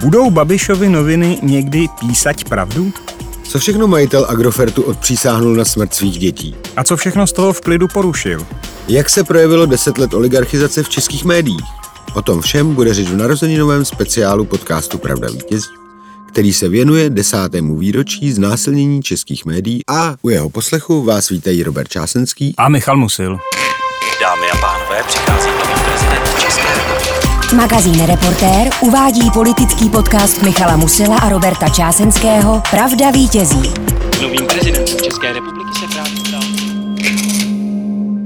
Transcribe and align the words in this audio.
Budou 0.00 0.30
Babišovi 0.30 0.88
noviny 0.88 1.38
někdy 1.42 1.88
písať 2.00 2.44
pravdu? 2.44 2.92
Co 3.42 3.58
všechno 3.58 3.86
majitel 3.86 4.26
Agrofertu 4.28 4.82
odpřísáhnul 4.82 5.54
na 5.54 5.64
smrt 5.64 5.94
svých 5.94 6.18
dětí? 6.18 6.56
A 6.76 6.84
co 6.84 6.96
všechno 6.96 7.26
z 7.26 7.32
toho 7.32 7.52
v 7.52 7.60
klidu 7.60 7.88
porušil? 7.88 8.46
Jak 8.88 9.10
se 9.10 9.24
projevilo 9.24 9.66
deset 9.66 9.98
let 9.98 10.14
oligarchizace 10.14 10.82
v 10.82 10.88
českých 10.88 11.24
médiích? 11.24 11.64
O 12.14 12.22
tom 12.22 12.40
všem 12.40 12.74
bude 12.74 12.94
řeč 12.94 13.08
v 13.08 13.16
narozeninovém 13.16 13.84
speciálu 13.84 14.44
podcastu 14.44 14.98
Pravda 14.98 15.28
vítězí, 15.30 15.68
který 16.28 16.52
se 16.52 16.68
věnuje 16.68 17.10
desátému 17.10 17.78
výročí 17.78 18.32
znásilnění 18.32 19.02
českých 19.02 19.46
médií 19.46 19.80
a 19.88 20.14
u 20.22 20.28
jeho 20.28 20.50
poslechu 20.50 21.04
vás 21.04 21.28
vítají 21.28 21.62
Robert 21.62 21.88
Čásenský 21.88 22.54
a 22.56 22.68
Michal 22.68 22.96
Musil. 22.96 23.38
Dámy 24.20 24.50
a 24.52 24.56
pánové, 24.56 25.02
přichází 25.06 25.67
Magazín 27.56 28.06
Reportér 28.06 28.68
uvádí 28.82 29.30
politický 29.30 29.88
podcast 29.88 30.42
Michala 30.42 30.76
Musila 30.76 31.16
a 31.18 31.28
Roberta 31.28 31.68
Čásenského 31.68 32.62
Pravda 32.70 33.10
vítězí. 33.10 33.72
Novým 34.22 34.46
prezidentem 34.46 34.98
České 35.02 35.32
republiky 35.32 35.70
se 35.80 35.86
právě 35.86 36.16
stal. 36.16 36.40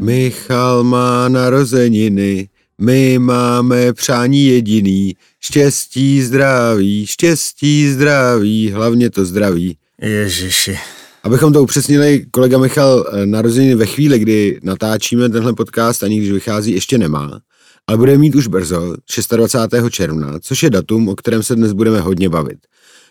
Michal 0.01 0.85
má 0.85 1.29
narozeniny, 1.29 2.49
my 2.81 3.19
máme 3.19 3.93
přání 3.93 4.47
jediný, 4.47 5.17
štěstí, 5.41 6.23
zdraví, 6.23 7.07
štěstí, 7.07 7.89
zdraví, 7.89 8.71
hlavně 8.71 9.11
to 9.11 9.25
zdraví. 9.25 9.77
Ježiši. 10.03 10.79
Abychom 11.23 11.53
to 11.53 11.63
upřesnili, 11.63 12.27
kolega 12.31 12.59
Michal 12.59 13.07
eh, 13.13 13.27
narozeniny 13.27 13.75
ve 13.75 13.87
chvíli, 13.87 14.19
kdy 14.19 14.61
natáčíme 14.63 15.29
tenhle 15.29 15.53
podcast, 15.53 16.03
ani 16.03 16.19
když 16.19 16.33
vychází, 16.33 16.73
ještě 16.73 16.99
nemá, 16.99 17.41
ale 17.87 17.99
bude 17.99 18.19
mít 18.19 18.35
už 18.35 18.47
brzo, 18.47 18.95
26. 19.37 19.91
června, 19.91 20.39
což 20.41 20.63
je 20.63 20.71
datum, 20.71 21.09
o 21.09 21.17
kterém 21.17 21.43
se 21.43 21.57
dnes 21.57 21.73
budeme 21.73 22.01
hodně 22.01 22.29
bavit. 22.29 22.59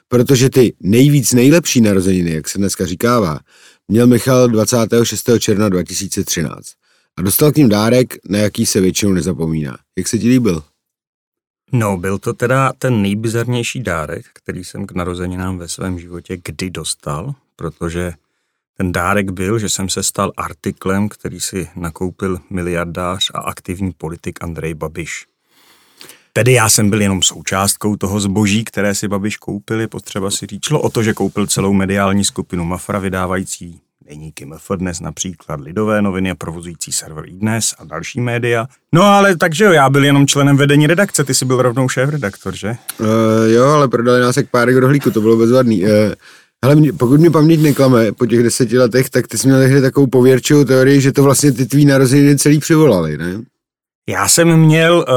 Protože 0.08 0.50
ty 0.50 0.74
nejvíc 0.80 1.34
nejlepší 1.34 1.82
narozeniny, 1.82 2.32
jak 2.32 2.50
se 2.50 2.58
dneska 2.58 2.86
říkává, 2.86 3.40
měl 3.88 4.08
Michal 4.08 4.48
26. 4.48 5.30
června 5.40 5.70
2013 5.70 6.60
a 7.18 7.22
dostal 7.22 7.52
k 7.52 7.56
ním 7.56 7.70
dárek, 7.70 8.18
na 8.30 8.40
jaký 8.40 8.66
se 8.66 8.82
většinou 8.82 9.12
nezapomíná. 9.12 9.78
Jak 9.98 10.08
se 10.08 10.18
ti 10.18 10.30
líbil? 10.30 10.64
No, 11.72 11.98
byl 11.98 12.18
to 12.20 12.34
teda 12.34 12.74
ten 12.78 13.02
nejbizarnější 13.02 13.84
dárek, 13.84 14.26
který 14.34 14.64
jsem 14.64 14.88
k 14.88 14.92
narozeninám 14.92 15.58
ve 15.58 15.68
svém 15.68 16.00
životě 16.00 16.38
kdy 16.46 16.70
dostal, 16.70 17.36
protože 17.56 18.14
ten 18.82 18.92
dárek 18.92 19.32
byl, 19.32 19.60
že 19.60 19.70
jsem 19.70 19.90
se 19.90 20.04
stal 20.04 20.32
artiklem, 20.38 21.10
který 21.10 21.40
si 21.40 21.68
nakoupil 21.76 22.40
miliardář 22.50 23.32
a 23.34 23.40
aktivní 23.40 23.92
politik 23.98 24.44
Andrej 24.44 24.74
Babiš. 24.74 25.26
Tedy 26.34 26.54
já 26.54 26.70
jsem 26.70 26.90
byl 26.90 27.02
jenom 27.02 27.24
součástkou 27.24 27.96
toho 27.96 28.20
zboží, 28.20 28.64
které 28.64 28.96
si 28.96 29.08
Babiš 29.08 29.38
koupil, 29.38 29.88
potřeba 29.88 30.32
si 30.32 30.46
říct. 30.46 30.66
Šlo 30.66 30.82
o 30.82 30.90
to, 30.90 31.04
že 31.04 31.14
koupil 31.14 31.48
celou 31.48 31.74
mediální 31.74 32.24
skupinu 32.24 32.66
Mafra, 32.66 33.00
vydávající 33.00 33.82
deníky 34.10 34.46
MF 34.46 34.72
dnes 34.76 35.00
například 35.00 35.60
Lidové 35.60 36.02
noviny 36.02 36.32
a 36.32 36.36
provozující 36.36 36.92
server 36.92 37.24
iDnes 37.28 37.76
a 37.80 37.84
další 37.84 38.22
média. 38.22 38.68
No 38.94 39.04
ale 39.04 39.38
takže 39.38 39.64
jo, 39.64 39.72
já 39.72 39.90
byl 39.90 40.06
jenom 40.06 40.28
členem 40.28 40.58
vedení 40.58 40.88
redakce, 40.88 41.24
ty 41.24 41.34
jsi 41.34 41.46
byl 41.46 41.62
rovnou 41.62 41.90
šéf-redaktor, 41.90 42.56
že? 42.56 42.76
Uh, 43.00 43.08
jo, 43.48 43.66
ale 43.66 43.88
prodali 43.88 44.22
nás 44.22 44.38
jak 44.38 44.50
párek 44.50 44.76
rohlíku, 44.76 45.12
to 45.12 45.22
bylo 45.22 45.38
bezvadný. 45.38 45.84
Uh, 45.84 45.90
ale 46.62 46.76
mě, 46.76 46.94
pokud 46.94 47.20
mě 47.20 47.32
paměť 47.32 47.62
neklame 47.62 48.12
po 48.12 48.26
těch 48.26 48.44
deseti 48.44 48.78
letech, 48.78 49.10
tak 49.10 49.28
ty 49.28 49.38
jsi 49.38 49.48
měl 49.48 49.60
tehdy 49.60 49.82
takovou 49.82 50.08
pověrčivou 50.08 50.64
teorii, 50.64 51.02
že 51.02 51.12
to 51.12 51.24
vlastně 51.24 51.52
ty 51.52 51.66
tvý 51.66 51.86
narozeniny 51.86 52.38
celý 52.38 52.60
přivolali, 52.60 53.18
ne? 53.18 53.42
Já 54.10 54.28
jsem 54.28 54.58
měl 54.58 55.06
uh, 55.08 55.14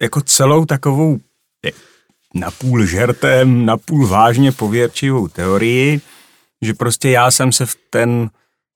jako 0.00 0.20
celou 0.20 0.64
takovou 0.64 1.18
napůl 2.34 2.86
žertem, 2.86 3.66
napůl 3.66 4.06
vážně 4.06 4.52
pověrčivou 4.52 5.28
teorii, 5.28 6.00
že 6.62 6.74
prostě 6.74 7.10
já 7.10 7.30
jsem 7.30 7.52
se 7.52 7.66
v 7.66 7.76
ten 7.90 8.30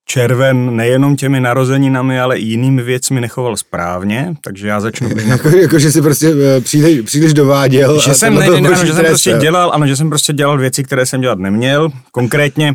červen 0.04 0.76
nejenom 0.76 1.16
těmi 1.16 1.40
narozeninami, 1.40 2.20
ale 2.20 2.38
i 2.38 2.44
jinými 2.44 2.82
věcmi 2.82 3.20
nechoval 3.20 3.56
správně, 3.56 4.34
takže 4.40 4.68
já 4.68 4.80
začnu... 4.80 5.08
jako, 5.24 5.48
jako, 5.48 5.78
že 5.78 5.92
jsi 5.92 6.02
prostě 6.02 6.34
eh, 6.56 6.60
příliš, 6.60 7.00
příliš 7.00 7.34
dováděl. 7.34 8.00
Že 8.00 8.14
jsem, 8.14 8.34
ne, 8.34 8.50
ne, 8.50 8.60
ne, 8.60 8.68
ano, 8.68 8.84
že 8.84 8.92
jsem 8.92 9.04
prostě 9.04 9.32
dělal, 9.40 9.70
ano, 9.74 9.86
že 9.86 9.96
jsem 9.96 10.08
prostě 10.08 10.32
dělal 10.32 10.58
věci, 10.58 10.84
které 10.84 11.06
jsem 11.06 11.20
dělat 11.20 11.38
neměl. 11.38 11.90
Konkrétně 12.10 12.74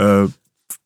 uh, 0.00 0.30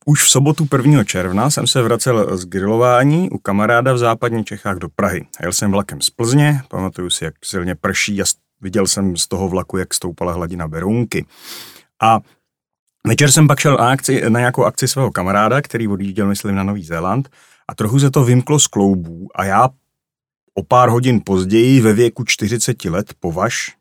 už 0.07 0.25
v 0.25 0.31
sobotu 0.31 0.69
1. 0.77 1.05
června 1.05 1.51
jsem 1.51 1.67
se 1.67 1.83
vracel 1.83 2.37
z 2.39 2.45
grilování 2.45 3.31
u 3.31 3.39
kamaráda 3.39 3.93
v 3.93 3.99
západních 3.99 4.45
Čechách 4.45 4.77
do 4.77 4.89
Prahy. 4.89 5.27
Jel 5.43 5.53
jsem 5.53 5.71
vlakem 5.71 6.01
z 6.01 6.11
Plzně, 6.11 6.61
pamatuju 6.69 7.11
si, 7.11 7.25
jak 7.25 7.35
silně 7.45 7.75
prší 7.75 8.23
a 8.23 8.25
viděl 8.61 8.87
jsem 8.87 9.17
z 9.17 9.29
toho 9.29 9.49
vlaku, 9.49 9.77
jak 9.77 9.95
stoupala 9.95 10.33
hladina 10.33 10.69
Berounky. 10.69 11.27
A 12.03 12.21
Večer 13.07 13.31
jsem 13.31 13.47
pak 13.47 13.61
šel 13.61 13.77
na, 13.77 13.91
akci, 13.91 14.31
na 14.31 14.41
nějakou 14.41 14.65
akci 14.65 14.89
svého 14.89 15.11
kamaráda, 15.11 15.63
který 15.63 15.89
odjížděl, 15.89 16.27
myslím, 16.27 16.55
na 16.55 16.63
Nový 16.63 16.85
Zéland 16.85 17.29
a 17.69 17.75
trochu 17.75 18.01
se 18.01 18.11
to 18.11 18.25
vymklo 18.25 18.59
z 18.59 18.67
kloubů 18.67 19.29
a 19.35 19.45
já 19.45 19.69
o 20.55 20.63
pár 20.63 20.89
hodin 20.89 21.21
později 21.25 21.81
ve 21.81 21.93
věku 21.93 22.25
40 22.25 22.85
let 22.85 23.15
považ, 23.21 23.75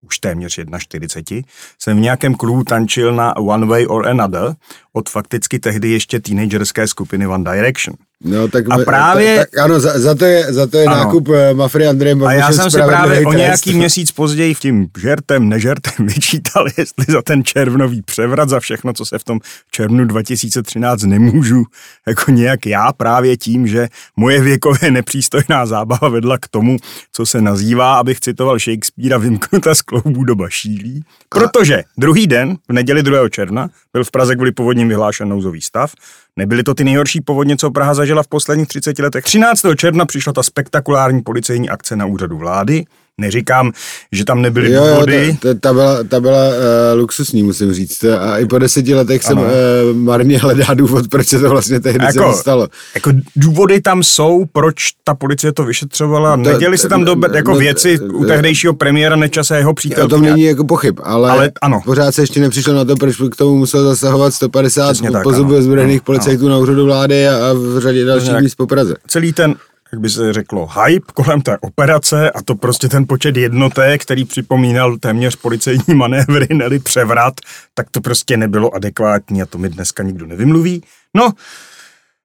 už 0.00 0.18
téměř 0.18 0.60
41, 0.78 1.48
jsem 1.78 1.96
v 1.96 2.00
nějakém 2.00 2.34
klubu 2.34 2.64
tančil 2.64 3.14
na 3.14 3.36
One 3.36 3.66
Way 3.66 3.86
or 3.86 4.08
Another 4.08 4.54
od 4.92 5.08
fakticky 5.08 5.58
tehdy 5.58 5.90
ještě 5.90 6.20
teenagerské 6.20 6.86
skupiny 6.86 7.26
One 7.26 7.44
Direction. 7.52 7.96
No, 8.24 8.48
tak, 8.48 8.64
a 8.70 8.78
právě... 8.78 9.36
Tak, 9.38 9.50
tak 9.50 9.64
ano, 9.64 9.80
za, 9.80 9.98
za, 9.98 10.14
to 10.14 10.24
je, 10.24 10.52
za 10.52 10.66
to 10.66 10.78
je 10.78 10.86
nákup 10.86 11.28
uh, 11.28 11.36
Mafry 11.52 11.86
Andrejem 11.86 12.24
A 12.24 12.32
já 12.32 12.52
jsem 12.52 12.70
si 12.70 12.76
právě 12.76 13.26
o 13.26 13.32
nějaký 13.32 13.70
test. 13.70 13.76
měsíc 13.76 14.12
později 14.12 14.54
v 14.54 14.60
tím 14.60 14.88
žertem, 14.98 15.48
nežertem 15.48 15.92
vyčítal, 16.06 16.66
jestli 16.78 17.04
za 17.08 17.22
ten 17.22 17.44
červnový 17.44 18.02
převrat, 18.02 18.48
za 18.48 18.60
všechno, 18.60 18.92
co 18.92 19.04
se 19.04 19.18
v 19.18 19.24
tom 19.24 19.40
červnu 19.70 20.04
2013 20.04 21.02
nemůžu, 21.02 21.64
jako 22.06 22.30
nějak 22.30 22.66
já 22.66 22.92
právě 22.92 23.36
tím, 23.36 23.66
že 23.66 23.88
moje 24.16 24.40
věkově 24.40 24.90
nepřístojná 24.90 25.66
zábava 25.66 26.08
vedla 26.08 26.38
k 26.38 26.48
tomu, 26.48 26.76
co 27.12 27.26
se 27.26 27.40
nazývá, 27.40 27.96
abych 27.96 28.20
citoval 28.20 28.58
Shakespearea, 28.58 29.18
vymknuta 29.18 29.74
z 29.74 29.82
kloubů 29.82 30.24
doba 30.24 30.48
šílí. 30.48 31.04
Protože 31.28 31.82
druhý 31.98 32.26
den, 32.26 32.56
v 32.68 32.72
neděli 32.72 33.02
2. 33.02 33.28
června, 33.28 33.68
byl 33.92 34.04
v 34.04 34.10
Praze 34.10 34.34
kvůli 34.34 34.52
povodním 34.52 34.88
vyhlášen 34.88 35.28
nouzový 35.28 35.60
stav, 35.60 35.92
Nebyly 36.38 36.62
to 36.62 36.74
ty 36.74 36.84
nejhorší 36.84 37.20
povodně, 37.20 37.56
co 37.56 37.70
Praha 37.70 37.94
zažila 37.94 38.22
v 38.22 38.28
posledních 38.28 38.68
30 38.68 38.98
letech. 38.98 39.24
13. 39.24 39.62
června 39.76 40.06
přišla 40.06 40.32
ta 40.32 40.42
spektakulární 40.42 41.22
policejní 41.22 41.70
akce 41.70 41.96
na 41.96 42.06
úřadu 42.06 42.38
vlády, 42.38 42.84
Neříkám, 43.20 43.72
že 44.12 44.24
tam 44.24 44.42
nebyly 44.42 44.72
jo, 44.72 44.86
důvody. 44.86 45.26
Jo, 45.26 45.34
ta, 45.40 45.54
ta, 45.54 45.60
ta 45.60 45.72
byla, 45.72 46.04
ta 46.04 46.20
byla 46.20 46.48
uh, 46.48 47.00
luxusní, 47.00 47.42
musím 47.42 47.72
říct. 47.72 48.04
A 48.04 48.38
i 48.38 48.46
po 48.46 48.58
deseti 48.58 48.94
letech 48.94 49.26
ano. 49.26 49.42
jsem 49.42 49.50
uh, 49.50 49.96
marně 49.96 50.38
hledá 50.38 50.74
důvod, 50.74 51.08
proč 51.08 51.26
se 51.26 51.38
to 51.38 51.50
vlastně 51.50 51.80
tehdy 51.80 52.04
jako, 52.04 52.32
se 52.32 52.38
stalo. 52.38 52.68
Jako 52.94 53.10
důvody 53.36 53.80
tam 53.80 54.02
jsou, 54.02 54.44
proč 54.52 54.76
ta 55.04 55.14
policie 55.14 55.52
to 55.52 55.64
vyšetřovala. 55.64 56.36
No, 56.36 56.52
Neděli 56.52 56.78
se 56.78 56.88
tam 56.88 57.04
do, 57.04 57.16
jako 57.34 57.50
no, 57.50 57.56
věci 57.56 58.00
u 58.00 58.24
tehdejšího 58.24 58.74
premiéra 58.74 59.16
Nečase 59.16 59.54
a 59.54 59.58
jeho 59.58 59.74
přítel. 59.74 60.04
O 60.04 60.08
tom 60.08 60.22
není 60.22 60.42
jako 60.42 60.64
pochyb, 60.64 61.00
ale, 61.02 61.30
ale 61.30 61.52
ano. 61.62 61.80
pořád 61.84 62.14
se 62.14 62.22
ještě 62.22 62.40
nepřišlo 62.40 62.74
na 62.74 62.84
to, 62.84 62.96
proč 62.96 63.16
k 63.30 63.36
tomu 63.36 63.56
musel 63.56 63.84
zasahovat 63.84 64.34
150 64.34 64.96
pozubů 65.22 65.62
zbrojených 65.62 66.02
policajtů 66.02 66.48
na 66.48 66.58
úřadu 66.58 66.84
vlády 66.84 67.28
a, 67.28 67.50
a 67.50 67.52
v 67.52 67.80
řadě 67.80 68.04
dalších 68.04 68.40
míst 68.40 68.54
po 68.54 68.66
Praze. 68.66 68.94
Celý 69.06 69.32
ten 69.32 69.54
jak 69.94 70.00
by 70.00 70.10
se 70.10 70.32
řeklo, 70.32 70.66
hype 70.66 71.12
kolem 71.14 71.42
té 71.42 71.58
operace 71.58 72.30
a 72.30 72.42
to 72.42 72.54
prostě 72.54 72.88
ten 72.88 73.06
počet 73.06 73.36
jednotek, 73.36 74.02
který 74.02 74.24
připomínal 74.24 74.96
téměř 74.96 75.36
policejní 75.36 75.84
manévry, 75.94 76.46
neli 76.52 76.78
převrat, 76.78 77.34
tak 77.74 77.90
to 77.90 78.00
prostě 78.00 78.36
nebylo 78.36 78.74
adekvátní 78.74 79.42
a 79.42 79.46
to 79.46 79.58
mi 79.58 79.68
dneska 79.68 80.02
nikdo 80.02 80.26
nevymluví. 80.26 80.82
No, 81.16 81.32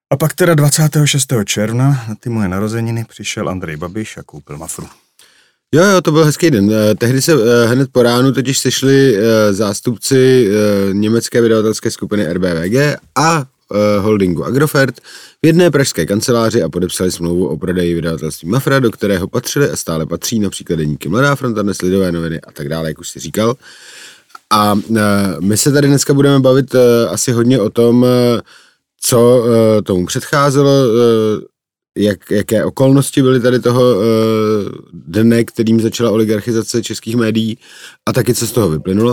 a 0.10 0.18
pak 0.18 0.34
teda 0.34 0.54
26. 0.54 1.34
června 1.46 2.06
na 2.08 2.16
ty 2.20 2.30
moje 2.30 2.48
narozeniny 2.48 3.06
přišel 3.10 3.50
Andrej 3.50 3.78
Babiš 3.78 4.18
a 4.18 4.24
koupil 4.24 4.58
Mafru. 4.58 4.88
Jo, 5.76 5.84
jo, 5.84 6.02
to 6.02 6.12
byl 6.12 6.26
hezký 6.26 6.52
den. 6.52 6.72
Eh, 6.72 6.96
tehdy 6.96 7.22
se 7.22 7.34
eh, 7.34 7.68
hned 7.68 7.90
po 7.92 8.04
ránu 8.04 8.32
totiž 8.32 8.60
sešli 8.60 9.16
eh, 9.18 9.54
zástupci 9.54 10.50
německé 10.92 11.42
vydavatelské 11.42 11.92
skupiny 11.92 12.34
RBVG 12.34 12.76
a 13.16 13.46
holdingu 14.00 14.46
Agrofert 14.46 15.00
v 15.44 15.46
jedné 15.46 15.72
pražské 15.72 16.06
kanceláři 16.06 16.64
a 16.64 16.70
podepsali 16.70 17.12
smlouvu 17.12 17.48
o 17.48 17.58
prodeji 17.58 17.96
vydavatelství 17.96 18.50
Mafra, 18.50 18.80
do 18.80 18.92
kterého 18.92 19.28
patřili 19.28 19.70
a 19.70 19.76
stále 19.76 20.06
patří 20.06 20.40
například 20.40 20.76
deníky 20.76 21.10
Mladá 21.10 21.36
fronta, 21.36 21.62
dnes 21.62 21.82
Lidové 21.82 22.12
noviny 22.12 22.42
a 22.42 22.52
tak 22.52 22.70
dále, 22.70 22.90
jak 22.90 23.00
už 23.00 23.10
si 23.10 23.20
říkal. 23.20 23.56
A 24.54 24.80
my 25.40 25.58
se 25.58 25.72
tady 25.72 25.88
dneska 25.88 26.14
budeme 26.14 26.40
bavit 26.40 26.76
asi 27.10 27.32
hodně 27.32 27.60
o 27.60 27.70
tom, 27.70 28.06
co 29.02 29.46
tomu 29.84 30.06
předcházelo, 30.06 30.72
jak, 31.98 32.32
jaké 32.32 32.66
okolnosti 32.66 33.22
byly 33.22 33.40
tady 33.40 33.60
toho 33.60 33.96
dne, 34.94 35.44
kterým 35.44 35.82
začala 35.82 36.12
oligarchizace 36.12 36.84
českých 36.84 37.16
médií 37.16 37.58
a 38.06 38.14
taky 38.14 38.34
co 38.34 38.48
z 38.48 38.52
toho 38.52 38.70
vyplynulo. 38.70 39.12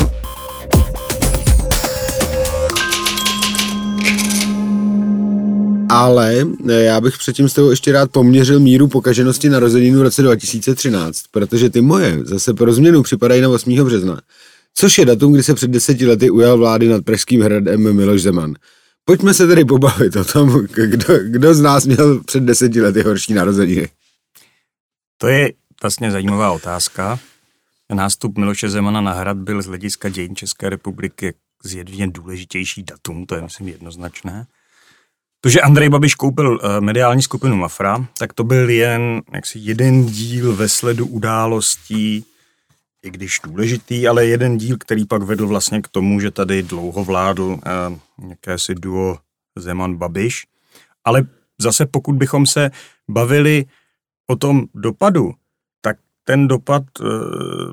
Ale 5.98 6.44
já 6.66 7.00
bych 7.00 7.18
předtím 7.18 7.48
s 7.48 7.54
tebou 7.54 7.70
ještě 7.70 7.92
rád 7.92 8.10
poměřil 8.10 8.60
míru 8.60 8.88
pokaženosti 8.88 9.48
narozeninu 9.48 9.98
v 9.98 10.02
roce 10.02 10.22
2013, 10.22 11.22
protože 11.30 11.70
ty 11.70 11.80
moje 11.80 12.24
zase 12.24 12.54
pro 12.54 12.72
změnu 12.72 13.02
připadají 13.02 13.40
na 13.42 13.48
8. 13.48 13.84
března, 13.84 14.20
což 14.74 14.98
je 14.98 15.04
datum, 15.04 15.32
kdy 15.32 15.42
se 15.42 15.54
před 15.54 15.70
deseti 15.70 16.06
lety 16.06 16.30
ujal 16.30 16.58
vlády 16.58 16.88
nad 16.88 17.04
Pražským 17.04 17.42
hradem 17.42 17.96
Miloš 17.96 18.22
Zeman. 18.22 18.54
Pojďme 19.04 19.34
se 19.34 19.46
tedy 19.46 19.64
pobavit 19.64 20.16
o 20.16 20.24
tom, 20.24 20.66
kdo, 20.66 21.14
kdo 21.22 21.54
z 21.54 21.60
nás 21.60 21.86
měl 21.86 22.24
před 22.24 22.42
deseti 22.42 22.80
lety 22.80 23.02
horší 23.02 23.34
narozeniny. 23.34 23.88
To 25.18 25.28
je 25.28 25.52
vlastně 25.82 26.10
zajímavá 26.10 26.52
otázka. 26.52 27.18
Nástup 27.94 28.38
Miloše 28.38 28.68
Zemana 28.68 29.00
na 29.00 29.12
hrad 29.12 29.36
byl 29.36 29.62
z 29.62 29.66
hlediska 29.66 30.08
dějin 30.08 30.36
České 30.36 30.68
republiky 30.68 31.34
zjevně 31.64 32.06
důležitější 32.06 32.82
datum, 32.82 33.26
to 33.26 33.34
je 33.34 33.42
myslím 33.42 33.68
jednoznačné. 33.68 34.46
To, 35.46 35.50
že 35.50 35.60
Andrej 35.60 35.88
Babiš 35.88 36.14
koupil 36.14 36.50
uh, 36.50 36.80
mediální 36.80 37.22
skupinu 37.22 37.56
Mafra, 37.56 38.06
tak 38.18 38.32
to 38.32 38.44
byl 38.44 38.70
jen 38.70 39.22
jaksi 39.32 39.58
jeden 39.58 40.06
díl 40.06 40.56
ve 40.56 40.68
sledu 40.68 41.06
událostí, 41.06 42.24
i 43.02 43.10
když 43.10 43.40
důležitý, 43.44 44.08
ale 44.08 44.26
jeden 44.26 44.58
díl, 44.58 44.76
který 44.78 45.06
pak 45.06 45.22
vedl 45.22 45.46
vlastně 45.46 45.82
k 45.82 45.88
tomu, 45.88 46.20
že 46.20 46.30
tady 46.30 46.62
dlouho 46.62 47.04
vládl 47.04 47.42
uh, 47.42 48.28
jakési 48.28 48.74
duo 48.74 49.18
Zeman-Babiš. 49.58 50.44
Ale 51.04 51.26
zase 51.58 51.86
pokud 51.86 52.14
bychom 52.14 52.46
se 52.46 52.70
bavili 53.08 53.64
o 54.26 54.36
tom 54.36 54.64
dopadu, 54.74 55.34
tak 55.80 55.96
ten 56.24 56.48
dopad 56.48 56.82
uh, 57.00 57.08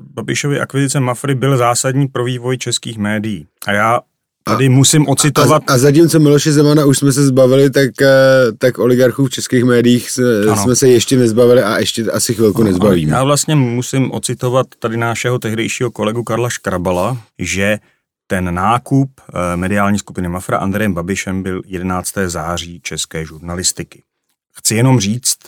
Babišovy 0.00 0.60
akvizice 0.60 1.00
Mafry 1.00 1.34
byl 1.34 1.56
zásadní 1.56 2.06
pro 2.06 2.24
vývoj 2.24 2.58
českých 2.58 2.98
médií. 2.98 3.46
A 3.66 3.72
já 3.72 4.00
Tady 4.44 4.66
a, 4.66 4.70
musím 4.70 5.08
ocitovat. 5.08 5.62
A, 5.70 5.74
a 5.74 5.78
zatímco 5.78 6.20
Miloše 6.20 6.52
Zemana 6.52 6.84
už 6.84 6.98
jsme 6.98 7.12
se 7.12 7.26
zbavili, 7.26 7.70
tak, 7.70 8.02
eh, 8.02 8.52
tak 8.58 8.78
oligarchů 8.78 9.26
v 9.26 9.30
českých 9.30 9.64
médiích 9.64 10.10
jsme, 10.10 10.56
jsme 10.56 10.76
se 10.76 10.88
ještě 10.88 11.16
nezbavili 11.16 11.62
a 11.62 11.78
ještě 11.78 12.04
asi 12.10 12.34
chvilku 12.34 12.62
ano, 12.62 12.70
nezbavíme. 12.70 13.12
Já 13.12 13.24
vlastně 13.24 13.54
musím 13.54 14.12
ocitovat 14.12 14.66
tady 14.78 14.96
našeho 14.96 15.38
tehdejšího 15.38 15.90
kolegu 15.90 16.24
Karla 16.24 16.50
Škrabala, 16.50 17.18
že 17.38 17.78
ten 18.26 18.54
nákup 18.54 19.10
eh, 19.20 19.56
mediální 19.56 19.98
skupiny 19.98 20.28
Mafra 20.28 20.58
Andrejem 20.58 20.94
Babišem 20.94 21.42
byl 21.42 21.62
11. 21.66 22.14
září 22.26 22.80
české 22.80 23.24
žurnalistiky. 23.24 24.02
Chci 24.56 24.74
jenom 24.74 25.00
říct, 25.00 25.38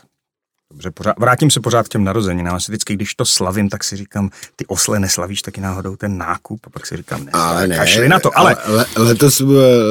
Dobře, 0.77 0.91
pořád, 0.91 1.19
vrátím 1.19 1.51
se 1.51 1.61
pořád 1.61 1.87
k 1.87 1.89
těm 1.89 2.05
narozeninám. 2.05 2.55
Asi 2.55 2.73
vždycky, 2.73 2.95
když 2.95 3.15
to 3.15 3.25
slavím, 3.25 3.69
tak 3.69 3.85
si 3.85 3.97
říkám, 3.97 4.31
ty 4.57 4.67
osle 4.67 5.01
neslavíš 5.01 5.43
taky 5.43 5.61
náhodou 5.61 5.97
ten 5.97 6.19
nákup 6.19 6.61
a 6.67 6.71
pak 6.71 6.87
si 6.87 6.97
říkám, 6.97 7.25
ne, 7.25 7.31
ale 7.35 7.67
ne, 7.67 7.87
šli 7.87 8.09
na 8.09 8.21
to, 8.21 8.39
ale... 8.39 8.55
ale 8.55 8.87
letos, 8.97 9.43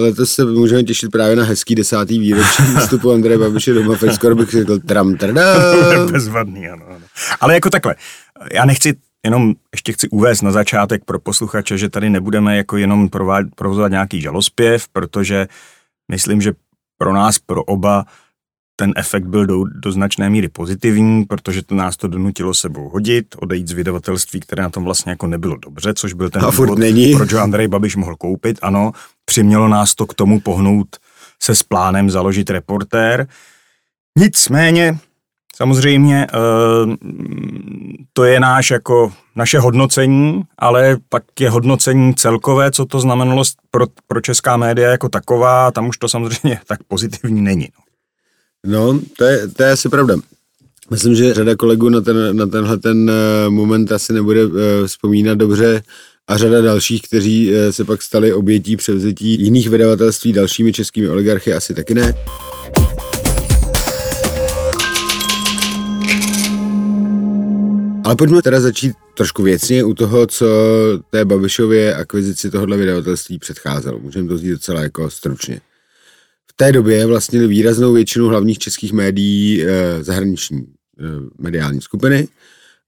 letos 0.01 0.33
se 0.33 0.45
můžeme 0.45 0.83
těšit 0.83 1.11
právě 1.11 1.35
na 1.35 1.43
hezký 1.43 1.75
desátý 1.75 2.19
výročí 2.19 2.63
vstupu 2.79 3.11
Andreje 3.11 3.37
Babiše 3.37 3.73
do 3.73 3.83
Mafry, 3.83 4.13
skoro 4.13 4.35
bych 4.35 4.49
řekl 4.49 4.79
tram 4.79 5.15
Bezvadný, 6.11 6.69
ano, 6.69 6.85
ano. 6.87 7.05
Ale 7.41 7.53
jako 7.53 7.69
takhle, 7.69 7.95
já 8.53 8.65
nechci 8.65 8.93
jenom 9.23 9.53
ještě 9.73 9.93
chci 9.93 10.09
uvést 10.09 10.41
na 10.41 10.51
začátek 10.51 11.05
pro 11.05 11.19
posluchače, 11.19 11.77
že 11.77 11.89
tady 11.89 12.09
nebudeme 12.09 12.57
jako 12.57 12.77
jenom 12.77 13.09
provozovat 13.55 13.91
nějaký 13.91 14.21
žalospěv, 14.21 14.87
protože 14.87 15.47
myslím, 16.11 16.41
že 16.41 16.53
pro 16.97 17.13
nás, 17.13 17.39
pro 17.39 17.63
oba, 17.63 18.05
ten 18.75 18.93
efekt 18.95 19.25
byl 19.25 19.45
do, 19.45 19.63
do 19.63 19.91
značné 19.91 20.29
míry 20.29 20.49
pozitivní, 20.49 21.25
protože 21.25 21.61
to 21.61 21.75
nás 21.75 21.97
to 21.97 22.07
donutilo 22.07 22.53
sebou 22.53 22.89
hodit, 22.89 23.35
odejít 23.39 23.67
z 23.67 23.71
vydavatelství, 23.71 24.39
které 24.39 24.63
na 24.63 24.69
tom 24.69 24.83
vlastně 24.83 25.09
jako 25.09 25.27
nebylo 25.27 25.57
dobře, 25.57 25.93
což 25.93 26.13
byl 26.13 26.29
ten 26.29 26.41
důvod, 26.41 26.79
není. 26.79 27.15
proč 27.15 27.33
ho 27.33 27.39
Andrej 27.39 27.67
Babiš 27.67 27.95
mohl 27.95 28.15
koupit. 28.15 28.59
Ano, 28.61 28.91
přimělo 29.25 29.67
nás 29.67 29.95
to 29.95 30.05
k 30.05 30.13
tomu 30.13 30.39
pohnout 30.39 30.87
se 31.43 31.55
s 31.55 31.63
plánem 31.63 32.09
založit 32.09 32.49
reportér. 32.49 33.27
Nicméně, 34.19 34.97
samozřejmě, 35.55 36.27
eh, 36.33 36.95
to 38.13 38.23
je 38.23 38.39
náš 38.39 38.71
jako 38.71 39.13
naše 39.35 39.59
hodnocení, 39.59 40.43
ale 40.57 40.97
pak 41.09 41.23
je 41.39 41.49
hodnocení 41.49 42.15
celkové, 42.15 42.71
co 42.71 42.85
to 42.85 42.99
znamenalo 42.99 43.43
pro, 43.71 43.85
pro 44.07 44.21
česká 44.21 44.57
média 44.57 44.91
jako 44.91 45.09
taková, 45.09 45.71
tam 45.71 45.87
už 45.87 45.97
to 45.97 46.09
samozřejmě 46.09 46.59
tak 46.67 46.83
pozitivní 46.83 47.41
není. 47.41 47.67
No. 47.79 47.84
No, 48.65 48.99
to 49.17 49.23
je, 49.23 49.47
to 49.47 49.63
je 49.63 49.71
asi 49.71 49.89
pravda. 49.89 50.15
Myslím, 50.91 51.15
že 51.15 51.33
řada 51.33 51.55
kolegů 51.55 51.89
na, 51.89 52.01
ten, 52.01 52.37
na 52.37 52.45
tenhle 52.45 52.77
ten 52.77 53.11
eh, 53.11 53.49
moment 53.49 53.91
asi 53.91 54.13
nebude 54.13 54.45
uh, 54.45 54.53
vzpomínat 54.85 55.37
dobře 55.37 55.83
a 56.27 56.37
řada 56.37 56.61
dalších, 56.61 57.01
kteří 57.01 57.49
uh, 57.49 57.55
se 57.71 57.83
pak 57.85 58.01
stali 58.01 58.33
obětí 58.33 58.75
převzetí 58.75 59.43
jiných 59.43 59.69
vydavatelství 59.69 60.33
dalšími 60.33 60.73
českými 60.73 61.09
oligarchy, 61.09 61.53
asi 61.53 61.73
taky 61.73 61.93
ne. 61.93 62.13
Ale 68.03 68.15
pojďme 68.15 68.41
teda 68.41 68.59
začít 68.59 68.93
trošku 69.17 69.43
věcně 69.43 69.83
u 69.83 69.93
toho, 69.93 70.27
co 70.27 70.45
té 71.09 71.25
Babišově 71.25 71.95
akvizici 71.95 72.51
tohohle 72.51 72.77
vydavatelství 72.77 73.39
předcházelo. 73.39 73.99
Můžeme 73.99 74.27
to 74.27 74.33
vzít 74.33 74.51
docela 74.51 74.81
jako 74.81 75.09
stručně 75.09 75.61
té 76.55 76.71
době 76.71 77.05
vlastnili 77.05 77.47
výraznou 77.47 77.93
většinu 77.93 78.27
hlavních 78.27 78.57
českých 78.57 78.93
médií 78.93 79.63
eh, 79.63 80.03
zahraniční 80.03 80.65
eh, 80.99 81.03
mediální 81.37 81.81
skupiny 81.81 82.27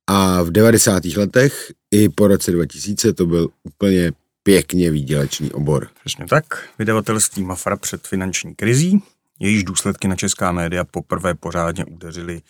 a 0.08 0.44
v 0.44 0.52
90. 0.52 1.06
letech 1.06 1.72
i 1.92 2.10
po 2.10 2.28
roce 2.28 2.52
2000 2.52 3.14
to 3.14 3.25
byl 3.25 3.50
úplně 3.64 4.12
pěkně 4.44 4.92
výdělečný 4.92 5.52
obor. 5.52 5.88
Přesně 6.00 6.25
tak. 6.25 6.69
Vydavatelství 6.80 7.44
Mafra 7.44 7.75
před 7.78 8.08
finanční 8.08 8.56
krizí, 8.56 9.04
jejíž 9.40 9.64
důsledky 9.64 10.08
na 10.08 10.16
česká 10.16 10.52
média 10.52 10.84
poprvé 10.84 11.34
pořádně 11.34 11.86
udeřily 11.86 12.42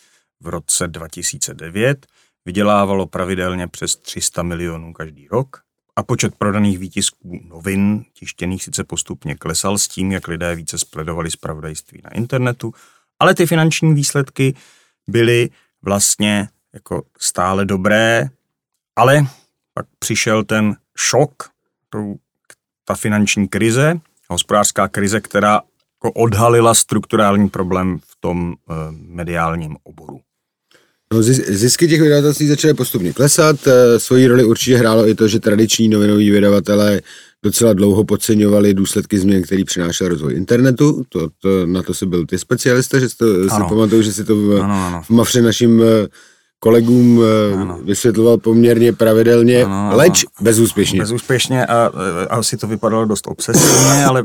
v 0.42 0.48
roce 0.48 0.88
2009, 0.88 2.06
vydělávalo 2.46 3.08
pravidelně 3.08 3.68
přes 3.68 3.96
300 3.96 4.44
milionů 4.44 4.94
každý 4.94 5.28
rok 5.31 5.67
a 5.98 6.04
počet 6.04 6.36
prodaných 6.36 6.80
výtisků 6.80 7.40
novin 7.50 8.06
tištěných 8.14 8.64
sice 8.64 8.84
postupně 8.84 9.36
klesal 9.36 9.78
s 9.78 9.88
tím, 9.88 10.12
jak 10.12 10.28
lidé 10.28 10.56
více 10.56 10.78
spledovali 10.78 11.32
zpravodajství 11.32 12.02
na 12.04 12.14
internetu, 12.14 12.74
ale 13.20 13.36
ty 13.36 13.46
finanční 13.46 13.94
výsledky 13.94 14.56
byly 15.08 15.50
vlastně 15.82 16.50
jako 16.74 17.04
stále 17.20 17.66
dobré, 17.66 18.30
ale 18.96 19.28
pak 19.74 19.86
přišel 20.00 20.44
ten 20.44 20.76
šok, 20.98 21.50
ta 22.86 22.96
finanční 22.96 23.48
krize, 23.48 24.00
hospodářská 24.30 24.88
krize, 24.88 25.22
která 25.22 25.62
jako 26.04 26.12
odhalila 26.12 26.74
strukturální 26.74 27.50
problém 27.50 28.00
v 28.00 28.18
tom 28.20 28.54
eh, 28.54 28.74
mediálním 28.92 29.78
oboru. 29.84 30.22
No, 31.13 31.24
zisky 31.24 31.88
těch 31.88 32.01
vydavatelství 32.01 32.48
začaly 32.48 32.74
postupně 32.74 33.13
klesat. 33.13 33.67
Eh, 33.67 34.00
svoji 34.00 34.27
roli 34.27 34.43
určitě 34.43 34.77
hrálo 34.77 35.08
i 35.08 35.15
to, 35.15 35.27
že 35.27 35.39
tradiční 35.39 35.88
novinoví 35.88 36.29
vydavatelé 36.29 37.01
docela 37.43 37.74
dlouho 37.74 38.03
podceňovali 38.03 38.74
důsledky 38.74 39.20
změn, 39.20 39.41
který 39.41 39.63
přinášel 39.63 40.08
rozvoj 40.08 40.34
internetu. 40.34 41.03
To, 41.10 41.27
to, 41.41 41.67
na 41.67 41.84
to 41.84 41.93
se 41.93 42.05
byl 42.05 42.25
ty 42.25 42.39
specialista, 42.39 43.00
že 43.00 43.08
to, 43.17 43.43
si 43.43 43.63
pamatuju, 43.70 44.01
že 44.01 44.13
si 44.13 44.24
to 44.24 44.36
v, 44.36 44.62
ano, 44.63 44.86
ano. 44.88 45.01
v 45.03 45.10
Mafře 45.10 45.41
našim 45.41 45.82
eh, 45.82 46.08
kolegům 46.60 47.22
eh, 47.24 47.53
ano. 47.53 47.79
vysvětloval 47.84 48.38
poměrně 48.38 48.93
pravidelně, 48.93 49.63
ano, 49.63 49.88
ano. 49.88 49.98
leč 49.98 50.25
bezúspěšně. 50.41 51.00
Bezúspěšně 51.00 51.65
a, 51.65 51.91
a 52.29 52.36
asi 52.36 52.58
to 52.58 52.67
vypadalo 52.67 53.05
dost 53.05 53.27
obsesivně, 53.27 54.05
ale 54.05 54.22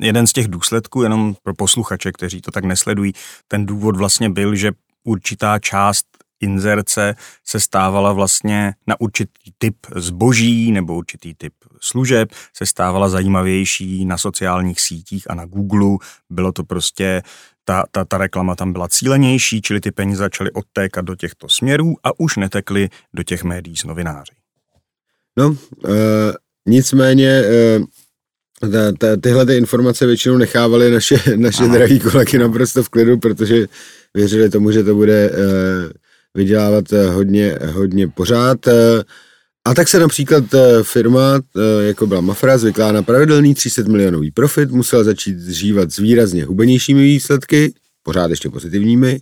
jeden 0.00 0.26
z 0.26 0.32
těch 0.32 0.48
důsledků, 0.48 1.02
jenom 1.02 1.34
pro 1.42 1.54
posluchače, 1.54 2.12
kteří 2.12 2.40
to 2.40 2.50
tak 2.50 2.64
nesledují, 2.64 3.12
ten 3.48 3.66
důvod 3.66 3.96
vlastně 3.96 4.30
byl, 4.30 4.54
že 4.54 4.72
určitá 5.04 5.58
část 5.58 6.06
inzerce 6.42 7.14
se 7.46 7.60
stávala 7.60 8.12
vlastně 8.12 8.74
na 8.86 9.00
určitý 9.00 9.52
typ 9.58 9.76
zboží 9.96 10.72
nebo 10.72 10.94
určitý 10.94 11.34
typ 11.34 11.52
služeb, 11.80 12.28
se 12.56 12.66
stávala 12.66 13.08
zajímavější 13.08 14.04
na 14.04 14.18
sociálních 14.18 14.80
sítích 14.80 15.30
a 15.30 15.34
na 15.34 15.46
Google. 15.46 15.98
Bylo 16.30 16.52
to 16.52 16.64
prostě, 16.64 17.22
ta, 17.64 17.84
ta, 17.90 18.04
ta 18.04 18.18
reklama 18.18 18.54
tam 18.54 18.72
byla 18.72 18.88
cílenější, 18.88 19.62
čili 19.62 19.80
ty 19.80 19.90
peníze 19.90 20.18
začaly 20.18 20.50
odtékat 20.50 21.04
do 21.04 21.16
těchto 21.16 21.48
směrů 21.48 21.94
a 22.02 22.20
už 22.20 22.36
netekly 22.36 22.88
do 23.14 23.22
těch 23.22 23.44
médií 23.44 23.76
s 23.76 23.84
novináři. 23.84 24.32
No, 25.36 25.56
e, 25.84 26.32
nicméně 26.66 27.28
e, 27.28 27.80
ta, 28.60 28.92
ta, 28.98 29.16
tyhle 29.16 29.46
ty 29.46 29.56
informace 29.56 30.06
většinou 30.06 30.36
nechávaly 30.36 30.90
naše, 30.90 31.16
naše 31.36 31.64
drahý 31.68 32.00
kolegy 32.00 32.38
naprosto 32.38 32.82
v 32.82 32.88
klidu, 32.88 33.18
protože 33.18 33.66
věřili 34.14 34.50
tomu, 34.50 34.70
že 34.70 34.84
to 34.84 34.94
bude 34.94 35.24
e, 35.24 35.30
vydělávat 36.34 36.92
eh, 36.92 37.06
hodně, 37.08 37.58
hodně 37.72 38.08
pořád. 38.08 38.66
Eh, 38.66 39.02
a 39.64 39.74
tak 39.74 39.88
se 39.88 39.98
například 39.98 40.54
eh, 40.54 40.82
firma, 40.82 41.40
jako 41.80 42.06
byla 42.06 42.20
Mafra, 42.20 42.58
zvyklá 42.58 42.92
na 42.92 43.02
pravidelný 43.02 43.54
300 43.54 43.82
milionový 43.82 44.30
profit, 44.30 44.70
musela 44.70 45.04
začít 45.04 45.38
zžívat 45.38 45.90
s 45.92 45.96
výrazně 45.96 46.44
hubenějšími 46.44 47.02
výsledky, 47.02 47.74
pořád 48.02 48.30
ještě 48.30 48.50
pozitivními. 48.50 49.20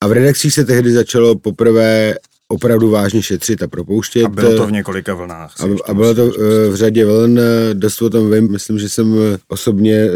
A 0.00 0.06
v 0.06 0.12
redakcích 0.12 0.54
se 0.54 0.64
tehdy 0.64 0.92
začalo 0.92 1.38
poprvé 1.38 2.14
opravdu 2.50 2.90
vážně 2.90 3.22
šetřit 3.22 3.62
a 3.62 3.68
propouštět. 3.68 4.24
A 4.24 4.28
bylo 4.28 4.56
to 4.56 4.66
v 4.66 4.72
několika 4.72 5.14
vlnách. 5.14 5.54
A, 5.60 5.64
a 5.90 5.94
bylo 5.94 6.14
to 6.14 6.30
v 6.70 6.74
řadě 6.74 7.04
vln, 7.04 7.40
dost 7.72 8.02
o 8.02 8.10
tom 8.10 8.30
vím, 8.30 8.52
myslím, 8.52 8.78
že 8.78 8.88
jsem 8.88 9.14
osobně 9.48 10.08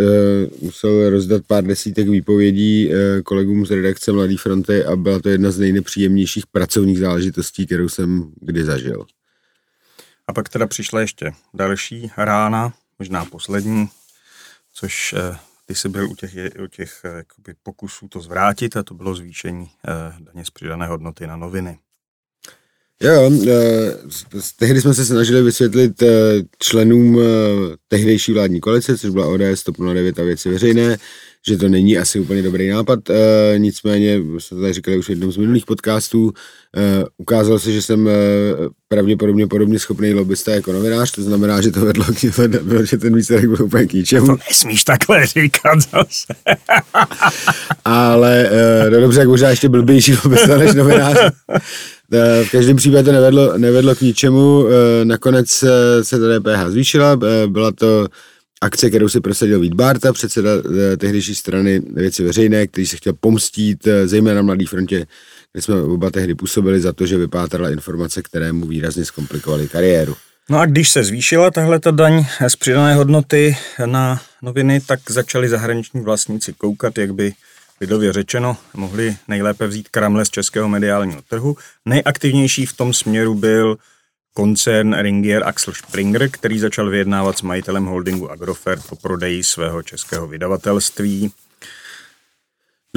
musel 0.62 1.10
rozdat 1.10 1.42
pár 1.46 1.64
desítek 1.64 2.08
výpovědí 2.08 2.90
kolegům 3.24 3.66
z 3.66 3.70
redakce 3.70 4.12
Mladé 4.12 4.36
fronty 4.36 4.84
a 4.84 4.96
byla 4.96 5.20
to 5.20 5.28
jedna 5.28 5.50
z 5.50 5.58
nejnepříjemnějších 5.58 6.46
pracovních 6.46 6.98
záležitostí, 6.98 7.66
kterou 7.66 7.88
jsem 7.88 8.32
kdy 8.40 8.64
zažil. 8.64 9.06
A 10.26 10.32
pak 10.32 10.48
teda 10.48 10.66
přišla 10.66 11.00
ještě 11.00 11.32
další 11.54 12.10
rána, 12.16 12.72
možná 12.98 13.24
poslední, 13.24 13.88
což 14.72 15.12
eh, 15.12 15.38
ty 15.66 15.74
jsi 15.74 15.88
byl 15.88 16.10
u 16.10 16.14
těch, 16.14 16.34
u 16.64 16.66
těch 16.66 17.00
eh, 17.04 17.08
jakoby, 17.08 17.54
pokusů 17.62 18.08
to 18.08 18.20
zvrátit 18.20 18.76
a 18.76 18.82
to 18.82 18.94
bylo 18.94 19.14
zvýšení 19.14 19.70
eh, 19.88 20.14
daně 20.20 20.44
z 20.44 20.50
přidané 20.50 20.86
hodnoty 20.86 21.26
na 21.26 21.36
noviny. 21.36 21.78
Jo, 23.04 23.30
tehdy 24.58 24.80
jsme 24.80 24.94
se 24.94 25.04
snažili 25.04 25.42
vysvětlit 25.42 26.02
členům 26.58 27.20
tehdejší 27.88 28.32
vládní 28.32 28.60
koalice, 28.60 28.98
což 28.98 29.10
byla 29.10 29.26
ODS, 29.26 29.62
TOP 29.64 29.76
09 29.78 30.18
a 30.18 30.22
věci 30.22 30.48
veřejné, 30.48 30.96
že 31.48 31.56
to 31.56 31.68
není 31.68 31.98
asi 31.98 32.20
úplně 32.20 32.42
dobrý 32.42 32.68
nápad, 32.68 32.98
nicméně, 33.56 34.16
jsme 34.38 34.56
to 34.56 34.60
tady 34.60 34.72
říkali 34.72 34.98
už 34.98 35.06
v 35.06 35.10
jednom 35.10 35.32
z 35.32 35.36
minulých 35.36 35.66
podcastů, 35.66 36.32
ukázalo 37.16 37.58
se, 37.58 37.72
že 37.72 37.82
jsem 37.82 38.08
pravděpodobně 38.88 39.46
podobně 39.46 39.78
schopný 39.78 40.14
lobbysta 40.14 40.54
jako 40.54 40.72
novinář, 40.72 41.10
to 41.10 41.22
znamená, 41.22 41.60
že 41.60 41.70
to 41.70 41.80
vedlo 41.80 42.04
k 42.04 42.18
že 42.84 42.98
ten 42.98 43.16
výsledek 43.16 43.46
byl 43.46 43.64
úplně 43.64 43.86
k 43.86 43.92
ničemu. 43.92 44.26
To 44.26 44.36
nesmíš 44.48 44.84
takhle 44.84 45.26
říkat 45.26 45.78
zase. 45.80 46.34
Ale, 47.84 48.50
no 48.90 49.00
dobře, 49.00 49.20
jak 49.20 49.28
možná 49.28 49.50
ještě 49.50 49.68
blbější 49.68 50.14
lobbysta 50.24 50.58
než 50.58 50.74
novinář. 50.74 51.18
V 52.44 52.50
každém 52.50 52.76
případě 52.76 53.02
to 53.02 53.12
nevedlo, 53.12 53.58
nevedlo 53.58 53.94
k 53.94 54.00
ničemu, 54.00 54.66
nakonec 55.04 55.64
se 56.02 56.18
ta 56.18 56.38
DPH 56.38 56.70
zvýšila, 56.70 57.16
byla 57.46 57.72
to 57.72 58.08
akce, 58.64 58.88
kterou 58.88 59.08
si 59.08 59.20
prosadil 59.20 59.60
Vít 59.60 59.74
Barta, 59.74 60.12
předseda 60.12 60.50
eh, 60.50 60.96
tehdejší 60.96 61.34
strany 61.34 61.82
věci 61.94 62.24
veřejné, 62.24 62.66
který 62.66 62.86
se 62.86 62.96
chtěl 62.96 63.12
pomstít 63.20 63.86
eh, 63.86 64.08
zejména 64.08 64.36
na 64.36 64.42
Mladé 64.42 64.66
frontě, 64.66 65.06
kde 65.52 65.62
jsme 65.62 65.82
oba 65.82 66.10
tehdy 66.10 66.34
působili 66.34 66.80
za 66.80 66.92
to, 66.92 67.06
že 67.06 67.18
vypátrala 67.18 67.70
informace, 67.70 68.22
které 68.22 68.52
mu 68.52 68.66
výrazně 68.66 69.04
zkomplikovaly 69.04 69.68
kariéru. 69.68 70.16
No 70.50 70.58
a 70.58 70.66
když 70.66 70.90
se 70.90 71.04
zvýšila 71.04 71.50
tahle 71.50 71.80
ta 71.80 71.90
daň 71.90 72.24
z 72.48 72.56
přidané 72.56 72.94
hodnoty 72.94 73.56
na 73.86 74.20
noviny, 74.42 74.80
tak 74.80 75.00
začali 75.08 75.48
zahraniční 75.48 76.00
vlastníci 76.00 76.52
koukat, 76.52 76.98
jak 76.98 77.14
by 77.14 77.32
lidově 77.80 78.12
řečeno 78.12 78.56
mohli 78.74 79.16
nejlépe 79.28 79.66
vzít 79.66 79.88
kramle 79.88 80.24
z 80.24 80.30
českého 80.30 80.68
mediálního 80.68 81.22
trhu. 81.22 81.56
Nejaktivnější 81.84 82.66
v 82.66 82.76
tom 82.76 82.92
směru 82.92 83.34
byl 83.34 83.78
koncern 84.34 84.94
Ringier 84.94 85.42
Axel 85.44 85.74
Springer, 85.74 86.30
který 86.30 86.58
začal 86.58 86.90
vyjednávat 86.90 87.38
s 87.38 87.42
majitelem 87.42 87.84
holdingu 87.84 88.30
Agrofert 88.30 88.82
o 88.90 88.96
prodeji 88.96 89.44
svého 89.44 89.82
českého 89.82 90.26
vydavatelství. 90.26 91.32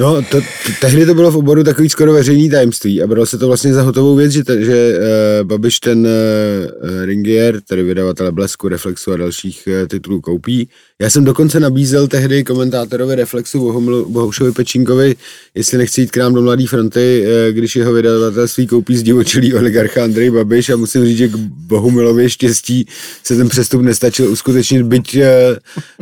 No, 0.00 0.22
to, 0.22 0.40
tehdy 0.80 1.06
to 1.06 1.14
bylo 1.14 1.30
v 1.30 1.36
oboru 1.36 1.64
takový 1.64 1.88
skoro 1.88 2.12
veřejný 2.12 2.50
tajemství 2.50 3.02
a 3.02 3.06
bylo 3.06 3.26
se 3.26 3.38
to 3.38 3.46
vlastně 3.46 3.74
za 3.74 3.82
hotovou 3.82 4.16
věc, 4.16 4.32
že, 4.32 4.42
že 4.58 4.98
uh, 4.98 5.48
Babiš 5.48 5.80
ten 5.80 6.06
uh, 6.06 7.04
Ringier, 7.04 7.60
tedy 7.60 7.82
vydavatele 7.82 8.32
Blesku, 8.32 8.68
Reflexu 8.68 9.12
a 9.12 9.16
dalších 9.16 9.68
uh, 9.82 9.88
titulů 9.88 10.20
koupí. 10.20 10.68
Já 11.02 11.10
jsem 11.10 11.24
dokonce 11.24 11.60
nabízel 11.60 12.08
tehdy 12.08 12.44
komentátorovi 12.44 13.14
Reflexu 13.14 13.80
Bohušovi 14.08 14.52
Pečínkovi, 14.52 15.16
jestli 15.54 15.78
nechci 15.78 16.00
jít 16.00 16.10
k 16.10 16.16
nám 16.16 16.34
do 16.34 16.42
Mladé 16.42 16.66
fronty, 16.66 17.24
eh, 17.26 17.52
když 17.52 17.76
jeho 17.76 17.92
vydavatelství 17.92 18.66
koupí 18.66 18.96
zdivočilý 18.96 19.54
oligarcha 19.54 20.04
Andrej 20.04 20.30
Babiš 20.30 20.70
a 20.70 20.76
musím 20.76 21.04
říct, 21.04 21.18
že 21.18 21.28
k 21.28 21.36
Bohumilově 21.36 22.30
štěstí 22.30 22.86
se 23.22 23.36
ten 23.36 23.48
přestup 23.48 23.82
nestačil 23.82 24.32
uskutečnit, 24.32 24.82
byť 24.82 25.16
eh, 25.16 25.56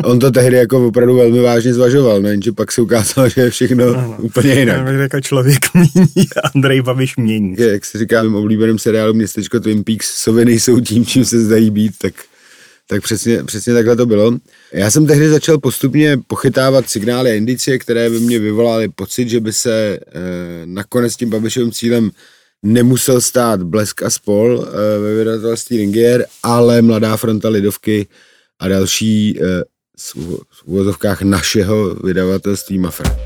on 0.05 0.19
to 0.19 0.31
tehdy 0.31 0.57
jako 0.57 0.87
opravdu 0.87 1.17
velmi 1.17 1.41
vážně 1.41 1.75
zvažoval, 1.75 2.23
no, 2.23 2.29
jenže 2.29 2.53
pak 2.53 2.73
se 2.73 2.83
ukázalo, 2.83 3.29
že 3.29 3.51
všechno 3.51 3.86
no, 3.93 4.17
úplně 4.21 4.55
jinak. 4.55 4.87
Jako 5.01 5.21
člověk 5.21 5.59
mění, 5.75 6.29
Andrej 6.55 6.83
Babiš 6.83 7.17
mění. 7.17 7.57
Jak 7.59 7.85
se 7.85 7.99
říká 7.99 8.23
v 8.23 8.35
oblíbeném 8.35 8.79
seriálu 8.79 9.15
Městečko 9.15 9.61
Twin 9.61 9.85
Peaks, 9.85 10.23
sovy 10.23 10.45
nejsou 10.45 10.81
tím, 10.81 11.07
čím 11.07 11.25
se 11.25 11.41
zdají 11.41 11.71
být, 11.71 11.93
tak 11.99 12.15
tak 12.89 13.03
přesně, 13.03 13.45
přesně 13.45 13.75
takhle 13.75 13.97
to 13.97 14.07
bylo. 14.07 14.33
Já 14.73 14.91
jsem 14.91 15.07
tehdy 15.07 15.29
začal 15.29 15.59
postupně 15.59 16.19
pochytávat 16.27 16.91
signály 16.91 17.31
a 17.31 17.35
indicie, 17.35 17.79
které 17.79 18.11
by 18.11 18.21
mě 18.21 18.39
vyvolaly 18.39 18.89
pocit, 18.89 19.29
že 19.29 19.41
by 19.41 19.53
se 19.53 19.73
e, 19.73 20.01
nakonec 20.65 21.17
tím 21.17 21.31
Babišovým 21.31 21.73
cílem 21.73 22.11
nemusel 22.63 23.21
stát 23.21 23.63
Blesk 23.63 24.03
a 24.03 24.11
spol 24.11 24.67
e, 24.69 24.99
ve 24.99 25.15
vydavatelství 25.15 25.77
Ringier, 25.77 26.27
ale 26.43 26.83
Mladá 26.83 27.17
fronta 27.17 27.49
Lidovky 27.49 28.07
a 28.59 28.69
další 28.69 29.41
e, 29.43 29.65
v 30.51 30.65
uvozovkách 30.65 31.23
našeho 31.23 31.95
vydavatelství 31.95 32.79
Mafra. 32.79 33.17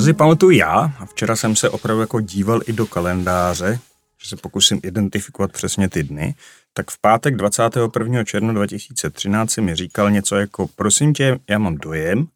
Co 0.00 0.04
si 0.04 0.12
pamatuju 0.12 0.50
já, 0.50 0.92
a 0.98 1.06
včera 1.06 1.36
jsem 1.36 1.56
se 1.56 1.70
opravdu 1.70 2.00
jako 2.00 2.20
díval 2.20 2.60
i 2.66 2.72
do 2.72 2.86
kalendáře, 2.86 3.78
že 4.22 4.28
se 4.28 4.36
pokusím 4.36 4.80
identifikovat 4.82 5.52
přesně 5.52 5.88
ty 5.88 6.02
dny, 6.02 6.34
tak 6.72 6.90
v 6.90 7.00
pátek 7.00 7.36
21. 7.36 8.24
června 8.24 8.52
2013 8.52 9.50
si 9.50 9.60
mi 9.60 9.76
říkal 9.76 10.10
něco 10.10 10.36
jako, 10.36 10.68
prosím 10.76 11.14
tě, 11.14 11.38
já 11.50 11.58
mám 11.58 11.76
dojem, 11.76 12.26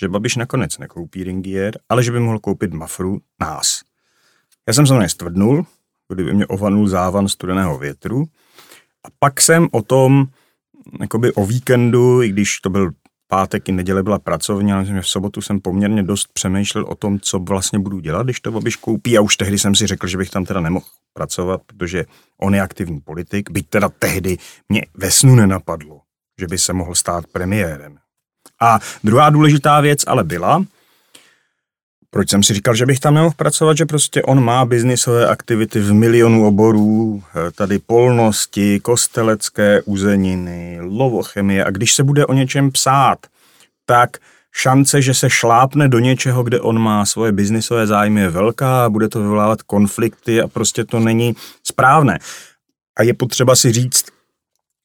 že 0.00 0.08
Babiš 0.08 0.36
nakonec 0.36 0.78
nekoupí 0.78 1.24
Ringier, 1.24 1.78
ale 1.88 2.04
že 2.04 2.12
by 2.12 2.20
mohl 2.20 2.38
koupit 2.38 2.72
Mafru 2.72 3.20
nás. 3.40 3.80
Já 4.68 4.72
jsem 4.72 4.86
se 4.86 5.08
stvrdnul, 5.08 5.66
kdyby 6.08 6.34
mě 6.34 6.46
ovanul 6.46 6.88
závan 6.88 7.28
studeného 7.28 7.78
větru 7.78 8.24
a 9.04 9.08
pak 9.18 9.40
jsem 9.40 9.68
o 9.72 9.82
tom, 9.82 10.26
jakoby 11.00 11.32
o 11.32 11.46
víkendu, 11.46 12.22
i 12.22 12.28
když 12.28 12.60
to 12.60 12.70
byl 12.70 12.90
pátek 13.30 13.68
i 13.68 13.72
neděle 13.72 14.02
byla 14.02 14.18
pracovní, 14.18 14.72
ale 14.72 14.84
v 15.00 15.08
sobotu 15.08 15.40
jsem 15.40 15.60
poměrně 15.60 16.02
dost 16.02 16.28
přemýšlel 16.32 16.84
o 16.84 16.94
tom, 16.94 17.20
co 17.20 17.38
vlastně 17.38 17.78
budu 17.78 18.00
dělat, 18.00 18.22
když 18.22 18.40
to 18.40 18.52
Babiš 18.52 18.76
koupí. 18.76 19.18
A 19.18 19.20
už 19.20 19.36
tehdy 19.36 19.58
jsem 19.58 19.74
si 19.74 19.86
řekl, 19.86 20.06
že 20.06 20.18
bych 20.18 20.30
tam 20.30 20.44
teda 20.44 20.60
nemohl 20.60 20.86
pracovat, 21.12 21.60
protože 21.66 22.04
on 22.40 22.54
je 22.54 22.60
aktivní 22.60 23.00
politik, 23.00 23.50
byť 23.50 23.68
teda 23.68 23.88
tehdy 23.88 24.38
mě 24.68 24.82
ve 24.94 25.10
snu 25.10 25.34
nenapadlo, 25.34 26.00
že 26.40 26.46
by 26.46 26.58
se 26.58 26.72
mohl 26.72 26.94
stát 26.94 27.26
premiérem. 27.26 27.98
A 28.60 28.78
druhá 29.04 29.30
důležitá 29.30 29.80
věc 29.80 30.04
ale 30.06 30.24
byla, 30.24 30.64
proč 32.10 32.30
jsem 32.30 32.42
si 32.42 32.54
říkal, 32.54 32.74
že 32.74 32.86
bych 32.86 33.00
tam 33.00 33.14
nemohl 33.14 33.34
pracovat, 33.36 33.76
že 33.76 33.86
prostě 33.86 34.22
on 34.22 34.44
má 34.44 34.64
biznisové 34.64 35.26
aktivity 35.28 35.80
v 35.80 35.92
milionu 35.92 36.46
oborů, 36.46 37.22
eh, 37.22 37.50
tady 37.50 37.78
polnosti, 37.78 38.80
kostelecké 38.80 39.82
uzeniny, 39.82 40.78
lovochemie 40.80 41.64
a 41.64 41.70
když 41.70 41.94
se 41.94 42.02
bude 42.02 42.26
o 42.26 42.32
něčem 42.32 42.70
psát, 42.70 43.18
tak 43.86 44.16
šance, 44.52 45.02
že 45.02 45.14
se 45.14 45.30
šlápne 45.30 45.88
do 45.88 45.98
něčeho, 45.98 46.42
kde 46.42 46.60
on 46.60 46.78
má 46.78 47.06
svoje 47.06 47.32
biznisové 47.32 47.86
zájmy, 47.86 48.20
je 48.20 48.30
velká 48.30 48.84
a 48.84 48.88
bude 48.88 49.08
to 49.08 49.20
vyvolávat 49.20 49.62
konflikty 49.62 50.42
a 50.42 50.48
prostě 50.48 50.84
to 50.84 51.00
není 51.00 51.34
správné. 51.64 52.18
A 52.98 53.02
je 53.02 53.14
potřeba 53.14 53.56
si 53.56 53.72
říct, 53.72 54.04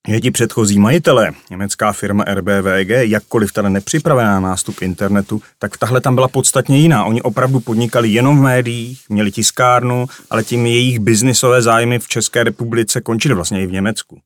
že 0.07 0.19
ti 0.19 0.31
předchozí 0.31 0.79
majitelé, 0.79 1.31
německá 1.51 1.91
firma 1.93 2.23
RBVG, 2.23 2.89
jakkoliv 2.89 3.51
teda 3.51 3.69
nepřipravená 3.69 4.33
na 4.33 4.39
nástup 4.39 4.81
internetu, 4.81 5.41
tak 5.59 5.77
tahle 5.77 6.01
tam 6.01 6.15
byla 6.15 6.27
podstatně 6.27 6.77
jiná. 6.77 7.05
Oni 7.05 7.21
opravdu 7.21 7.59
podnikali 7.59 8.09
jenom 8.09 8.39
v 8.39 8.41
médiích, 8.41 9.01
měli 9.09 9.31
tiskárnu, 9.31 10.05
ale 10.29 10.43
tím 10.43 10.65
jejich 10.65 10.99
biznisové 10.99 11.61
zájmy 11.61 11.99
v 11.99 12.07
České 12.07 12.43
republice 12.43 13.01
končily 13.01 13.35
vlastně 13.35 13.63
i 13.63 13.67
v 13.67 13.71
Německu. 13.71 14.19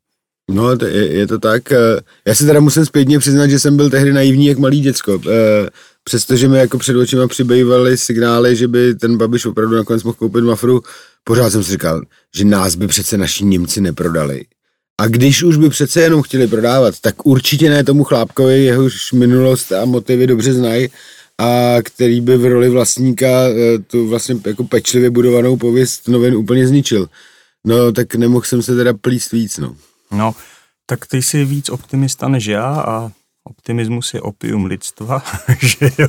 No, 0.50 0.78
to 0.78 0.86
je, 0.86 1.14
je 1.14 1.28
to 1.28 1.40
tak. 1.40 1.72
Eh, 1.72 2.02
já 2.26 2.36
si 2.36 2.46
teda 2.46 2.60
musím 2.60 2.86
zpětně 2.86 3.20
přiznat, 3.20 3.48
že 3.48 3.60
jsem 3.60 3.78
byl 3.78 3.90
tehdy 3.90 4.14
naivní 4.14 4.46
jak 4.46 4.58
malý 4.58 4.82
děcko. 4.82 5.22
Eh, 5.28 5.70
přestože 6.04 6.48
mi 6.48 6.58
jako 6.58 6.78
před 6.78 6.96
očima 6.96 7.28
přibývaly 7.28 7.98
signály, 7.98 8.56
že 8.56 8.68
by 8.68 8.96
ten 8.96 9.18
Babiš 9.18 9.46
opravdu 9.46 9.76
nakonec 9.76 10.04
mohl 10.04 10.16
koupit 10.16 10.44
Mafru, 10.44 10.82
pořád 11.24 11.50
jsem 11.50 11.64
si 11.64 11.72
říkal, 11.72 12.02
že 12.36 12.46
nás 12.46 12.76
by 12.76 12.88
přece 12.88 13.18
naši 13.18 13.46
Němci 13.46 13.82
neprodali. 13.82 14.46
A 15.00 15.08
když 15.08 15.44
už 15.44 15.58
by 15.58 15.70
přece 15.70 16.02
jenom 16.02 16.22
chtěli 16.22 16.48
prodávat, 16.48 17.00
tak 17.02 17.26
určitě 17.26 17.70
ne 17.70 17.84
tomu 17.84 18.04
chlápkovi, 18.04 18.64
jehož 18.64 19.12
minulost 19.12 19.72
a 19.72 19.86
motivy 19.86 20.28
dobře 20.28 20.54
znají 20.54 20.90
a 21.38 21.76
který 21.84 22.22
by 22.22 22.38
v 22.38 22.46
roli 22.46 22.70
vlastníka 22.70 23.28
eh, 23.28 23.80
tu 23.80 24.08
vlastně 24.08 24.36
jako 24.46 24.64
pečlivě 24.64 25.10
budovanou 25.10 25.58
pověst 25.58 26.08
novin 26.08 26.36
úplně 26.36 26.68
zničil. 26.68 27.10
No, 27.66 27.92
tak 27.92 28.16
nemohl 28.16 28.46
jsem 28.46 28.62
se 28.62 28.76
teda 28.76 28.94
plíst 28.94 29.32
víc, 29.32 29.58
no. 29.58 29.76
No, 30.12 30.36
tak 30.86 31.06
ty 31.06 31.22
jsi 31.22 31.46
víc 31.46 31.70
optimista 31.70 32.28
než 32.28 32.46
já 32.46 32.66
a 32.66 33.12
optimismus 33.50 34.14
je 34.14 34.22
opium 34.22 34.66
lidstva, 34.66 35.24
že 35.60 35.90
jo. 35.98 36.08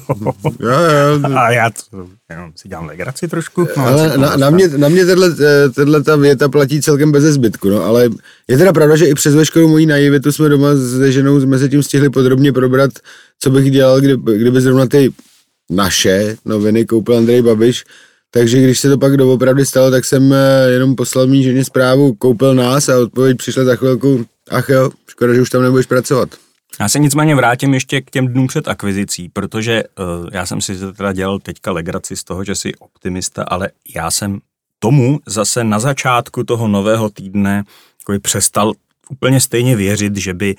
jo, 0.60 0.70
jo. 0.70 1.36
A 1.36 1.50
já 1.50 1.70
to, 1.70 2.08
jenom 2.30 2.52
si 2.56 2.68
dělám 2.68 2.86
legraci 2.86 3.28
trošku. 3.28 3.68
No, 3.76 3.86
ale 3.86 4.18
na, 4.18 4.36
na, 4.36 4.50
mě, 4.50 4.68
na 4.68 4.88
mě 4.88 5.06
tato, 5.06 5.34
tato 5.74 6.02
ta 6.02 6.16
věta 6.16 6.48
platí 6.48 6.82
celkem 6.82 7.12
bez 7.12 7.24
zbytku, 7.24 7.70
no, 7.70 7.84
ale 7.84 8.10
je 8.48 8.58
teda 8.58 8.72
pravda, 8.72 8.96
že 8.96 9.06
i 9.06 9.14
přes 9.14 9.34
veškerou 9.34 9.68
mojí 9.68 9.86
naivitu 9.86 10.32
jsme 10.32 10.48
doma 10.48 10.68
se 10.98 11.12
ženou 11.12 11.46
mezi 11.46 11.68
tím 11.68 11.82
stihli 11.82 12.10
podrobně 12.10 12.52
probrat, 12.52 12.90
co 13.38 13.50
bych 13.50 13.70
dělal, 13.70 14.00
kdyby, 14.00 14.38
kdyby 14.38 14.60
zrovna 14.60 14.86
ty 14.86 15.12
naše 15.70 16.36
noviny 16.44 16.84
koupil 16.86 17.16
Andrej 17.16 17.42
Babiš, 17.42 17.84
takže 18.30 18.62
když 18.62 18.80
se 18.80 18.88
to 18.88 18.98
pak 18.98 19.16
doopravdy 19.16 19.66
stalo, 19.66 19.90
tak 19.90 20.04
jsem 20.04 20.32
eh, 20.32 20.70
jenom 20.70 20.96
poslal 20.96 21.26
mý 21.26 21.42
ženě 21.42 21.64
zprávu, 21.64 22.14
koupil 22.14 22.54
nás 22.54 22.88
a 22.88 22.98
odpověď 22.98 23.36
přišla 23.36 23.64
za 23.64 23.76
chvilku, 23.76 24.26
ach 24.50 24.68
jo, 24.68 24.90
škoda, 25.06 25.34
že 25.34 25.42
už 25.42 25.50
tam 25.50 25.62
nebudeš 25.62 25.86
pracovat. 25.86 26.28
Já 26.80 26.88
se 26.88 26.98
nicméně 26.98 27.34
vrátím 27.34 27.74
ještě 27.74 28.00
k 28.00 28.10
těm 28.10 28.28
dnům 28.28 28.46
před 28.46 28.68
akvizicí, 28.68 29.28
protože 29.28 29.84
uh, 29.84 30.28
já 30.32 30.46
jsem 30.46 30.60
si 30.60 30.92
teda 30.96 31.12
dělal 31.12 31.38
teďka 31.38 31.72
legraci 31.72 32.16
z 32.16 32.24
toho, 32.24 32.44
že 32.44 32.54
jsi 32.54 32.74
optimista, 32.74 33.42
ale 33.42 33.70
já 33.94 34.10
jsem 34.10 34.40
tomu 34.78 35.20
zase 35.26 35.64
na 35.64 35.78
začátku 35.78 36.44
toho 36.44 36.68
nového 36.68 37.10
týdne 37.10 37.64
přestal 38.22 38.72
úplně 39.10 39.40
stejně 39.40 39.76
věřit, 39.76 40.16
že 40.16 40.34
by 40.34 40.56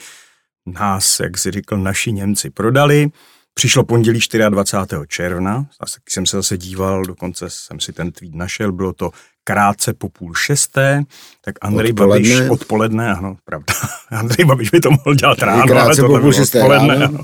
nás, 0.66 1.20
jak 1.20 1.38
si 1.38 1.52
říkal, 1.52 1.80
naši 1.80 2.12
Němci 2.12 2.50
prodali. 2.50 3.10
Přišlo 3.54 3.84
pondělí 3.84 4.20
24. 4.50 5.02
června, 5.08 5.66
zase 5.82 6.00
jsem 6.10 6.26
se 6.26 6.38
zase 6.38 6.58
díval, 6.58 7.04
dokonce 7.04 7.46
jsem 7.50 7.80
si 7.80 7.94
ten 7.94 8.12
tweet 8.12 8.36
našel, 8.36 8.72
bylo 8.72 8.94
to 8.94 9.12
krátce 9.44 9.94
po 9.94 10.10
půl 10.10 10.36
šesté, 10.36 11.04
tak 11.42 11.56
Andrej 11.62 11.92
odpoledne. 11.92 12.36
Babiš 12.36 12.50
odpoledne, 12.50 13.12
ano, 13.12 13.38
pravda. 13.46 13.74
Andrej 14.12 14.46
Babiš 14.46 14.70
by 14.70 14.80
to 14.80 14.92
mohl 14.92 15.16
dělat 15.16 15.40
ráno, 15.40 15.64
krátce 15.64 15.86
ale 15.86 15.96
to 15.96 16.16
po 16.16 16.20
půl 16.20 16.34
šesté 16.34 16.62
odpoledne, 16.62 16.88
ráno. 16.88 17.06
ano. 17.06 17.24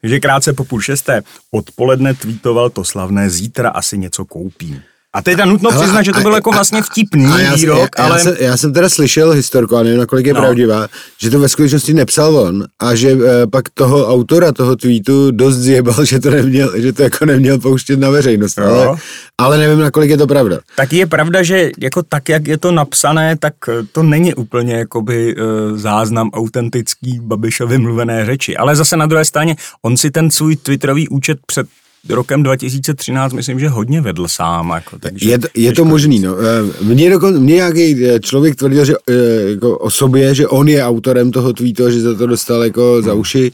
Takže 0.00 0.20
krátce 0.20 0.52
po 0.52 0.64
půl 0.64 0.80
šesté 0.80 1.22
odpoledne 1.50 2.14
tweetoval 2.14 2.70
to 2.70 2.84
slavné 2.84 3.30
zítra 3.30 3.70
asi 3.70 3.98
něco 3.98 4.24
koupím. 4.24 4.82
A 5.12 5.22
teda 5.22 5.44
nutno 5.44 5.70
Hele, 5.70 5.82
přiznat, 5.82 6.02
že 6.02 6.12
to 6.12 6.20
bylo 6.20 6.34
jako 6.34 6.50
vlastně 6.50 6.82
vtipný 6.82 7.26
a 7.26 7.38
já, 7.38 7.54
výrok, 7.54 7.88
já, 7.98 8.04
ale... 8.04 8.18
Já 8.18 8.24
jsem, 8.24 8.36
já 8.40 8.56
jsem 8.56 8.72
teda 8.72 8.88
slyšel 8.88 9.30
historku, 9.30 9.76
ale 9.76 9.84
nevím, 9.84 10.00
nakolik 10.00 10.26
je 10.26 10.34
no. 10.34 10.40
pravdivá, 10.40 10.88
že 11.20 11.30
to 11.30 11.40
ve 11.40 11.48
skutečnosti 11.48 11.94
nepsal 11.94 12.36
on 12.36 12.64
a 12.80 12.94
že 12.94 13.10
e, 13.10 13.46
pak 13.46 13.68
toho 13.74 14.08
autora 14.08 14.52
toho 14.52 14.76
tweetu 14.76 15.30
dost 15.30 15.56
zjebal, 15.56 16.04
že 16.04 16.20
to 16.20 16.30
neměl, 16.30 16.72
že 16.80 16.92
to 16.92 17.02
jako 17.02 17.26
neměl 17.26 17.58
pouštět 17.58 18.00
na 18.00 18.10
veřejnost, 18.10 18.58
no. 18.58 18.64
ale, 18.64 18.96
ale 19.38 19.58
nevím, 19.58 19.78
nakolik 19.78 20.10
je 20.10 20.16
to 20.16 20.26
pravda. 20.26 20.58
Tak 20.76 20.92
je 20.92 21.06
pravda, 21.06 21.42
že 21.42 21.70
jako 21.78 22.02
tak, 22.02 22.28
jak 22.28 22.46
je 22.46 22.58
to 22.58 22.72
napsané, 22.72 23.36
tak 23.36 23.54
to 23.92 24.02
není 24.02 24.34
úplně 24.34 24.74
jakoby 24.74 25.34
e, 25.34 25.42
záznam 25.78 26.30
autentický 26.30 27.20
Babišovy 27.22 27.78
mluvené 27.78 28.26
řeči, 28.26 28.56
ale 28.56 28.76
zase 28.76 28.96
na 28.96 29.06
druhé 29.06 29.24
straně, 29.24 29.56
on 29.82 29.96
si 29.96 30.10
ten 30.10 30.30
svůj 30.30 30.56
twitterový 30.56 31.08
účet 31.08 31.38
před 31.46 31.66
rokem 32.08 32.42
2013 32.42 33.32
myslím, 33.32 33.60
že 33.60 33.68
hodně 33.68 34.00
vedl 34.00 34.28
sám. 34.28 34.70
Jako, 34.70 34.98
takže 34.98 35.30
je, 35.30 35.38
je 35.54 35.72
to 35.72 35.84
možný, 35.84 36.18
no. 36.18 36.36
Eh, 36.38 36.84
mně, 36.84 37.10
dokon, 37.10 37.38
mně 37.40 37.54
nějaký 37.54 38.06
eh, 38.06 38.20
člověk 38.20 38.56
tvrdil, 38.56 38.84
že 38.84 38.94
eh, 39.10 39.14
jako 39.50 39.78
o 39.78 39.90
sobě, 39.90 40.34
že 40.34 40.48
on 40.48 40.68
je 40.68 40.84
autorem 40.84 41.30
toho 41.30 41.52
tweetu, 41.52 41.90
že 41.90 42.00
za 42.00 42.14
to 42.14 42.26
dostal 42.26 42.64
jako 42.64 42.92
hmm. 42.92 43.02
za 43.02 43.14
uši, 43.14 43.52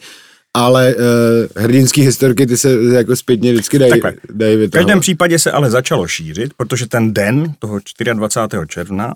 ale 0.55 0.95
uh, 0.95 1.63
hrdinský 1.63 2.03
historky 2.03 2.47
ty 2.47 2.57
se 2.57 2.73
jako 2.93 3.17
zpětně 3.17 3.53
vždycky 3.53 3.79
dají, 3.79 3.93
dají 4.31 4.57
V 4.57 4.71
každém 4.71 5.01
případě 5.01 5.39
se 5.39 5.53
ale 5.53 5.71
začalo 5.71 6.07
šířit, 6.07 6.55
protože 6.57 6.87
ten 6.87 7.15
den 7.15 7.53
toho 7.59 7.81
24. 8.15 8.63
června 8.69 9.15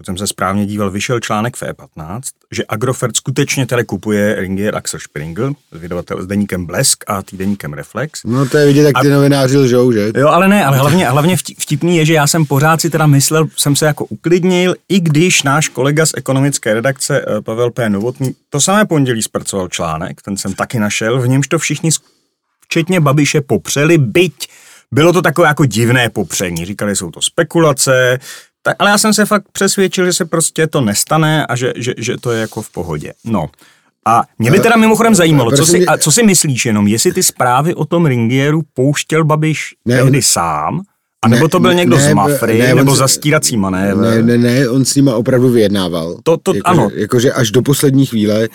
pokud 0.00 0.06
jsem 0.06 0.18
se 0.18 0.26
správně 0.26 0.66
díval, 0.66 0.90
vyšel 0.90 1.20
článek 1.20 1.56
v 1.56 1.62
E15, 1.62 2.20
že 2.52 2.64
Agrofert 2.68 3.16
skutečně 3.16 3.66
tedy 3.66 3.84
kupuje 3.84 4.34
Ringier 4.34 4.76
Axel 4.76 5.00
Springl, 5.00 5.52
vydavatel 5.72 6.22
s 6.22 6.26
deníkem 6.26 6.66
Blesk 6.66 7.04
a 7.06 7.22
týdeníkem 7.22 7.72
Reflex. 7.72 8.20
No 8.24 8.48
to 8.48 8.58
je 8.58 8.66
vidět, 8.66 8.82
jak 8.82 8.96
a... 8.96 9.00
ty 9.00 9.08
novináři 9.08 9.58
lžou, 9.58 9.92
že? 9.92 10.12
Jo, 10.16 10.28
ale 10.28 10.48
ne, 10.48 10.64
ale 10.64 10.78
hlavně, 10.78 11.08
hlavně 11.08 11.36
vtipný 11.36 11.96
je, 11.96 12.04
že 12.04 12.14
já 12.14 12.26
jsem 12.26 12.46
pořád 12.46 12.80
si 12.80 12.90
teda 12.90 13.06
myslel, 13.06 13.46
jsem 13.56 13.76
se 13.76 13.86
jako 13.86 14.04
uklidnil, 14.04 14.74
i 14.88 15.00
když 15.00 15.42
náš 15.42 15.68
kolega 15.68 16.06
z 16.06 16.12
ekonomické 16.16 16.74
redakce 16.74 17.20
eh, 17.20 17.40
Pavel 17.40 17.70
P. 17.70 17.90
Novotný 17.90 18.34
to 18.50 18.60
samé 18.60 18.84
pondělí 18.84 19.22
zpracoval 19.22 19.68
článek, 19.68 20.22
ten 20.22 20.36
jsem 20.36 20.54
taky 20.54 20.78
našel, 20.78 21.20
v 21.20 21.28
němž 21.28 21.48
to 21.48 21.58
všichni, 21.58 21.90
včetně 22.60 23.00
Babiše, 23.00 23.40
popřeli, 23.40 23.98
byť 23.98 24.48
bylo 24.92 25.12
to 25.12 25.22
takové 25.22 25.48
jako 25.48 25.64
divné 25.64 26.10
popření. 26.10 26.64
Říkali, 26.64 26.96
jsou 26.96 27.10
to 27.10 27.22
spekulace, 27.22 28.18
tak, 28.62 28.76
ale 28.78 28.90
já 28.90 28.98
jsem 28.98 29.14
se 29.14 29.26
fakt 29.26 29.44
přesvědčil, 29.52 30.06
že 30.06 30.12
se 30.12 30.24
prostě 30.24 30.66
to 30.66 30.80
nestane 30.80 31.46
a 31.46 31.56
že, 31.56 31.72
že, 31.76 31.94
že 31.98 32.16
to 32.16 32.30
je 32.30 32.40
jako 32.40 32.62
v 32.62 32.70
pohodě. 32.70 33.12
No. 33.24 33.46
A 34.06 34.22
mě 34.38 34.50
by 34.50 34.60
teda 34.60 34.76
mimochodem 34.76 35.14
zajímalo, 35.14 35.50
co 35.50 35.66
si, 35.66 35.86
a 35.86 35.98
co 35.98 36.12
si 36.12 36.22
myslíš 36.22 36.66
jenom, 36.66 36.86
jestli 36.86 37.12
ty 37.12 37.22
zprávy 37.22 37.74
o 37.74 37.84
tom 37.84 38.06
Ringieru 38.06 38.62
pouštěl 38.74 39.24
Babiš 39.24 39.74
ne, 39.84 39.96
tehdy 39.96 40.22
sám, 40.22 40.80
a 41.22 41.28
nebo 41.28 41.48
to 41.48 41.60
byl 41.60 41.74
někdo 41.74 41.96
ne, 41.96 42.02
z 42.02 42.14
Mafry, 42.14 42.58
ne, 42.58 42.74
nebo 42.74 42.96
zastírací 42.96 43.56
manévr? 43.56 44.00
Ne, 44.00 44.22
ne, 44.22 44.38
ne, 44.38 44.68
on 44.68 44.84
s 44.84 44.94
nima 44.94 45.14
opravdu 45.14 45.48
vyjednával. 45.48 46.16
To, 46.22 46.36
to, 46.36 46.54
jako, 46.54 46.70
ano. 46.70 46.90
Že, 46.94 47.00
jakože 47.00 47.32
až 47.32 47.50
do 47.50 47.62
poslední 47.62 48.06
chvíle. 48.06 48.48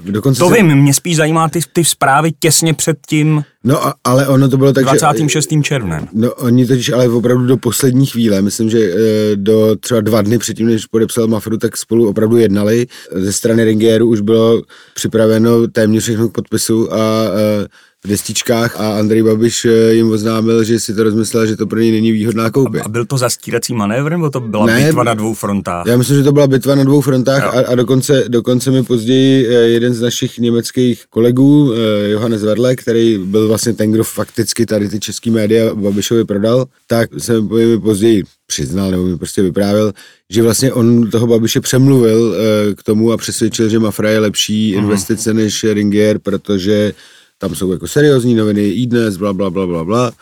Uh, 0.00 0.10
dokonce 0.10 0.38
to 0.38 0.48
se... 0.48 0.54
vím, 0.54 0.74
mě 0.74 0.94
spíš 0.94 1.16
zajímá 1.16 1.48
ty, 1.48 1.60
ty 1.72 1.84
zprávy 1.84 2.32
těsně 2.38 2.74
před 2.74 2.96
tím 3.06 3.44
No, 3.64 3.86
a, 3.86 3.94
ale 4.04 4.28
ono 4.28 4.48
to 4.48 4.56
bylo 4.56 4.72
tak, 4.72 4.84
26. 4.84 5.52
Že, 5.52 5.62
červnem. 5.62 6.08
No, 6.12 6.34
oni 6.34 6.66
totiž 6.66 6.92
ale 6.92 7.08
opravdu 7.08 7.46
do 7.46 7.56
poslední 7.56 8.06
chvíle, 8.06 8.42
myslím, 8.42 8.70
že 8.70 8.78
uh, 8.78 9.00
do 9.34 9.76
třeba 9.76 10.00
dva 10.00 10.22
dny 10.22 10.38
předtím, 10.38 10.66
než 10.66 10.86
podepsal 10.86 11.26
Mafru, 11.26 11.58
tak 11.58 11.76
spolu 11.76 12.08
opravdu 12.08 12.36
jednali. 12.36 12.86
Ze 13.12 13.32
strany 13.32 13.64
Ringieru 13.64 14.08
už 14.08 14.20
bylo 14.20 14.62
připraveno 14.94 15.66
téměř 15.66 16.02
všechno 16.02 16.28
k 16.28 16.32
podpisu 16.32 16.92
a 16.92 17.22
uh, 17.30 17.66
v 18.04 18.08
destičkách 18.08 18.80
a 18.80 18.98
Andrej 18.98 19.22
Babiš 19.22 19.64
eh, 19.64 19.92
jim 19.94 20.10
oznámil, 20.10 20.64
že 20.64 20.80
si 20.80 20.94
to 20.94 21.02
rozmyslel, 21.02 21.46
že 21.46 21.56
to 21.56 21.66
pro 21.66 21.78
něj 21.78 21.92
není 21.92 22.12
výhodná 22.12 22.50
koupě. 22.50 22.80
A 22.80 22.88
byl 22.88 23.04
to 23.04 23.18
zastírací 23.18 23.74
manévr, 23.74 24.10
nebo 24.10 24.30
to 24.30 24.40
byla 24.40 24.66
ne, 24.66 24.84
bitva 24.84 25.04
na 25.04 25.14
dvou 25.14 25.34
frontách? 25.34 25.86
Já 25.86 25.96
myslím, 25.96 26.16
že 26.16 26.22
to 26.22 26.32
byla 26.32 26.46
bitva 26.46 26.74
na 26.74 26.84
dvou 26.84 27.00
frontách 27.00 27.42
a, 27.44 27.66
a 27.66 27.74
dokonce, 27.74 28.24
dokonce 28.28 28.70
mi 28.70 28.82
později 28.82 29.46
eh, 29.46 29.52
jeden 29.52 29.94
z 29.94 30.00
našich 30.00 30.38
německých 30.38 31.04
kolegů, 31.10 31.72
eh, 31.72 32.10
Johannes 32.10 32.42
Verle, 32.42 32.76
který 32.76 33.18
byl 33.18 33.48
vlastně 33.48 33.72
ten, 33.72 33.92
kdo 33.92 34.04
fakticky 34.04 34.66
tady 34.66 34.88
ty 34.88 35.00
český 35.00 35.30
média 35.30 35.74
Babišovi 35.74 36.24
prodal, 36.24 36.66
tak 36.86 37.10
se 37.18 37.40
mi 37.40 37.80
později 37.80 38.22
přiznal, 38.46 38.90
nebo 38.90 39.02
mi 39.02 39.18
prostě 39.18 39.42
vyprávěl, 39.42 39.92
že 40.30 40.42
vlastně 40.42 40.72
on 40.72 41.10
toho 41.10 41.26
Babiše 41.26 41.60
přemluvil 41.60 42.34
k 42.76 42.82
tomu 42.82 43.12
a 43.12 43.16
přesvědčil, 43.16 43.68
že 43.68 43.78
Mafra 43.78 44.10
je 44.10 44.18
lepší 44.18 44.72
mhm. 44.74 44.84
investice 44.84 45.34
než 45.34 45.64
Ringier, 45.64 46.18
protože 46.18 46.92
tam 47.42 47.54
jsou 47.54 47.72
jako 47.72 47.88
seriózní 47.88 48.34
noviny, 48.34 48.68
i 48.68 48.86
dnes, 48.86 49.16
bla, 49.16 49.32
bla, 49.32 49.50
bla, 49.50 49.66
bla, 49.66 49.84
bla. 49.84 50.12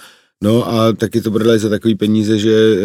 No 0.42 0.68
a 0.68 0.92
taky 0.92 1.20
to 1.20 1.30
prodali 1.30 1.58
za 1.58 1.68
takový 1.68 1.94
peníze, 1.94 2.38
že 2.38 2.50
e, 2.50 2.78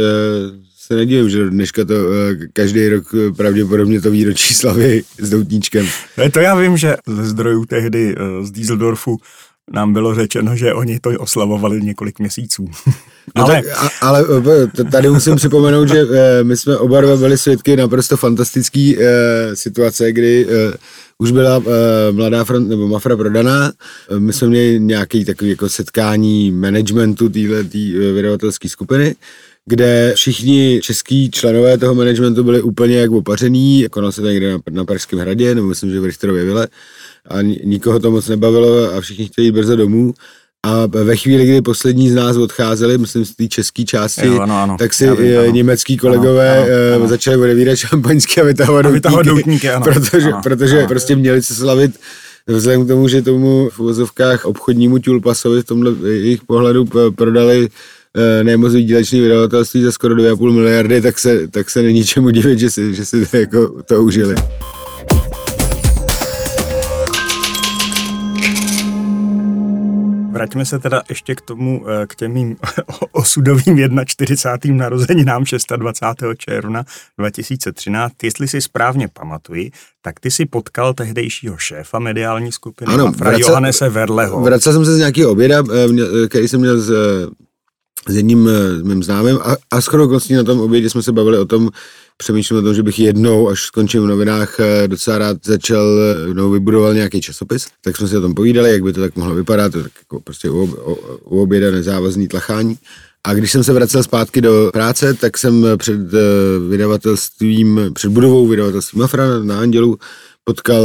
se 0.78 0.96
nedivím, 0.96 1.30
že 1.30 1.50
dneška 1.50 1.86
to 1.86 1.94
e, 1.94 2.36
každý 2.54 2.90
rok 2.90 3.04
eh, 3.14 3.32
pravděpodobně 3.32 4.02
to 4.02 4.12
výročí 4.12 4.54
slavy 4.54 5.04
s 5.20 5.30
doutníčkem. 5.30 5.88
Ne, 6.18 6.32
to 6.32 6.40
já 6.40 6.56
vím, 6.56 6.78
že 6.78 6.96
ze 7.08 7.26
zdrojů 7.26 7.66
tehdy 7.66 8.16
e, 8.18 8.46
z 8.46 8.52
Dieseldorfu 8.52 9.18
nám 9.74 9.94
bylo 9.94 10.16
řečeno, 10.16 10.56
že 10.56 10.74
oni 10.74 11.00
to 11.00 11.10
oslavovali 11.10 11.82
několik 11.82 12.20
měsíců. 12.20 12.70
No 13.36 13.44
ale... 13.44 13.62
Tak, 13.62 13.66
ale 14.02 14.26
tady 14.92 15.10
musím 15.10 15.36
připomenout, 15.36 15.88
že 15.88 16.06
my 16.44 16.58
jsme 16.58 16.78
oba 16.78 17.02
dva 17.02 17.18
byli 17.18 17.38
svědky 17.38 17.76
naprosto 17.76 18.18
fantastické 18.18 18.94
situace, 19.54 20.12
kdy 20.12 20.48
už 21.18 21.32
byla 21.32 21.58
uh, 21.58 21.66
mladá 22.12 22.44
front, 22.44 22.70
nebo 22.70 22.88
Mafra 22.88 23.18
prodaná. 23.18 23.72
Uh, 24.12 24.20
my 24.20 24.34
jsme 24.34 24.48
měli 24.48 24.80
nějaký 24.80 25.26
takový 25.26 25.50
jako 25.50 25.70
setkání 25.70 26.52
managementu 26.52 27.30
téhle 27.30 27.60
uh, 27.60 27.70
vydavatelské 28.16 28.70
skupiny, 28.70 29.16
kde 29.66 30.14
všichni 30.16 30.80
český 30.84 31.32
členové 31.32 31.78
toho 31.78 31.96
managementu 31.96 32.44
byli 32.44 32.62
úplně 32.62 32.98
jak 32.98 33.12
opařený, 33.12 33.86
konal 33.92 34.12
se 34.12 34.22
to 34.22 34.28
někde 34.28 34.52
na, 34.52 34.60
na 34.70 34.86
Pražském 34.86 35.20
hradě, 35.20 35.56
nebo 35.56 35.68
myslím, 35.68 35.92
že 35.92 36.00
v 36.00 36.06
Richterově 36.06 36.46
vile. 36.46 36.68
A 37.30 37.42
nikoho 37.42 38.00
to 38.00 38.12
moc 38.12 38.28
nebavilo 38.28 38.94
a 38.94 39.02
všichni 39.02 39.26
chtěli 39.26 39.48
jít 39.48 39.52
brzo 39.52 39.76
domů 39.76 40.14
a 40.66 40.86
ve 40.86 41.16
chvíli, 41.16 41.46
kdy 41.46 41.62
poslední 41.62 42.10
z 42.10 42.16
nás 42.16 42.38
odcházeli, 42.38 42.98
myslím 42.98 43.26
z 43.26 43.36
té 43.36 43.48
české 43.48 43.84
části, 43.84 44.28
jo, 44.28 44.40
ano, 44.40 44.58
ano. 44.58 44.76
tak 44.80 44.94
si 44.94 45.12
vím, 45.12 45.40
ano. 45.40 45.52
německý 45.52 45.98
kolegové 45.98 46.58
ano, 46.58 46.66
ano, 46.66 46.96
ano. 46.96 47.08
začali 47.08 47.38
odevírat 47.38 47.78
šampaňské 47.78 48.42
a 48.42 48.44
vytahovat 48.44 48.86
doutníky, 48.86 49.26
doutníky 49.26 49.70
ano. 49.70 49.86
protože, 49.86 50.32
ano, 50.32 50.42
protože 50.44 50.78
ano. 50.78 50.88
prostě 50.88 51.16
měli 51.16 51.42
se 51.42 51.56
slavit 51.56 52.00
vzhledem 52.48 52.86
k 52.86 52.88
tomu, 52.88 53.08
že 53.08 53.22
tomu 53.22 53.70
v 53.70 53.80
uvozovkách 53.80 54.46
obchodnímu 54.46 55.00
Tulpasovi 55.00 55.62
v 55.62 55.66
tomhle 55.66 55.92
jejich 56.10 56.44
pohledu 56.44 56.86
prodali 57.16 57.70
eh, 58.16 58.44
nemoc 58.44 58.74
výdělečný 58.74 59.20
vydavatelství 59.22 59.82
za 59.82 59.92
skoro 59.92 60.16
2,5 60.16 60.52
miliardy, 60.52 61.02
tak 61.02 61.20
se, 61.20 61.48
tak 61.48 61.70
se 61.70 61.82
není 61.82 62.04
čemu 62.04 62.30
divit, 62.30 62.60
že 62.60 62.70
si, 62.70 62.96
že 62.96 63.06
si 63.06 63.26
to, 63.26 63.38
jako 63.38 63.84
to 63.84 64.04
užili. 64.04 64.36
Vraťme 70.36 70.66
se 70.66 70.80
teda 70.80 71.02
ještě 71.10 71.36
k 71.36 71.42
tomu, 71.42 71.86
eh, 71.88 72.08
k 72.08 72.16
těm 72.16 72.32
mým 72.32 72.56
osudovým 73.12 73.80
41. 74.06 74.78
narozeninám 74.78 75.44
26. 75.78 76.36
června 76.38 76.84
2013. 77.18 78.24
Jestli 78.24 78.48
si 78.48 78.62
správně 78.62 79.08
pamatuji, 79.08 79.72
tak 80.02 80.20
ty 80.20 80.32
si 80.32 80.46
potkal 80.46 80.94
tehdejšího 80.94 81.58
šéfa 81.58 82.00
mediální 82.00 82.52
skupiny 82.52 82.94
ano, 82.94 83.08
Afra 83.08 83.30
vracel, 83.30 83.50
Johannese 83.50 83.90
Verleho. 83.90 84.42
Vracel 84.42 84.74
jsem 84.74 84.86
se 84.86 84.96
z 84.96 84.98
nějakého 84.98 85.32
oběda, 85.32 85.64
eh, 85.74 85.88
eh, 86.24 86.28
který 86.28 86.48
jsem 86.48 86.60
měl 86.60 86.80
s, 86.80 86.92
s 88.10 88.16
jedním 88.16 88.50
mým 88.84 89.04
známým 89.04 89.40
a, 89.44 89.56
a 89.72 89.82
skoro 89.82 90.08
na 90.36 90.44
tom 90.44 90.60
obědě 90.60 90.90
jsme 90.90 91.04
se 91.04 91.12
bavili 91.12 91.38
o 91.38 91.46
tom, 91.46 91.70
přemýšlím 92.18 92.60
o 92.60 92.62
tom, 92.62 92.74
že 92.74 92.84
bych 92.84 93.00
jednou, 93.00 93.50
až 93.50 93.62
skončím 93.62 94.04
v 94.04 94.08
novinách, 94.08 94.60
eh, 94.60 94.88
docela 94.88 95.18
rád 95.18 95.38
začal, 95.46 95.86
no, 96.34 96.50
vybudoval 96.50 96.94
nějaký 96.94 97.22
časopis, 97.22 97.68
tak 97.82 97.98
jsme 97.98 98.08
si 98.08 98.18
o 98.18 98.22
tom 98.22 98.34
povídali, 98.36 98.72
jak 98.72 98.84
by 98.84 98.94
to 98.94 99.02
tak 99.02 99.16
mohlo 99.16 99.36
vypadat, 99.36 99.72
to 99.72 99.84
tak 99.84 99.92
jako 100.00 100.20
prostě 100.20 100.50
u, 100.50 100.64
u, 100.64 100.98
u 101.24 101.42
oběda 101.42 101.72
nezávazný 101.72 102.28
tlachání. 102.28 102.78
A 103.28 103.34
když 103.34 103.52
jsem 103.52 103.64
se 103.64 103.74
vracel 103.74 104.04
zpátky 104.04 104.42
do 104.42 104.70
práce, 104.74 105.14
tak 105.14 105.38
jsem 105.38 105.66
před 105.78 106.00
vydavatelstvím, 106.70 107.82
před 107.94 108.10
budovou 108.10 108.48
vydavatelství 108.48 109.00
Mafra 109.00 109.40
na 109.40 109.60
Andělu 109.60 109.98
potkal 110.44 110.84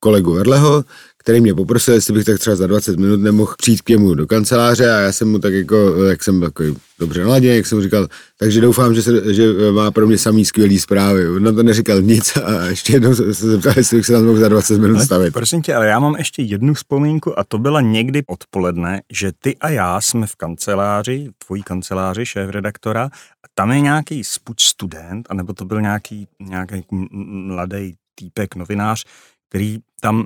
kolegu 0.00 0.32
Verleho, 0.32 0.84
který 1.26 1.40
mě 1.40 1.54
poprosil, 1.54 1.94
jestli 1.94 2.12
bych 2.12 2.24
tak 2.24 2.38
třeba 2.38 2.56
za 2.56 2.66
20 2.66 2.98
minut 2.98 3.20
nemohl 3.20 3.54
přijít 3.58 3.82
k 3.82 3.88
němu 3.88 4.14
do 4.14 4.26
kanceláře 4.26 4.90
a 4.90 5.00
já 5.00 5.12
jsem 5.12 5.30
mu 5.30 5.38
tak 5.38 5.52
jako, 5.52 6.04
jak 6.04 6.22
jsem 6.22 6.40
takový 6.40 6.76
dobře 6.98 7.24
naladěn, 7.24 7.56
jak 7.56 7.66
jsem 7.66 7.78
mu 7.78 7.82
říkal, 7.82 8.08
takže 8.38 8.60
doufám, 8.60 8.94
že, 8.94 9.02
se, 9.02 9.34
že 9.34 9.52
má 9.70 9.90
pro 9.90 10.06
mě 10.06 10.18
samý 10.18 10.44
skvělý 10.44 10.78
zprávy. 10.78 11.28
On 11.28 11.42
na 11.42 11.52
to 11.52 11.62
neříkal 11.62 12.02
nic 12.02 12.36
a 12.36 12.64
ještě 12.64 12.92
jednou 12.92 13.14
se 13.14 13.32
zeptal, 13.32 13.72
jestli 13.76 13.96
bych 13.96 14.06
se 14.06 14.12
tam 14.12 14.24
mohl 14.24 14.38
za 14.38 14.48
20 14.48 14.78
minut 14.78 15.00
stavit. 15.00 15.32
Prosím 15.32 15.62
tě, 15.62 15.74
ale 15.74 15.86
já 15.86 15.98
mám 15.98 16.16
ještě 16.16 16.42
jednu 16.42 16.74
vzpomínku 16.74 17.38
a 17.38 17.44
to 17.44 17.58
byla 17.58 17.80
někdy 17.80 18.22
odpoledne, 18.26 19.02
že 19.12 19.32
ty 19.38 19.56
a 19.56 19.68
já 19.68 20.00
jsme 20.00 20.26
v 20.26 20.36
kanceláři, 20.36 21.30
tvojí 21.46 21.62
kanceláři, 21.62 22.26
šéf 22.26 22.50
redaktora, 22.50 23.04
a 23.44 23.46
tam 23.54 23.72
je 23.72 23.80
nějaký 23.80 24.24
spuč 24.24 24.62
student, 24.62 25.26
anebo 25.30 25.52
to 25.52 25.64
byl 25.64 25.80
nějaký, 25.80 26.28
nějaký 26.40 26.86
mladý 27.22 27.94
týpek, 28.14 28.54
novinář, 28.54 29.04
který 29.48 29.78
tam 30.00 30.24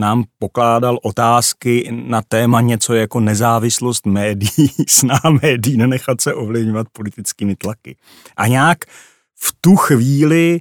nám 0.00 0.24
pokládal 0.38 0.98
otázky 1.02 1.88
na 1.92 2.22
téma 2.22 2.60
něco 2.60 2.94
jako 2.94 3.20
nezávislost 3.20 4.06
médií, 4.06 4.70
sná 4.88 5.20
médií, 5.42 5.76
nenechat 5.76 6.20
se 6.20 6.34
ovlivňovat 6.34 6.86
politickými 6.92 7.56
tlaky. 7.56 7.96
A 8.36 8.46
nějak 8.46 8.78
v 9.40 9.54
tu 9.60 9.76
chvíli 9.76 10.60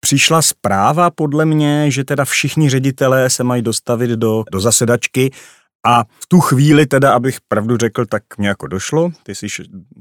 přišla 0.00 0.42
zpráva 0.42 1.10
podle 1.10 1.44
mě, 1.44 1.90
že 1.90 2.04
teda 2.04 2.24
všichni 2.24 2.70
ředitelé 2.70 3.30
se 3.30 3.44
mají 3.44 3.62
dostavit 3.62 4.10
do, 4.10 4.44
do 4.52 4.60
zasedačky 4.60 5.30
a 5.86 6.04
v 6.04 6.26
tu 6.28 6.40
chvíli 6.40 6.86
teda, 6.86 7.14
abych 7.14 7.38
pravdu 7.48 7.76
řekl, 7.76 8.06
tak 8.06 8.22
mě 8.38 8.48
jako 8.48 8.66
došlo, 8.66 9.10
ty 9.22 9.34
jsi, 9.34 9.46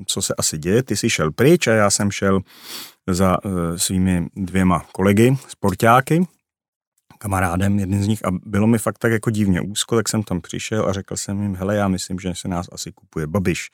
co 0.05 0.21
se 0.21 0.33
asi 0.37 0.57
děje, 0.57 0.83
ty 0.83 0.97
jsi 0.97 1.09
šel 1.09 1.31
pryč 1.31 1.67
a 1.67 1.71
já 1.71 1.89
jsem 1.89 2.11
šel 2.11 2.41
za 3.07 3.45
uh, 3.45 3.51
svými 3.75 4.27
dvěma 4.35 4.85
kolegy, 4.91 5.37
sportáky, 5.47 6.27
kamarádem, 7.17 7.79
jedním 7.79 8.03
z 8.03 8.07
nich, 8.07 8.25
a 8.25 8.31
bylo 8.31 8.67
mi 8.67 8.77
fakt 8.77 8.97
tak 8.97 9.11
jako 9.11 9.29
divně 9.29 9.61
úzko, 9.61 9.95
tak 9.95 10.09
jsem 10.09 10.23
tam 10.23 10.41
přišel 10.41 10.89
a 10.89 10.93
řekl 10.93 11.17
jsem 11.17 11.41
jim, 11.41 11.55
hele, 11.55 11.75
já 11.75 11.87
myslím, 11.87 12.19
že 12.19 12.35
se 12.35 12.47
nás 12.47 12.65
asi 12.71 12.91
kupuje 12.91 13.27
Babiš. 13.27 13.69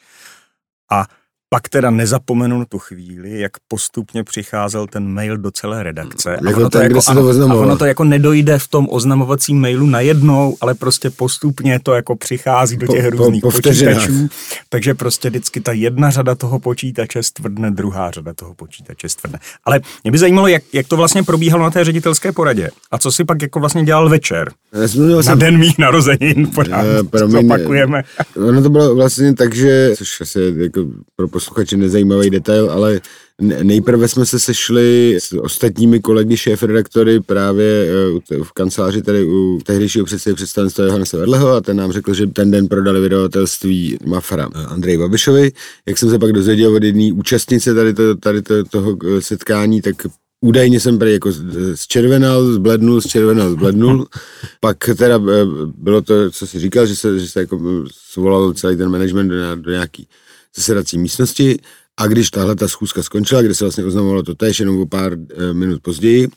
A 0.91 1.05
pak 1.53 1.69
teda 1.69 1.89
nezapomenu 1.91 2.59
na 2.59 2.65
tu 2.65 2.79
chvíli, 2.79 3.39
jak 3.39 3.51
postupně 3.67 4.23
přicházel 4.23 4.87
ten 4.87 5.07
mail 5.07 5.37
do 5.37 5.51
celé 5.51 5.83
redakce. 5.83 6.37
A 6.37 6.47
Jako 6.47 6.59
ono, 6.59 6.69
to 6.69 6.77
ten, 6.79 6.81
jako, 6.91 7.01
to 7.01 7.51
a 7.51 7.53
ono 7.55 7.77
to 7.77 7.85
jako 7.85 8.03
nedojde 8.03 8.59
v 8.59 8.67
tom 8.67 8.87
oznamovacím 8.91 9.61
mailu 9.61 9.85
najednou, 9.85 10.57
ale 10.61 10.73
prostě 10.73 11.09
postupně 11.09 11.79
to 11.79 11.93
jako 11.93 12.15
přichází 12.15 12.77
do 12.77 12.87
Po- 12.87 12.93
těch 12.93 13.03
po- 13.03 13.09
různých 13.09 13.41
po 13.41 13.49
vteřinách. 13.49 13.95
počítačů. 13.95 14.27
Takže 14.69 14.93
prostě 14.93 15.29
vždycky 15.29 15.61
ta 15.61 15.71
jedna 15.71 16.09
řada 16.09 16.35
toho 16.35 16.59
počítače 16.59 17.23
stvrdne, 17.23 17.71
druhá 17.71 18.11
řada 18.11 18.33
toho 18.33 18.53
počítače 18.53 19.09
stvrdne. 19.09 19.39
Ale 19.65 19.81
mě 20.03 20.11
by 20.11 20.17
zajímalo, 20.17 20.47
jak, 20.47 20.63
jak 20.73 20.87
to 20.87 20.97
vlastně 20.97 21.23
probíhalo 21.23 21.63
na 21.63 21.69
té 21.71 21.83
ředitelské 21.83 22.31
poradě. 22.31 22.69
A 22.91 22.97
co 22.97 23.11
si 23.11 23.23
pak 23.25 23.41
jako 23.41 23.59
vlastně 23.59 23.83
dělal 23.83 24.09
večer? 24.09 24.51
Nezmínil 24.79 25.15
Na 25.17 25.23
jsem, 25.23 25.39
den 25.39 25.57
mých 25.57 25.77
narozenin, 25.77 26.47
pořád 26.55 26.85
Eh, 26.85 27.03
promiň, 27.03 27.41
zopakujeme. 27.41 28.03
Ono 28.47 28.61
to 28.61 28.69
bylo 28.69 28.95
vlastně 28.95 29.33
tak, 29.33 29.55
že, 29.55 29.91
což 29.97 30.21
asi 30.21 30.53
jako 30.57 30.85
pro 31.15 31.27
posluchače 31.27 31.77
nezajímavý 31.77 32.29
detail, 32.29 32.71
ale 32.71 33.01
ne- 33.41 33.63
nejprve 33.63 34.07
jsme 34.07 34.25
se 34.25 34.39
sešli 34.39 35.17
s 35.19 35.33
ostatními 35.33 35.99
kolegy 35.99 36.37
šéf-redaktory 36.37 37.19
právě 37.19 37.87
eh, 38.31 38.43
v 38.43 38.51
kanceláři 38.51 39.01
tady 39.01 39.25
u 39.25 39.59
tehdejšího 39.65 40.05
předsedy 40.05 40.35
představenstva 40.35 40.85
Johana 40.85 41.05
Severleho 41.05 41.49
a 41.49 41.61
ten 41.61 41.77
nám 41.77 41.91
řekl, 41.91 42.13
že 42.13 42.27
ten 42.27 42.51
den 42.51 42.67
prodali 42.67 43.01
vydavatelství 43.01 43.97
Mafra 44.05 44.49
eh, 44.55 44.65
Andrej 44.65 44.97
Babišovi. 44.97 45.51
Jak 45.85 45.97
jsem 45.97 46.09
se 46.09 46.19
pak 46.19 46.31
dozvěděl 46.31 46.75
od 46.75 46.83
jedné 46.83 47.13
účastnice 47.13 47.73
tady, 47.73 47.93
to, 47.93 48.15
tady 48.15 48.41
to, 48.41 48.63
toho 48.63 48.97
eh, 49.17 49.21
setkání, 49.21 49.81
tak 49.81 49.95
Údajně 50.43 50.79
jsem 50.79 50.99
prý 50.99 51.13
jako 51.13 51.31
z- 51.31 51.75
zčervenal, 51.75 52.53
zblednul, 52.53 53.01
zčervenal, 53.01 53.51
zblednul. 53.51 54.07
Pak 54.59 54.77
teda 54.97 55.15
eh, 55.15 55.45
bylo 55.77 56.01
to, 56.01 56.31
co 56.31 56.47
si 56.47 56.59
říkal, 56.59 56.85
že 56.85 56.95
se, 56.95 57.19
že 57.19 57.27
se 57.27 57.39
jako 57.39 57.59
eh, 57.85 57.89
svolal 57.91 58.53
celý 58.53 58.77
ten 58.77 58.89
management 58.89 59.27
do, 59.27 59.55
do 59.55 59.71
nějaký 59.71 60.07
zasedací 60.55 60.97
místnosti 60.97 61.59
a 61.97 62.07
když 62.07 62.29
tahle 62.29 62.55
ta 62.55 62.67
schůzka 62.67 63.03
skončila, 63.03 63.41
kde 63.41 63.55
se 63.55 63.65
vlastně 63.65 63.85
oznamovalo 63.85 64.23
to 64.23 64.35
též 64.35 64.59
jenom 64.59 64.79
o 64.81 64.85
pár 64.85 65.13
eh, 65.13 65.53
minut 65.53 65.81
později 65.81 66.27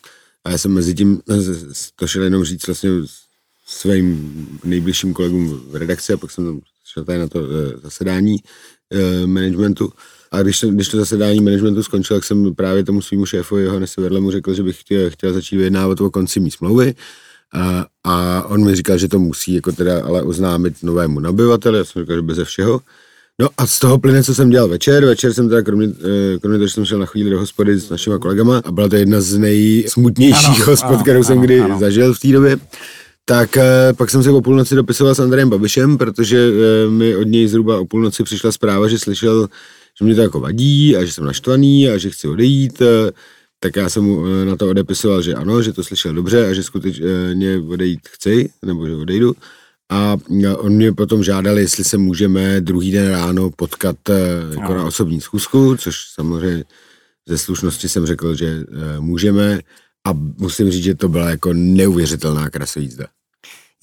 a 0.45 0.51
já 0.51 0.59
jsem 0.59 0.73
mezi 0.73 0.95
tím 0.95 1.21
to 1.97 2.07
šel 2.07 2.23
jenom 2.23 2.45
říct 2.45 2.67
vlastně 2.67 2.91
svým 3.67 4.59
nejbližším 4.65 5.15
kolegům 5.15 5.63
v 5.71 5.77
redakci 5.77 6.13
a 6.13 6.17
pak 6.17 6.31
jsem 6.31 6.45
tam 6.45 6.61
šel 6.85 7.05
tady 7.05 7.19
na 7.19 7.29
to 7.29 7.41
zasedání 7.83 8.37
managementu 9.27 9.93
a 10.37 10.43
když 10.43 10.61
to, 10.61 10.69
když 10.69 10.89
to 10.89 10.97
zasedání 10.97 11.41
managementu 11.41 11.83
skončilo, 11.83 12.21
tak 12.21 12.25
jsem 12.25 12.55
právě 12.55 12.85
tomu 12.85 13.03
svýmu 13.03 13.27
šéfovi 13.27 13.63
Johannesi 13.63 14.01
Verlemu 14.01 14.31
řekl, 14.31 14.55
že 14.55 14.63
bych 14.63 14.81
chtěl, 14.81 15.11
chtěl 15.11 15.33
začít 15.33 15.57
vyjednávat 15.57 16.01
o 16.01 16.11
konci 16.11 16.41
mý 16.41 16.51
smlouvy. 16.51 16.95
A, 17.55 17.87
a 18.05 18.43
on 18.43 18.65
mi 18.65 18.77
říkal, 18.77 18.99
že 18.99 19.09
to 19.09 19.19
musí 19.19 19.55
jako 19.55 19.73
teda 19.73 20.05
ale 20.05 20.23
oznámit 20.23 20.83
novému 20.83 21.21
nabyvateli. 21.21 21.79
Já 21.79 21.85
jsem 21.85 22.03
říkal, 22.03 22.17
že 22.17 22.23
beze 22.23 22.45
všeho. 22.45 22.81
No 23.41 23.49
a 23.57 23.67
z 23.67 23.79
toho 23.79 23.99
plyne, 23.99 24.23
co 24.23 24.35
jsem 24.35 24.51
dělal 24.51 24.69
večer. 24.69 25.05
Večer 25.05 25.33
jsem 25.35 25.49
teda, 25.49 25.63
kromě, 25.63 25.87
eh, 25.87 26.39
kromě 26.39 26.59
toho, 26.59 26.67
že 26.67 26.75
jsem 26.75 26.85
šel 26.85 26.99
na 26.99 27.07
chvíli 27.07 27.31
do 27.31 27.39
hospody 27.39 27.81
s 27.81 27.91
našimi 27.91 28.19
kolegama 28.19 28.63
a 28.65 28.73
byla 28.73 28.89
to 28.89 28.97
jedna 28.97 29.21
z 29.21 29.39
nejsmutnějších 29.39 30.57
Ano, 30.57 30.65
hospod, 30.67 30.95
ano, 30.95 31.03
kterou 31.03 31.25
jsem 31.25 31.39
ano, 31.39 31.45
kdy 31.45 31.61
ano. 31.61 31.79
zažil 31.79 32.15
v 32.15 32.21
té 32.21 32.29
době. 32.29 32.57
Tak 33.25 33.57
eh, 33.57 33.93
pak 33.97 34.11
jsem 34.11 34.23
se 34.23 34.31
o 34.31 34.41
půlnoci 34.41 34.75
dopisoval 34.75 35.15
s 35.15 35.21
Andrejem 35.21 35.51
Babišem, 35.51 35.99
protože 35.99 36.49
eh, 36.49 36.91
mi 36.91 37.17
od 37.17 37.27
něj 37.27 37.49
zhruba 37.49 37.81
o 37.81 37.85
půlnoci 37.85 38.23
přišla 38.23 38.53
zpráva, 38.53 38.89
že 38.89 38.99
slyšel, 38.99 39.49
že 39.99 40.05
mě 40.05 40.15
to 40.15 40.21
jako 40.21 40.41
vadí 40.41 40.97
a 40.97 41.05
že 41.05 41.13
jsem 41.13 41.25
naštvaný 41.25 41.89
a 41.89 41.99
že 41.99 42.11
chci 42.11 42.29
odejít. 42.29 42.83
eh, 42.83 43.11
Tak 43.61 43.77
já 43.77 43.89
jsem 43.89 44.05
mu 44.05 44.27
eh, 44.27 44.45
na 44.45 44.57
to 44.57 44.69
odepisoval, 44.69 45.23
že 45.23 45.35
ano, 45.35 45.63
že 45.63 45.73
to 45.73 45.85
slyšel 45.85 46.13
dobře 46.15 46.49
a 46.51 46.53
že 46.53 46.63
skutečně 46.63 47.59
odejít 47.69 48.01
chci, 48.09 48.51
nebo 48.65 48.87
že 48.89 48.95
odejdu. 48.95 49.35
A 49.93 50.17
eh, 50.45 50.55
on 50.55 50.73
mě 50.73 50.93
potom 50.93 51.25
žádal, 51.25 51.59
jestli 51.59 51.85
se 51.85 51.99
můžeme 51.99 52.61
druhý 52.61 52.93
den 52.93 53.11
ráno 53.11 53.51
potkat 53.51 53.97
jako 54.61 54.75
na 54.75 54.85
osobní 54.85 55.21
schůzku, 55.21 55.77
což 55.77 55.97
samozřejmě 56.15 56.65
ze 57.29 57.39
slušnosti 57.39 57.89
jsem 57.89 58.07
řekl, 58.07 58.35
že 58.35 58.65
můžeme 59.01 59.61
a 60.07 60.13
musím 60.39 60.71
říct, 60.71 60.85
že 60.85 60.95
to 60.95 61.09
byla 61.09 61.31
jako 61.31 61.53
neuvěřitelná 61.53 62.51
krasojízda. 62.51 63.07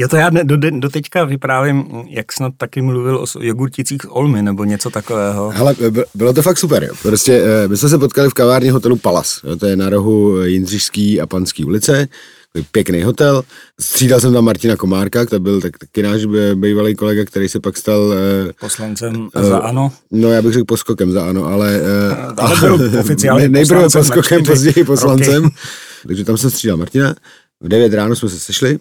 Jo, 0.01 0.07
to 0.07 0.15
já 0.15 0.29
do, 0.29 0.57
do 0.57 0.89
teďka 0.89 1.23
vyprávím, 1.23 1.85
jak 2.09 2.31
snad 2.33 2.53
taky 2.57 2.81
mluvil 2.81 3.17
o 3.17 3.25
jogurticích 3.39 4.01
z 4.01 4.05
Olmy, 4.09 4.41
nebo 4.41 4.63
něco 4.63 4.89
takového. 4.89 5.49
Hele, 5.49 5.75
b- 5.89 6.03
bylo 6.15 6.33
to 6.33 6.41
fakt 6.41 6.57
super. 6.57 6.83
Jo. 6.83 6.93
Prostě 7.03 7.43
eh, 7.45 7.67
my 7.67 7.77
jsme 7.77 7.89
se 7.89 7.97
potkali 7.97 8.29
v 8.29 8.33
kavárně 8.33 8.71
hotelu 8.71 8.95
Palas. 8.95 9.39
Jo. 9.43 9.55
To 9.55 9.65
je 9.65 9.75
na 9.75 9.89
rohu 9.89 10.41
Jindřišský 10.43 11.21
a 11.21 11.27
Panský 11.27 11.65
ulice. 11.65 12.07
Pěkný 12.71 13.03
hotel. 13.03 13.43
Střídal 13.81 14.19
jsem 14.19 14.33
tam 14.33 14.45
Martina 14.45 14.75
Komárka, 14.75 15.25
to 15.25 15.39
byl 15.39 15.61
tak, 15.61 15.77
taky 15.77 16.03
náš 16.03 16.25
bývalý 16.55 16.95
kolega, 16.95 17.25
který 17.25 17.49
se 17.49 17.59
pak 17.59 17.77
stal, 17.77 18.13
eh, 18.49 18.51
Poslancem 18.59 19.27
za 19.41 19.57
ano. 19.57 19.91
no 20.11 20.29
já 20.31 20.41
bych 20.41 20.53
řekl 20.53 20.65
poskokem 20.65 21.11
za 21.11 21.25
ano, 21.25 21.45
ale, 21.45 21.81
eh, 22.11 22.33
Ale 22.37 22.59
byl 22.59 22.89
oficiálně 22.99 23.47
ne- 23.49 23.59
nejprve 23.59 23.89
poskokem, 23.89 24.43
později 24.45 24.83
poslancem. 24.85 25.43
roky. 25.43 25.55
Takže 26.07 26.25
tam 26.25 26.37
jsem 26.37 26.49
střídal 26.49 26.77
Martina. 26.77 27.15
V 27.61 27.67
9 27.67 27.93
ráno 27.93 28.15
jsme 28.15 28.29
se 28.29 28.39
sešli. 28.39 28.79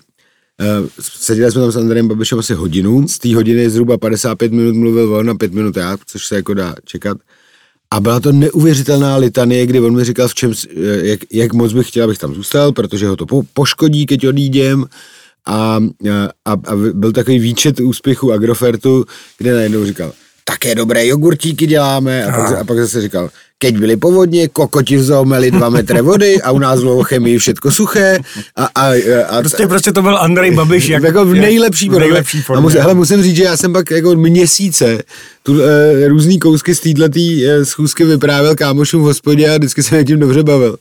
Eh, 0.60 0.88
Seděli 1.00 1.52
jsme 1.52 1.60
tam 1.60 1.72
s 1.72 1.76
Andrejem 1.76 2.08
Babišem 2.08 2.38
asi 2.38 2.54
hodinu. 2.54 3.08
Z 3.08 3.18
té 3.18 3.34
hodiny 3.34 3.70
zhruba 3.70 3.98
55 3.98 4.52
minut 4.52 4.74
mluvil 4.74 5.14
on 5.14 5.30
a 5.30 5.34
5 5.34 5.52
minut 5.52 5.76
já, 5.76 5.96
což 6.06 6.26
se 6.26 6.36
jako 6.36 6.54
dá 6.54 6.74
čekat. 6.84 7.18
A 7.90 8.00
byla 8.00 8.20
to 8.20 8.32
neuvěřitelná 8.32 9.16
litanie, 9.16 9.66
kdy 9.66 9.80
on 9.80 9.96
mi 9.96 10.04
říkal, 10.04 10.28
v 10.28 10.34
čem, 10.34 10.52
eh, 10.52 11.06
jak, 11.06 11.20
jak 11.32 11.52
moc 11.52 11.72
bych 11.72 11.88
chtěl, 11.88 12.04
abych 12.04 12.18
tam 12.18 12.34
zůstal, 12.34 12.72
protože 12.72 13.08
ho 13.08 13.16
to 13.16 13.26
po, 13.26 13.42
poškodí, 13.54 14.06
keď 14.06 14.26
odjídem. 14.26 14.84
A, 15.46 15.80
a, 16.44 16.52
a 16.52 16.76
byl 16.92 17.12
takový 17.12 17.38
výčet 17.38 17.80
úspěchu 17.80 18.32
Agrofertu, 18.32 19.04
kde 19.38 19.54
najednou 19.54 19.84
říkal, 19.84 20.12
také 20.44 20.74
dobré 20.74 21.06
jogurtíky 21.06 21.66
děláme. 21.66 22.24
A 22.24 22.32
pak, 22.32 22.58
a 22.58 22.64
pak 22.64 22.78
zase 22.78 23.00
říkal, 23.00 23.30
keď 23.62 23.78
byly 23.78 23.96
povodně, 23.96 24.48
kokoti 24.48 24.98
měli 25.24 25.50
dva 25.50 25.68
metry 25.70 26.02
vody 26.02 26.42
a 26.42 26.50
u 26.50 26.58
nás 26.58 26.80
bylo 26.80 27.02
chemii 27.02 27.38
všetko 27.38 27.70
suché. 27.70 28.18
A, 28.56 28.64
a, 28.74 28.86
a, 29.28 29.38
Prostě, 29.40 29.66
prostě 29.66 29.92
to 29.92 30.02
byl 30.02 30.18
Andrej 30.18 30.50
Babiš. 30.50 30.88
Jak, 30.88 31.02
jako 31.02 31.24
v 31.24 31.34
nejlepší 31.34 31.88
v 31.88 31.88
podobě. 31.88 32.08
nejlepší 32.08 32.38
A 32.38 32.42
formě. 32.42 32.62
musím, 32.62 32.80
hele, 32.80 32.94
musím 32.94 33.22
říct, 33.22 33.36
že 33.36 33.42
já 33.42 33.56
jsem 33.56 33.72
pak 33.72 33.90
jako 33.90 34.14
měsíce 34.16 35.02
tu 35.42 35.62
e, 35.62 36.08
různý 36.08 36.38
kousky 36.38 36.74
z 36.74 36.80
této 36.80 37.18
e, 37.18 37.64
schůzky 37.64 38.04
vyprávěl 38.04 38.54
kámošům 38.54 39.02
v 39.02 39.04
hospodě 39.04 39.50
a 39.50 39.58
vždycky 39.58 39.82
se 39.82 39.94
mě 39.94 40.04
tím 40.04 40.18
dobře 40.18 40.42
bavil. 40.42 40.76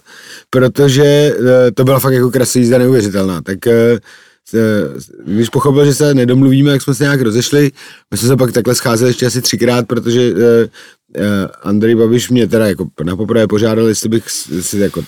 Protože 0.49 1.03
e, 1.05 1.71
to 1.71 1.83
byla 1.83 1.99
fakt 1.99 2.13
jako 2.13 2.31
krasná 2.31 2.59
jízda 2.59 2.77
neuvěřitelná. 2.77 3.41
Tak 3.41 3.67
e, 3.67 3.99
když 5.25 5.49
pochopil, 5.49 5.85
že 5.85 5.93
se 5.93 6.13
nedomluvíme, 6.13 6.71
jak 6.71 6.81
jsme 6.81 6.93
se 6.93 7.03
nějak 7.03 7.21
rozešli, 7.21 7.71
my 8.11 8.17
jsme 8.17 8.27
se 8.27 8.35
pak 8.35 8.51
takhle 8.51 8.75
scházeli 8.75 9.09
ještě 9.09 9.25
asi 9.25 9.41
třikrát, 9.41 9.87
protože 9.87 10.33
Andrej 11.61 11.95
Babiš 11.95 12.29
mě 12.29 12.47
teda 12.47 12.67
jako 12.67 12.87
na 13.03 13.15
poprvé 13.15 13.47
požádal, 13.47 13.87
jestli 13.87 14.09
bych 14.09 14.29
si 14.61 14.79
jako 14.79 15.03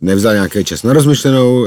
nevzal 0.00 0.32
nějaký 0.32 0.64
čas 0.64 0.82
na 0.82 0.92
rozmyšlenou, 0.92 1.66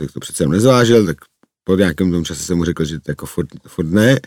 jak 0.00 0.12
to 0.12 0.20
přece 0.20 0.46
nezvážil, 0.46 1.06
tak 1.06 1.16
po 1.64 1.76
nějakém 1.76 2.10
tom 2.10 2.24
čase 2.24 2.42
jsem 2.42 2.56
mu 2.56 2.64
řekl, 2.64 2.84
že 2.84 3.00
to 3.00 3.10
jako 3.10 3.26
furt, 3.26 3.48
furt 3.66 3.90
ne. 3.90 4.20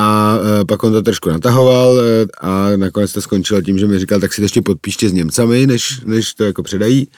A 0.00 0.38
e, 0.60 0.64
pak 0.64 0.84
on 0.84 0.92
to 0.92 1.02
trošku 1.02 1.28
natahoval 1.28 2.00
a 2.40 2.76
nakonec 2.76 3.12
to 3.12 3.22
skončilo 3.22 3.62
tím, 3.62 3.78
že 3.78 3.86
mi 3.86 3.98
říkal, 3.98 4.20
tak 4.20 4.32
si 4.32 4.40
to 4.40 4.44
ještě 4.44 4.62
podpíšte 4.62 5.08
s 5.08 5.12
Němcami, 5.12 5.66
než, 5.66 6.00
než 6.04 6.34
to 6.34 6.44
jako 6.44 6.62
předají. 6.62 7.08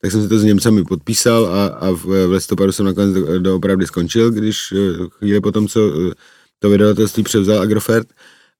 Tak 0.00 0.12
jsem 0.12 0.22
si 0.22 0.28
to 0.28 0.38
s 0.38 0.44
Němcami 0.44 0.84
podpísal 0.84 1.46
a, 1.46 1.66
a 1.66 1.90
v, 1.90 2.26
listopadu 2.26 2.72
jsem 2.72 2.86
nakonec 2.86 3.14
do, 3.14 3.38
doopravdy 3.38 3.86
skončil, 3.86 4.30
když 4.30 4.74
chvíli 5.10 5.40
potom, 5.40 5.68
co 5.68 5.80
to 6.58 6.70
vydavatelství 6.70 7.22
převzal 7.22 7.60
Agrofert, 7.60 8.08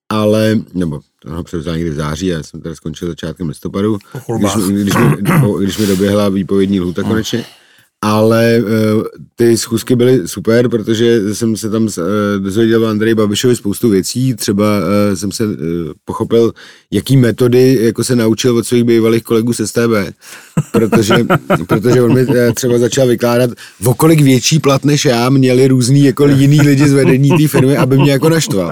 ale, 0.09 0.61
nebo 0.75 1.01
ho 1.35 1.45
převzal 1.45 1.75
někdy 1.75 1.91
v 1.91 1.95
září, 1.95 2.27
já 2.27 2.43
jsem 2.43 2.61
teda 2.61 2.75
skončil 2.75 3.09
začátkem 3.09 3.49
listopadu, 3.49 3.99
když, 4.39 4.53
když, 4.53 4.95
mi, 4.95 5.17
když 5.59 5.79
mi 5.79 5.87
doběhla 5.87 6.29
výpovědní 6.29 6.81
lhuta 6.81 7.03
konečně 7.03 7.45
ale 8.03 8.63
uh, 8.63 9.03
ty 9.37 9.59
schůzky 9.59 9.97
byly 9.97 10.29
super, 10.29 10.69
protože 10.69 11.35
jsem 11.35 11.57
se 11.57 11.71
tam 11.71 11.83
uh, 11.83 11.91
dozvěděl 12.39 12.85
o 12.85 12.87
Andreji 12.87 13.15
Babišovi 13.15 13.57
spoustu 13.57 13.89
věcí, 13.89 14.35
třeba 14.35 14.65
uh, 14.79 15.15
jsem 15.15 15.33
se 15.33 15.45
pochopil, 16.05 16.53
jaký 16.91 17.17
metody 17.17 17.79
jako 17.81 18.05
se 18.05 18.17
naučil 18.17 18.57
od 18.57 18.67
svých 18.67 18.85
bývalých 18.85 19.23
kolegů 19.23 19.53
z 19.53 19.67
STB, 19.67 20.15
protože, 20.73 21.15
protože 21.67 22.03
on 22.03 22.15
mi 22.15 22.27
třeba 22.55 22.79
začal 22.79 23.07
vykládat, 23.07 23.51
v 23.81 23.89
okolik 23.89 24.21
větší 24.21 24.59
plat 24.59 24.85
než 24.85 25.05
já 25.05 25.31
měli 25.31 25.69
různý 25.69 26.05
jako 26.05 26.29
jiný 26.29 26.61
lidi 26.61 26.89
z 26.89 26.93
vedení 26.93 27.31
té 27.31 27.49
firmy, 27.49 27.77
aby 27.77 27.99
mě 27.99 28.13
jako 28.13 28.29
naštval. 28.29 28.71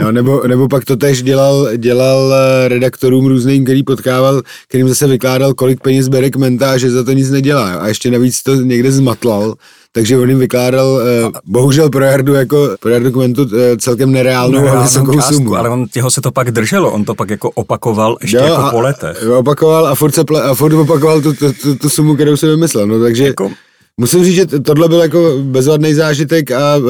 Jo, 0.00 0.12
nebo, 0.12 0.42
nebo 0.46 0.68
pak 0.68 0.84
to 0.84 0.96
tež 0.96 1.22
dělal, 1.22 1.68
dělal 1.76 2.34
redaktorům 2.68 3.26
různým, 3.26 3.64
který 3.64 3.82
potkával, 3.82 4.42
kterým 4.68 4.88
zase 4.88 5.06
vykládal, 5.06 5.54
kolik 5.54 5.80
peněz 5.80 6.08
bere 6.08 6.30
kmenta 6.30 6.72
a 6.72 6.76
že 6.78 6.90
za 6.90 7.04
to 7.04 7.12
nic 7.12 7.30
nedělá. 7.30 7.74
A 7.74 7.88
ještě 7.88 8.10
navíc 8.10 8.42
to 8.48 8.62
někde 8.62 8.92
zmatlal, 8.92 9.54
takže 9.92 10.18
on 10.18 10.28
jim 10.28 10.38
vykládal, 10.38 11.00
eh, 11.00 11.30
bohužel 11.44 11.90
pro 11.90 12.04
Jardu 12.04 12.34
jako 12.34 12.68
pro 12.80 12.90
Jardu 12.90 13.12
Kmentu 13.12 13.46
eh, 13.56 13.76
celkem 13.76 14.12
nereálnou 14.12 14.68
a 14.68 14.82
vysokou 14.82 15.14
částku, 15.14 15.34
sumu. 15.34 15.56
Ale 15.56 15.68
on 15.68 15.86
těho 15.88 16.10
se 16.10 16.20
to 16.20 16.32
pak 16.32 16.50
drželo, 16.50 16.92
on 16.92 17.04
to 17.04 17.14
pak 17.14 17.30
jako 17.30 17.50
opakoval 17.50 18.16
ještě 18.22 18.36
jo, 18.36 18.44
jako 18.44 18.70
po 18.70 18.80
letech. 18.80 19.28
Opakoval 19.38 19.86
a 19.86 19.94
furt, 19.94 20.14
se 20.14 20.24
ple, 20.24 20.42
a 20.42 20.54
furt 20.54 20.74
opakoval 20.74 21.20
tu, 21.20 21.32
tu, 21.32 21.52
tu, 21.52 21.74
tu 21.74 21.88
sumu, 21.88 22.14
kterou 22.14 22.36
jsem 22.36 22.48
vymyslel, 22.48 22.86
no 22.86 23.00
takže 23.00 23.26
jako... 23.26 23.50
musím 23.96 24.24
říct, 24.24 24.34
že 24.34 24.46
tohle 24.46 24.88
byl 24.88 25.00
jako 25.00 25.32
bezvadný 25.42 25.94
zážitek 25.94 26.50
a 26.50 26.76
uh, 26.76 26.84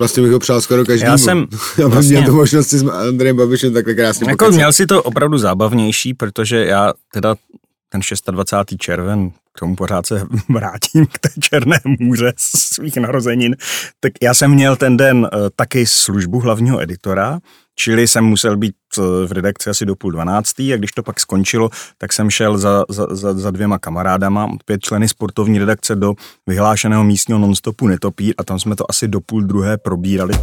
Vlastně 0.00 0.22
bych 0.22 0.32
ho 0.32 0.38
přál 0.38 0.60
skoro 0.60 0.84
každý. 0.84 1.06
Já 1.06 1.18
jsem 1.18 1.38
aby 1.84 1.84
vlastně, 1.84 2.16
měl 2.16 2.30
tu 2.30 2.36
možnost 2.36 2.68
s 2.68 2.88
Andrejem 2.88 3.36
Babišem 3.36 3.72
takhle 3.74 3.94
krásně 3.94 4.30
Jako 4.30 4.50
měl 4.50 4.72
si 4.72 4.86
to 4.86 5.02
opravdu 5.02 5.38
zábavnější, 5.38 6.14
protože 6.14 6.66
já 6.66 6.92
teda 7.12 7.34
ten 7.88 8.00
26. 8.30 8.78
červen, 8.78 9.30
k 9.56 9.60
tomu 9.60 9.76
pořád 9.76 10.06
se 10.06 10.26
vrátím 10.48 11.06
k 11.06 11.18
té 11.18 11.28
černé 11.40 11.80
můře 11.98 12.32
svých 12.36 12.96
narozenin, 12.96 13.56
tak 14.00 14.12
já 14.22 14.34
jsem 14.34 14.50
měl 14.50 14.76
ten 14.76 14.96
den 14.96 15.18
uh, 15.18 15.48
taky 15.56 15.86
službu 15.86 16.40
hlavního 16.40 16.82
editora, 16.82 17.38
čili 17.76 18.08
jsem 18.08 18.24
musel 18.24 18.56
být 18.56 18.74
uh, 18.98 19.04
v 19.26 19.32
redakci 19.32 19.70
asi 19.70 19.86
do 19.86 19.96
půl 19.96 20.12
dvanáctý 20.12 20.74
a 20.74 20.76
když 20.76 20.92
to 20.92 21.02
pak 21.02 21.20
skončilo, 21.20 21.70
tak 21.98 22.12
jsem 22.12 22.30
šel 22.30 22.58
za, 22.58 22.84
za, 22.88 23.06
za, 23.10 23.34
za 23.34 23.50
dvěma 23.50 23.78
kamarádama, 23.78 24.48
pět 24.64 24.80
členy 24.80 25.08
sportovní 25.08 25.58
redakce 25.58 25.94
do 25.94 26.14
vyhlášeného 26.46 27.04
místního 27.04 27.38
nonstopu 27.38 27.86
Netopír 27.86 28.34
a 28.38 28.44
tam 28.44 28.58
jsme 28.58 28.76
to 28.76 28.84
asi 28.90 29.08
do 29.08 29.20
půl 29.20 29.42
druhé 29.42 29.78
probírali. 29.78 30.34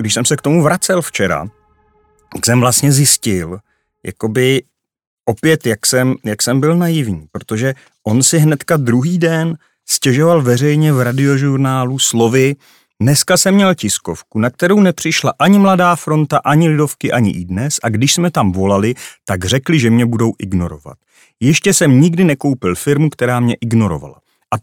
když 0.00 0.14
jsem 0.14 0.24
se 0.24 0.36
k 0.36 0.42
tomu 0.42 0.62
vracel 0.62 1.02
včera, 1.02 1.46
tak 2.34 2.46
jsem 2.46 2.60
vlastně 2.60 2.92
zjistil, 2.92 3.58
jakoby 4.06 4.62
opět, 5.24 5.66
jak 5.66 5.86
jsem, 5.86 6.14
jak 6.24 6.42
jsem 6.42 6.60
byl 6.60 6.76
naivní, 6.76 7.26
protože 7.32 7.74
on 8.06 8.22
si 8.22 8.38
hnedka 8.38 8.76
druhý 8.76 9.18
den 9.18 9.56
stěžoval 9.88 10.42
veřejně 10.42 10.92
v 10.92 11.00
radiožurnálu 11.00 11.98
slovy 11.98 12.56
Dneska 13.02 13.36
jsem 13.36 13.54
měl 13.54 13.74
tiskovku, 13.74 14.38
na 14.38 14.50
kterou 14.50 14.80
nepřišla 14.80 15.32
ani 15.38 15.58
Mladá 15.58 15.96
fronta, 15.96 16.38
ani 16.38 16.68
Lidovky, 16.68 17.12
ani 17.12 17.30
i 17.30 17.44
dnes 17.44 17.76
a 17.82 17.88
když 17.88 18.14
jsme 18.14 18.30
tam 18.30 18.52
volali, 18.52 18.94
tak 19.24 19.44
řekli, 19.44 19.78
že 19.78 19.90
mě 19.90 20.06
budou 20.06 20.32
ignorovat. 20.38 20.98
Ještě 21.40 21.74
jsem 21.74 22.00
nikdy 22.00 22.24
nekoupil 22.24 22.74
firmu, 22.74 23.10
která 23.10 23.40
mě 23.40 23.56
ignorovala. 23.60 24.20
A 24.50 24.58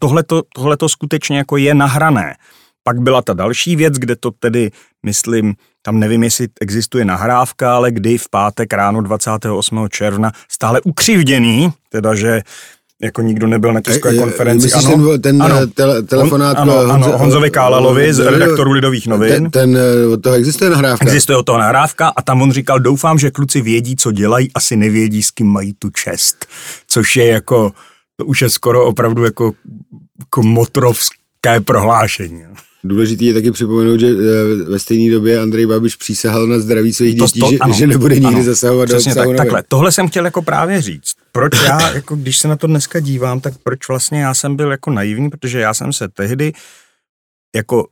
tohle 0.54 0.76
to 0.76 0.88
skutečně 0.88 1.38
jako 1.38 1.56
je 1.56 1.74
nahrané. 1.74 2.36
Pak 2.82 3.00
byla 3.00 3.22
ta 3.22 3.34
další 3.34 3.76
věc, 3.76 3.94
kde 3.94 4.16
to 4.16 4.30
tedy, 4.30 4.70
myslím, 5.06 5.54
tam 5.82 5.98
nevím, 5.98 6.22
jestli 6.22 6.48
existuje 6.60 7.04
nahrávka, 7.04 7.76
ale 7.76 7.90
kdy 7.90 8.18
v 8.18 8.28
pátek 8.30 8.72
ráno 8.72 9.00
28. 9.00 9.88
června 9.90 10.32
stále 10.48 10.80
ukřivděný, 10.80 11.70
teda 11.90 12.14
že 12.14 12.42
jako 13.02 13.22
nikdo 13.22 13.46
nebyl 13.46 13.72
na 13.72 13.80
tiskové 13.80 14.16
konferenci. 14.16 14.66
Myslíš 14.66 14.84
ano, 14.84 15.08
ten, 15.08 15.20
ten 15.20 15.42
ano, 15.42 15.66
tele, 15.66 16.02
telefonát 16.02 16.58
On, 16.58 16.70
ano, 16.70 16.78
ano, 16.78 17.18
Honzovi 17.18 17.50
Kálalovi 17.50 18.14
z 18.14 18.18
redaktoru 18.18 18.72
Lidových 18.72 19.06
novin. 19.06 19.50
Ten, 19.50 19.50
ten, 19.50 19.78
od 20.12 20.22
toho 20.22 20.36
existuje 20.36 20.70
nahrávka. 20.70 21.04
Existuje 21.04 21.36
od 21.36 21.42
toho 21.42 21.58
nahrávka 21.58 22.08
a 22.08 22.22
tam 22.22 22.42
on 22.42 22.52
říkal, 22.52 22.80
doufám, 22.80 23.18
že 23.18 23.30
kluci 23.30 23.60
vědí, 23.60 23.96
co 23.96 24.12
dělají, 24.12 24.50
asi 24.54 24.76
nevědí, 24.76 25.22
s 25.22 25.30
kým 25.30 25.46
mají 25.46 25.74
tu 25.78 25.90
čest. 25.90 26.46
Což 26.88 27.16
je 27.16 27.26
jako, 27.26 27.72
to 28.16 28.24
už 28.24 28.42
je 28.42 28.50
skoro 28.50 28.84
opravdu 28.84 29.24
jako, 29.24 29.52
jako 30.18 30.42
motrovské 30.42 31.60
prohlášení. 31.64 32.42
Důležitý 32.88 33.26
je 33.26 33.34
taky 33.34 33.50
připomenout, 33.50 34.00
že 34.00 34.06
eh, 34.06 34.70
ve 34.70 34.78
stejné 34.78 35.12
době 35.12 35.40
Andrej 35.40 35.66
Babiš 35.66 35.96
přísahal 35.96 36.46
na 36.46 36.58
zdraví 36.58 36.92
svých 36.92 37.18
to, 37.18 37.26
dětí, 37.26 37.40
to, 37.40 37.50
že, 37.50 37.58
ano, 37.58 37.74
že 37.74 37.86
nebude 37.86 38.14
nikdy 38.14 38.34
ano, 38.34 38.42
zasahovat 38.42 38.88
do 38.88 39.04
tak, 39.14 39.36
takhle. 39.36 39.62
Tohle 39.68 39.92
jsem 39.92 40.08
chtěl 40.08 40.24
jako 40.24 40.42
právě 40.42 40.82
říct. 40.82 41.12
Proč 41.32 41.52
já, 41.64 41.90
jako 41.94 42.16
když 42.16 42.38
se 42.38 42.48
na 42.48 42.56
to 42.56 42.66
dneska 42.66 43.00
dívám, 43.00 43.40
tak 43.40 43.54
proč 43.62 43.88
vlastně 43.88 44.20
já 44.20 44.34
jsem 44.34 44.56
byl 44.56 44.70
jako 44.70 44.90
naivní, 44.90 45.30
protože 45.30 45.60
já 45.60 45.74
jsem 45.74 45.92
se 45.92 46.08
tehdy 46.08 46.52
jako 47.56 47.86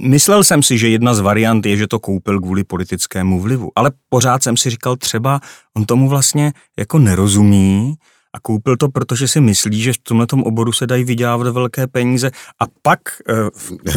Myslel 0.00 0.44
jsem 0.44 0.62
si, 0.62 0.78
že 0.78 0.88
jedna 0.88 1.14
z 1.14 1.20
variant 1.20 1.66
je, 1.66 1.76
že 1.76 1.86
to 1.86 1.98
koupil 1.98 2.40
kvůli 2.40 2.64
politickému 2.64 3.40
vlivu, 3.40 3.70
ale 3.76 3.90
pořád 4.08 4.42
jsem 4.42 4.56
si 4.56 4.70
říkal, 4.70 4.96
třeba 4.96 5.40
on 5.76 5.84
tomu 5.84 6.08
vlastně 6.08 6.52
jako 6.78 6.98
nerozumí, 6.98 7.94
a 8.36 8.40
koupil 8.40 8.76
to, 8.76 8.88
protože 8.88 9.28
si 9.28 9.40
myslí, 9.40 9.82
že 9.82 9.92
v 9.92 9.98
tomhle 9.98 10.26
oboru 10.44 10.72
se 10.72 10.86
dají 10.86 11.04
vydělávat 11.04 11.48
velké 11.48 11.86
peníze 11.86 12.30
a 12.60 12.64
pak 12.82 13.00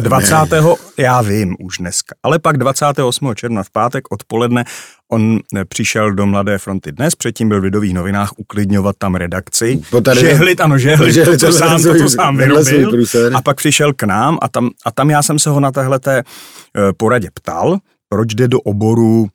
20. 0.02 0.36
Eh, 0.54 1.02
já 1.04 1.22
vím 1.22 1.56
už 1.60 1.78
dneska, 1.78 2.16
ale 2.24 2.40
pak 2.40 2.58
28. 2.58 3.36
června 3.36 3.64
v 3.64 3.70
pátek 3.70 4.04
odpoledne 4.12 4.64
on 5.12 5.40
eh, 5.56 5.66
přišel 5.66 6.12
do 6.12 6.26
Mladé 6.26 6.58
fronty 6.58 6.92
dnes, 6.92 7.16
předtím 7.16 7.50
byl 7.50 7.62
v 7.62 7.64
Lidových 7.64 7.94
novinách 7.94 8.32
uklidňovat 8.38 8.96
tam 8.98 9.16
redakci. 9.16 9.82
Žehlit, 10.20 10.62
ano, 10.62 10.78
žehlit, 10.78 11.14
žehlit 11.14 11.40
to, 11.40 11.48
co 11.48 11.54
sám, 11.54 11.84
to, 11.84 11.96
co 11.96 12.10
sám 12.10 12.38
vyrobil. 12.38 13.06
A 13.36 13.42
pak 13.42 13.58
přišel 13.58 13.94
k 13.94 14.04
nám 14.04 14.38
a 14.42 14.50
tam, 14.50 14.70
a 14.86 14.92
tam 14.92 15.10
já 15.10 15.24
jsem 15.24 15.40
se 15.40 15.50
ho 15.50 15.60
na 15.60 15.72
téhle 15.72 16.00
té 16.00 16.20
eh, 16.20 16.94
poradě 16.98 17.30
ptal, 17.34 17.78
proč 18.10 18.36
jde 18.36 18.48
do 18.48 18.62
oboru 18.62 19.28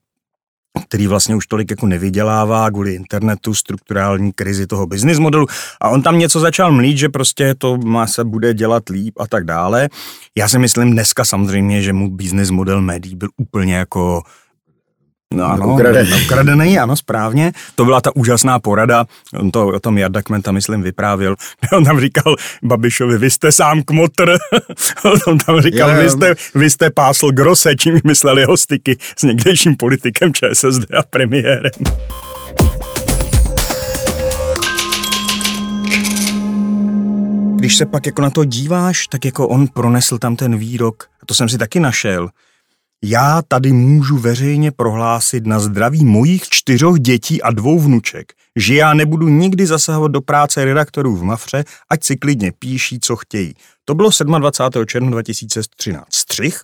který 0.85 1.07
vlastně 1.07 1.35
už 1.35 1.47
tolik 1.47 1.71
jako 1.71 1.87
nevydělává 1.87 2.71
kvůli 2.71 2.95
internetu, 2.95 3.55
strukturální 3.55 4.33
krizi 4.33 4.67
toho 4.67 4.87
business 4.87 5.19
modelu 5.19 5.47
a 5.81 5.89
on 5.89 6.03
tam 6.03 6.19
něco 6.19 6.41
začal 6.41 6.73
mlít, 6.73 6.99
že 6.99 7.09
prostě 7.09 7.55
to 7.55 7.77
má 7.77 8.07
se 8.07 8.25
bude 8.25 8.55
dělat 8.55 8.89
líp 8.89 9.15
a 9.21 9.27
tak 9.27 9.45
dále. 9.45 9.89
Já 10.37 10.49
si 10.49 10.59
myslím 10.59 10.93
dneska 10.93 11.25
samozřejmě, 11.25 11.83
že 11.83 11.93
mu 11.93 12.11
business 12.11 12.51
model 12.51 12.81
médií 12.81 13.17
byl 13.17 13.29
úplně 13.37 13.75
jako 13.75 14.23
No 15.35 15.45
ano, 15.45 15.75
ukradený. 15.75 16.23
ukradený, 16.25 16.79
ano, 16.79 16.97
správně. 16.97 17.53
To 17.75 17.85
byla 17.85 18.01
ta 18.01 18.17
úžasná 18.17 18.59
porada, 18.59 19.05
on 19.39 19.51
to 19.51 19.67
o 19.67 19.81
tom 19.81 19.99
Jarda 19.99 20.23
Kmenta, 20.23 20.53
myslím, 20.53 20.83
vyprávěl. 20.83 21.35
On 21.73 21.85
tam 21.85 22.01
říkal 22.01 22.37
Babišovi, 22.62 23.19
vy 23.19 23.31
jste 23.31 23.53
sám 23.53 23.83
kmotr. 23.83 24.37
on 25.27 25.39
tam 25.39 25.61
říkal, 25.61 25.95
vy 25.95 26.11
jste, 26.11 26.35
vy 26.55 26.71
jste 26.71 26.91
pásl 26.91 27.31
grose, 27.31 27.77
čím 27.77 28.01
mysleli 28.05 28.43
jeho 28.43 28.57
styky 28.57 28.97
s 29.19 29.23
někdejším 29.23 29.77
politikem 29.77 30.33
ČSSD 30.35 30.95
a 30.99 31.03
premiérem. 31.11 31.73
Když 37.57 37.77
se 37.77 37.87
pak 37.87 38.07
jako 38.07 38.23
na 38.23 38.31
to 38.31 38.45
díváš, 38.45 39.07
tak 39.07 39.25
jako 39.25 39.49
on 39.49 39.67
pronesl 39.67 40.19
tam 40.19 40.37
ten 40.37 40.59
výrok, 40.59 41.05
a 41.23 41.27
to 41.27 41.35
jsem 41.35 41.49
si 41.49 41.59
taky 41.59 41.81
našel, 41.81 42.29
já 43.05 43.43
tady 43.49 43.73
můžu 43.73 44.19
veřejně 44.19 44.71
prohlásit 44.71 45.47
na 45.47 45.59
zdraví 45.59 46.05
mojich 46.05 46.43
čtyřoch 46.49 46.99
dětí 46.99 47.43
a 47.43 47.51
dvou 47.51 47.81
vnuček, 47.81 48.33
že 48.57 48.75
já 48.75 48.95
nebudu 48.95 49.29
nikdy 49.29 49.67
zasahovat 49.67 50.13
do 50.13 50.21
práce 50.21 50.65
redaktorů 50.65 51.17
v 51.17 51.23
Mafře, 51.23 51.65
ať 51.91 52.05
si 52.05 52.17
klidně 52.17 52.53
píší, 52.53 53.01
co 53.01 53.17
chtějí. 53.17 53.55
To 53.85 53.95
bylo 53.95 54.11
27. 54.39 54.87
června 54.87 55.11
2013. 55.11 56.07
Střih. 56.15 56.61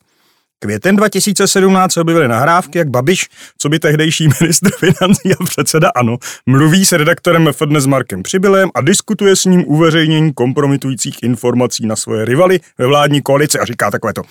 Květen 0.63 0.97
2017 0.97 1.93
se 1.93 2.01
objevily 2.01 2.29
nahrávky, 2.29 2.79
jak 2.79 2.91
Babiš, 2.91 3.29
co 3.59 3.69
by 3.69 3.79
tehdejší 3.79 4.29
ministr 4.41 4.71
financí 4.79 5.35
a 5.41 5.45
předseda 5.45 5.91
ANO, 5.95 6.19
mluví 6.47 6.87
s 6.87 6.93
redaktorem 6.93 7.49
FDN 7.53 7.77
s 7.77 7.87
Markem 7.87 8.23
Přibylem 8.23 8.71
a 8.75 8.81
diskutuje 8.81 9.37
s 9.37 9.45
ním 9.45 9.65
uveřejnění 9.67 10.33
kompromitujících 10.33 11.23
informací 11.23 11.87
na 11.87 11.97
svoje 11.97 12.25
rivaly 12.25 12.61
ve 12.79 12.87
vládní 12.87 13.23
koalici 13.23 13.59
a 13.59 13.65
říká 13.65 13.91
takové 13.91 14.13
to. 14.13 14.23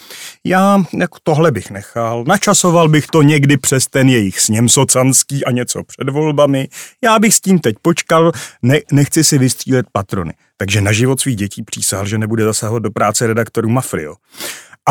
Já 0.45 0.83
jako 0.99 1.17
tohle 1.23 1.51
bych 1.51 1.71
nechal, 1.71 2.23
načasoval 2.27 2.89
bych 2.89 3.07
to 3.07 3.21
někdy 3.21 3.57
přes 3.57 3.87
ten 3.87 4.09
jejich 4.09 4.39
sněm 4.39 4.69
socanský 4.69 5.45
a 5.45 5.51
něco 5.51 5.83
před 5.83 6.09
volbami. 6.09 6.67
Já 7.03 7.19
bych 7.19 7.35
s 7.35 7.41
tím 7.41 7.59
teď 7.59 7.75
počkal, 7.81 8.31
ne, 8.61 8.79
nechci 8.91 9.23
si 9.23 9.37
vystřílet 9.37 9.85
patrony. 9.91 10.33
Takže 10.57 10.81
na 10.81 10.91
život 10.91 11.19
svých 11.19 11.35
dětí 11.35 11.63
přísahal, 11.63 12.05
že 12.05 12.17
nebude 12.17 12.43
zasahovat 12.43 12.83
do 12.83 12.91
práce 12.91 13.27
redaktorů 13.27 13.69
Mafrio. 13.69 14.15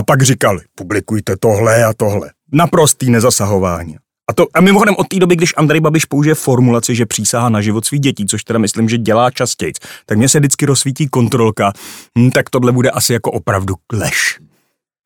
A 0.00 0.02
pak 0.02 0.22
říkali, 0.22 0.60
publikujte 0.74 1.36
tohle 1.40 1.84
a 1.84 1.92
tohle. 1.96 2.30
Naprostý 2.52 3.10
nezasahování. 3.10 3.96
A, 4.30 4.32
to, 4.32 4.46
a 4.54 4.60
mimochodem 4.60 4.94
od 4.98 5.08
té 5.08 5.18
doby, 5.18 5.36
když 5.36 5.54
Andrej 5.56 5.80
Babiš 5.80 6.04
použije 6.04 6.34
formulaci, 6.34 6.94
že 6.94 7.06
přísahá 7.06 7.48
na 7.48 7.60
život 7.60 7.84
svých 7.84 8.00
dětí, 8.00 8.26
což 8.26 8.44
teda 8.44 8.58
myslím, 8.58 8.88
že 8.88 8.98
dělá 8.98 9.30
častěji, 9.30 9.72
tak 10.06 10.18
mě 10.18 10.28
se 10.28 10.38
vždycky 10.38 10.66
rozsvítí 10.66 11.08
kontrolka, 11.08 11.72
hm, 12.18 12.30
tak 12.30 12.50
tohle 12.50 12.72
bude 12.72 12.90
asi 12.90 13.12
jako 13.12 13.30
opravdu 13.30 13.74
lež. 13.92 14.38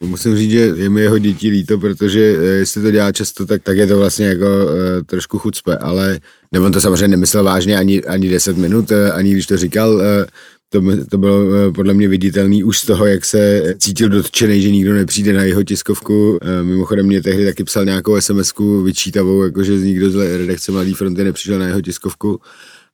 Musím 0.02 0.36
říct, 0.36 0.50
že 0.50 0.58
je 0.58 0.90
mi 0.90 1.00
jeho 1.00 1.18
dětí 1.18 1.50
líto, 1.50 1.78
protože 1.78 2.20
eh, 2.20 2.44
jestli 2.44 2.82
to 2.82 2.90
dělá 2.90 3.12
často, 3.12 3.46
tak, 3.46 3.62
tak 3.62 3.76
je 3.76 3.86
to 3.86 3.98
vlastně 3.98 4.26
jako 4.26 4.46
uh, 4.46 4.72
trošku 5.06 5.38
chucpe, 5.38 5.76
ale 5.76 6.20
nebo 6.52 6.66
on 6.66 6.72
to 6.72 6.80
samozřejmě 6.80 7.08
nemyslel 7.08 7.44
vážně 7.44 7.76
ani, 7.76 8.04
ani 8.04 8.28
10 8.28 8.56
minut, 8.56 8.90
uh, 8.90 8.96
ani 9.14 9.32
když 9.32 9.46
to 9.46 9.56
říkal, 9.56 9.94
uh, 9.94 10.02
to, 10.68 10.82
to 11.10 11.18
bylo 11.18 11.54
eh, 11.54 11.72
podle 11.72 11.94
mě 11.94 12.08
viditelný 12.08 12.64
už 12.64 12.78
z 12.78 12.86
toho, 12.86 13.06
jak 13.06 13.24
se 13.24 13.74
cítil 13.78 14.08
dotčený, 14.08 14.62
že 14.62 14.70
nikdo 14.70 14.94
nepřijde 14.94 15.32
na 15.32 15.42
jeho 15.42 15.62
tiskovku. 15.62 16.38
Eh, 16.42 16.62
mimochodem 16.62 17.06
mě 17.06 17.22
tehdy 17.22 17.44
taky 17.44 17.64
psal 17.64 17.84
nějakou 17.84 18.16
SMS-ku 18.16 18.82
vyčítavou, 18.82 19.42
jakože 19.44 19.72
nikdo 19.72 20.10
z 20.10 20.38
redakce 20.38 20.72
Mladý 20.72 20.94
fronty 20.94 21.24
nepřišel 21.24 21.58
na 21.58 21.66
jeho 21.66 21.80
tiskovku 21.80 22.40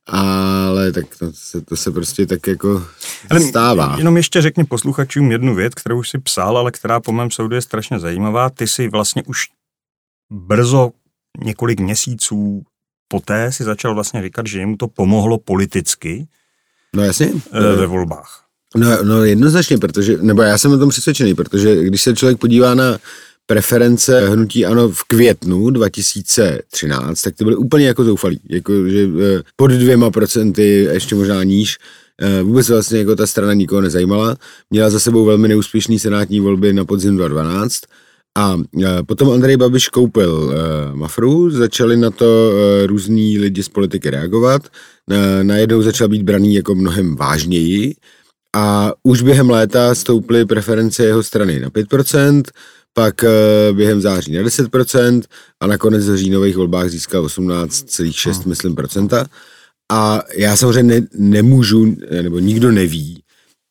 ale 0.07 0.91
tak 0.91 1.05
to 1.19 1.33
se, 1.33 1.61
to 1.61 1.77
se 1.77 1.91
prostě 1.91 2.25
tak 2.25 2.47
jako 2.47 2.83
ale 3.29 3.39
stává. 3.39 3.95
Jenom 3.97 4.17
ještě 4.17 4.41
řekni 4.41 4.63
posluchačům 4.63 5.31
jednu 5.31 5.55
věc, 5.55 5.73
kterou 5.73 5.99
už 5.99 6.09
si 6.09 6.19
psal, 6.19 6.57
ale 6.57 6.71
která 6.71 6.99
po 6.99 7.11
mém 7.11 7.31
soudu 7.31 7.55
je 7.55 7.61
strašně 7.61 7.99
zajímavá. 7.99 8.49
Ty 8.49 8.67
si 8.67 8.87
vlastně 8.87 9.23
už 9.23 9.47
brzo 10.31 10.91
několik 11.43 11.79
měsíců 11.79 12.63
poté 13.07 13.51
si 13.51 13.63
začal 13.63 13.93
vlastně 13.93 14.21
říkat, 14.21 14.47
že 14.47 14.59
jemu 14.59 14.77
to 14.77 14.87
pomohlo 14.87 15.37
politicky, 15.37 16.27
No 16.95 17.03
jasně. 17.03 17.31
Eh, 17.51 17.75
ve 17.75 17.87
volbách. 17.87 18.41
No, 18.75 19.03
no 19.03 19.25
jednoznačně, 19.25 19.77
protože, 19.77 20.17
nebo 20.21 20.41
já 20.41 20.57
jsem 20.57 20.71
o 20.71 20.77
tom 20.77 20.89
přesvědčený, 20.89 21.35
protože 21.35 21.83
když 21.83 22.01
se 22.01 22.15
člověk 22.15 22.39
podívá 22.39 22.75
na 22.75 22.97
preference 23.45 24.29
hnutí 24.29 24.65
ANO 24.65 24.89
v 24.89 25.03
květnu 25.03 25.69
2013, 25.69 27.21
tak 27.21 27.35
to 27.35 27.43
byly 27.43 27.55
úplně 27.55 27.87
jako 27.87 28.03
zoufalý, 28.03 28.39
jako 28.49 28.89
že 28.89 29.03
eh, 29.03 29.41
pod 29.55 29.71
dvěma 29.71 30.11
procenty, 30.11 30.87
ještě 30.91 31.15
možná 31.15 31.43
níž, 31.43 31.77
eh, 32.21 32.43
vůbec 32.43 32.69
vlastně 32.69 32.99
jako 32.99 33.15
ta 33.15 33.27
strana 33.27 33.53
nikoho 33.53 33.81
nezajímala. 33.81 34.37
Měla 34.69 34.89
za 34.89 34.99
sebou 34.99 35.25
velmi 35.25 35.47
neúspěšný 35.47 35.99
senátní 35.99 36.39
volby 36.39 36.73
na 36.73 36.85
podzim 36.85 37.17
2012 37.17 37.81
a 38.37 38.57
potom 39.07 39.31
Andrej 39.31 39.57
Babiš 39.57 39.87
koupil 39.87 40.53
Mafru, 40.93 41.49
začali 41.49 41.97
na 41.97 42.11
to 42.11 42.51
různí 42.85 43.39
lidi 43.39 43.63
z 43.63 43.69
politiky 43.69 44.09
reagovat, 44.09 44.61
najednou 45.43 45.81
začal 45.81 46.07
být 46.07 46.23
braný 46.23 46.55
jako 46.55 46.75
mnohem 46.75 47.15
vážněji 47.15 47.95
a 48.55 48.93
už 49.03 49.21
během 49.21 49.49
léta 49.49 49.95
stouply 49.95 50.45
preference 50.45 51.05
jeho 51.05 51.23
strany 51.23 51.59
na 51.59 51.69
5%, 51.69 52.43
pak 52.93 53.23
eh, 53.23 53.29
během 53.73 54.01
září 54.01 54.31
na 54.31 54.41
10% 54.41 55.21
a 55.59 55.67
nakonec 55.67 56.09
v 56.09 56.15
říjnových 56.15 56.57
volbách 56.57 56.89
získal 56.89 57.25
18,6, 57.25 58.37
no. 58.37 58.43
myslím, 58.45 58.75
procenta. 58.75 59.25
A 59.91 60.21
já 60.37 60.55
samozřejmě 60.55 61.01
ne, 61.01 61.07
nemůžu, 61.13 61.95
nebo 62.21 62.39
nikdo 62.39 62.71
neví, 62.71 63.23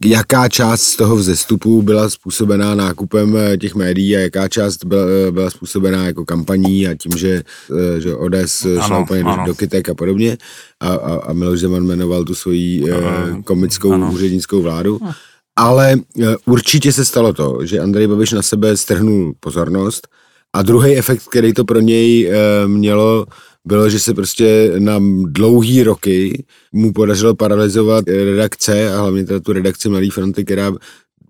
jaká 0.04 0.48
část 0.48 0.82
z 0.82 0.96
toho 0.96 1.16
vzestupu 1.16 1.82
byla 1.82 2.10
způsobená 2.10 2.74
nákupem 2.74 3.36
eh, 3.36 3.56
těch 3.56 3.74
médií 3.74 4.16
a 4.16 4.20
jaká 4.20 4.48
část 4.48 4.84
byla, 4.84 5.02
eh, 5.28 5.30
byla 5.30 5.50
způsobená 5.50 6.06
jako 6.06 6.24
kampaní 6.24 6.88
a 6.88 6.94
tím, 6.94 7.12
že, 7.18 7.42
eh, 7.96 8.00
že 8.00 8.14
ODS 8.14 8.66
šla 8.86 8.98
úplně 8.98 9.24
do, 9.24 9.36
do 9.46 9.54
kytek 9.54 9.88
a 9.88 9.94
podobně 9.94 10.38
a, 10.80 10.88
a, 10.88 11.14
a 11.14 11.32
Miloš 11.32 11.60
Zeman 11.60 11.86
jmenoval 11.86 12.24
tu 12.24 12.34
svoji 12.34 12.84
komickou 13.44 13.92
ano. 13.92 14.10
úřednickou 14.12 14.62
vládu. 14.62 15.00
Ale 15.56 15.96
určitě 16.46 16.92
se 16.92 17.04
stalo 17.04 17.32
to, 17.32 17.58
že 17.62 17.80
Andrej 17.80 18.06
Babiš 18.06 18.32
na 18.32 18.42
sebe 18.42 18.76
strhnul 18.76 19.34
pozornost 19.40 20.08
a 20.52 20.62
druhý 20.62 20.96
efekt, 20.96 21.22
který 21.28 21.52
to 21.52 21.64
pro 21.64 21.80
něj 21.80 22.32
mělo, 22.66 23.26
bylo, 23.64 23.90
že 23.90 24.00
se 24.00 24.14
prostě 24.14 24.72
na 24.78 24.98
dlouhý 25.26 25.82
roky 25.82 26.44
mu 26.72 26.92
podařilo 26.92 27.34
paralizovat 27.34 28.04
redakce 28.08 28.92
a 28.92 29.00
hlavně 29.00 29.24
teda 29.24 29.40
tu 29.40 29.52
redakci 29.52 29.88
Mladý 29.88 30.10
fronty, 30.10 30.44
která 30.44 30.72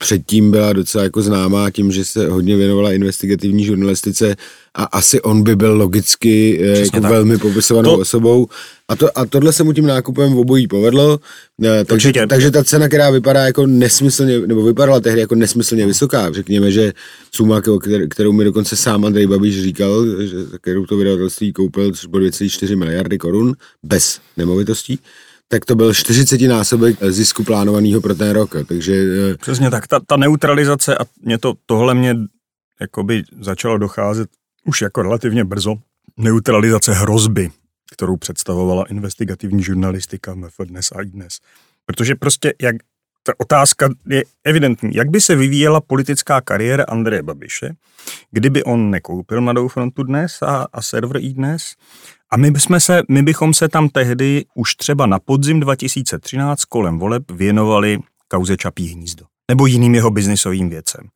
předtím 0.02 0.50
byla 0.50 0.72
docela 0.72 1.04
jako 1.04 1.22
známá 1.22 1.70
tím, 1.70 1.92
že 1.92 2.04
se 2.04 2.28
hodně 2.28 2.56
věnovala 2.56 2.92
investigativní 2.92 3.64
žurnalistice 3.64 4.36
a 4.74 4.84
asi 4.84 5.20
on 5.20 5.42
by 5.42 5.56
byl 5.56 5.76
logicky 5.76 6.60
eh, 6.62 6.72
Přesně 6.72 6.96
jako 6.96 7.00
tak. 7.00 7.10
velmi 7.10 7.38
popisovanou 7.38 7.94
to... 7.94 7.98
osobou. 7.98 8.46
A, 8.88 8.96
to, 8.96 9.18
a 9.18 9.26
tohle 9.26 9.52
se 9.52 9.64
mu 9.64 9.72
tím 9.72 9.86
nákupem 9.86 10.32
v 10.32 10.38
obojí 10.38 10.68
povedlo, 10.68 11.20
eh, 11.64 11.84
takže, 11.84 12.12
takže 12.28 12.50
ta 12.50 12.64
cena, 12.64 12.88
která 12.88 13.10
vypadá 13.10 13.46
jako 13.46 13.66
nesmyslně, 13.66 14.38
nebo 14.38 14.62
vypadala 14.62 15.00
tehdy 15.00 15.20
jako 15.20 15.34
nesmyslně 15.34 15.86
vysoká, 15.86 16.32
řekněme, 16.32 16.70
že 16.70 16.92
suma, 17.34 17.62
kterou 18.10 18.32
mi 18.32 18.44
dokonce 18.44 18.76
sám 18.76 19.04
Andrej 19.04 19.26
Babiš 19.26 19.62
říkal, 19.62 20.06
že, 20.26 20.36
kterou 20.60 20.86
to 20.86 20.96
vydavatelství 20.96 21.52
koupil, 21.52 21.92
což 21.92 22.06
bylo 22.06 22.24
2,4 22.24 22.76
miliardy 22.76 23.18
korun 23.18 23.54
bez 23.82 24.20
nemovitostí, 24.36 24.98
tak 25.52 25.64
to 25.64 25.74
byl 25.74 25.94
40 25.94 26.40
násobek 26.40 26.96
zisku 27.08 27.44
plánovaného 27.44 28.00
pro 28.00 28.14
ten 28.14 28.30
rok. 28.30 28.54
Takže, 28.68 28.94
eh, 28.94 29.36
Přesně 29.36 29.70
tak, 29.70 29.86
ta, 29.86 30.00
ta 30.00 30.16
neutralizace 30.16 30.98
a 30.98 31.04
mě 31.22 31.38
to, 31.38 31.54
tohle 31.66 31.94
mě 31.94 32.16
jakoby 32.80 33.22
začalo 33.40 33.78
docházet 33.78 34.30
už 34.64 34.82
jako 34.82 35.02
relativně 35.02 35.44
brzo. 35.44 35.74
Neutralizace 36.16 36.92
hrozby, 36.92 37.50
kterou 37.92 38.16
představovala 38.16 38.84
investigativní 38.84 39.62
žurnalistika 39.62 40.34
MF 40.34 40.54
dnes 40.64 40.92
a 40.92 41.02
i 41.02 41.06
dnes. 41.06 41.38
Protože 41.86 42.14
prostě 42.14 42.54
jak 42.62 42.76
ta 43.22 43.32
otázka 43.38 43.88
je 44.06 44.24
evidentní. 44.44 44.94
Jak 44.94 45.10
by 45.10 45.20
se 45.20 45.34
vyvíjela 45.34 45.80
politická 45.80 46.40
kariéra 46.40 46.84
Andreje 46.84 47.22
Babiše, 47.22 47.72
kdyby 48.30 48.64
on 48.64 48.90
nekoupil 48.90 49.40
Mladou 49.40 49.68
frontu 49.68 50.02
dnes 50.02 50.42
a, 50.42 50.66
a 50.72 50.82
server 50.82 51.16
i 51.16 51.32
dnes 51.32 51.74
a 52.30 52.36
my, 52.36 52.50
bychom 52.50 52.80
se, 52.80 53.02
my 53.08 53.22
bychom 53.22 53.54
se 53.54 53.68
tam 53.68 53.88
tehdy 53.88 54.44
už 54.54 54.74
třeba 54.74 55.06
na 55.06 55.18
podzim 55.18 55.60
2013 55.60 56.64
kolem 56.64 56.98
voleb 56.98 57.30
věnovali 57.30 57.98
kauze 58.28 58.56
Čapí 58.56 58.86
hnízdo 58.88 59.24
nebo 59.50 59.66
jiným 59.66 59.94
jeho 59.94 60.10
biznisovým 60.10 60.68
věcem. 60.68 61.08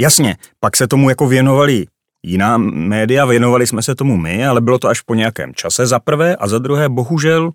Jasně, 0.00 0.36
pak 0.60 0.76
se 0.76 0.88
tomu 0.88 1.08
jako 1.08 1.28
věnovali 1.28 1.86
jiná 2.22 2.58
média, 2.58 3.24
věnovali 3.24 3.66
jsme 3.66 3.82
se 3.82 3.94
tomu 3.94 4.16
my, 4.16 4.46
ale 4.46 4.60
bylo 4.60 4.78
to 4.78 4.88
až 4.88 5.00
po 5.00 5.14
nějakém 5.14 5.54
čase 5.54 5.86
za 5.86 5.98
prvé 5.98 6.36
a 6.36 6.48
za 6.48 6.58
druhé 6.58 6.88
bohužel 6.88 7.50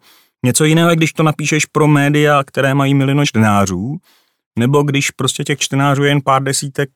něco 0.45 0.65
jiného, 0.65 0.95
když 0.95 1.13
to 1.13 1.23
napíšeš 1.23 1.65
pro 1.65 1.87
média, 1.87 2.43
které 2.43 2.73
mají 2.73 2.93
milion 2.93 3.25
čtenářů, 3.25 3.97
nebo 4.59 4.83
když 4.83 5.11
prostě 5.11 5.43
těch 5.43 5.59
čtenářů 5.59 6.03
je 6.03 6.09
jen 6.09 6.21
pár 6.21 6.43
desítek 6.43 6.89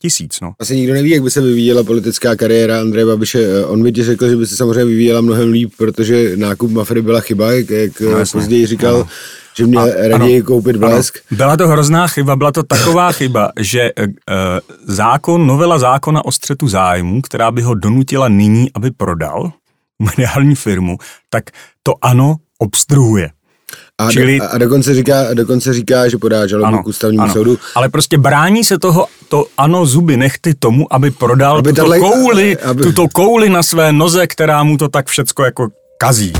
tisíc. 0.00 0.40
No. 0.40 0.54
Asi 0.58 0.76
nikdo 0.76 0.94
neví, 0.94 1.10
jak 1.10 1.22
by 1.22 1.30
se 1.30 1.40
vyvíjela 1.40 1.84
politická 1.84 2.36
kariéra 2.36 2.80
Andreje 2.80 3.06
Babiše. 3.06 3.40
Eh, 3.44 3.64
on 3.64 3.82
by 3.82 3.92
ti 3.92 4.04
řekl, 4.04 4.28
že 4.28 4.36
by 4.36 4.46
se 4.46 4.56
samozřejmě 4.56 4.84
vyvíjela 4.84 5.20
mnohem 5.20 5.52
líp, 5.52 5.72
protože 5.78 6.36
nákup 6.36 6.70
Mafry 6.70 7.02
byla 7.02 7.20
chyba, 7.20 7.52
jak, 7.52 7.70
jak 7.70 8.00
no, 8.00 8.24
později 8.32 8.66
říkal, 8.66 8.98
no. 8.98 9.08
že 9.56 9.66
měl 9.66 9.82
a, 9.82 10.08
raději 10.08 10.36
ano, 10.36 10.46
koupit 10.46 10.76
blesk. 10.76 11.18
Ano. 11.30 11.36
Byla 11.36 11.56
to 11.56 11.68
hrozná 11.68 12.08
chyba, 12.08 12.36
byla 12.36 12.52
to 12.52 12.62
taková 12.62 13.12
chyba, 13.18 13.52
že 13.60 13.90
uh, 13.98 14.04
zákon, 14.84 15.46
novela 15.46 15.78
zákona 15.78 16.24
o 16.24 16.32
střetu 16.32 16.68
zájmu, 16.68 17.22
která 17.22 17.50
by 17.50 17.62
ho 17.62 17.74
donutila 17.74 18.28
nyní, 18.28 18.72
aby 18.74 18.90
prodal 18.90 19.52
mediální 19.98 20.54
firmu, 20.54 20.98
tak 21.30 21.44
to 21.82 21.94
ano 22.02 22.36
obstruuje. 22.58 23.30
A, 23.98 24.10
Čili... 24.10 24.38
do, 24.38 24.44
a 24.50 24.58
dokonce, 24.58 24.94
říká, 24.94 25.34
dokonce 25.34 25.72
říká, 25.72 26.08
že 26.08 26.18
podá 26.18 26.46
žalobu 26.46 26.82
k 26.82 26.86
ústavnímu 26.86 27.22
ano. 27.22 27.32
soudu. 27.32 27.58
Ale 27.74 27.88
prostě 27.88 28.18
brání 28.18 28.64
se 28.64 28.78
toho, 28.78 29.06
to 29.28 29.44
ano, 29.58 29.86
zuby 29.86 30.16
nechty 30.16 30.54
tomu, 30.54 30.94
aby 30.94 31.10
prodal 31.10 31.58
aby 31.58 31.72
tuto, 31.72 31.88
tato, 31.90 32.00
kouli, 32.00 32.56
aby... 32.62 32.82
tuto 32.82 33.08
kouli 33.08 33.48
na 33.48 33.62
své 33.62 33.92
noze, 33.92 34.26
která 34.26 34.62
mu 34.62 34.76
to 34.76 34.88
tak 34.88 35.06
všecko 35.06 35.44
jako 35.44 35.68
kazí. 35.98 36.32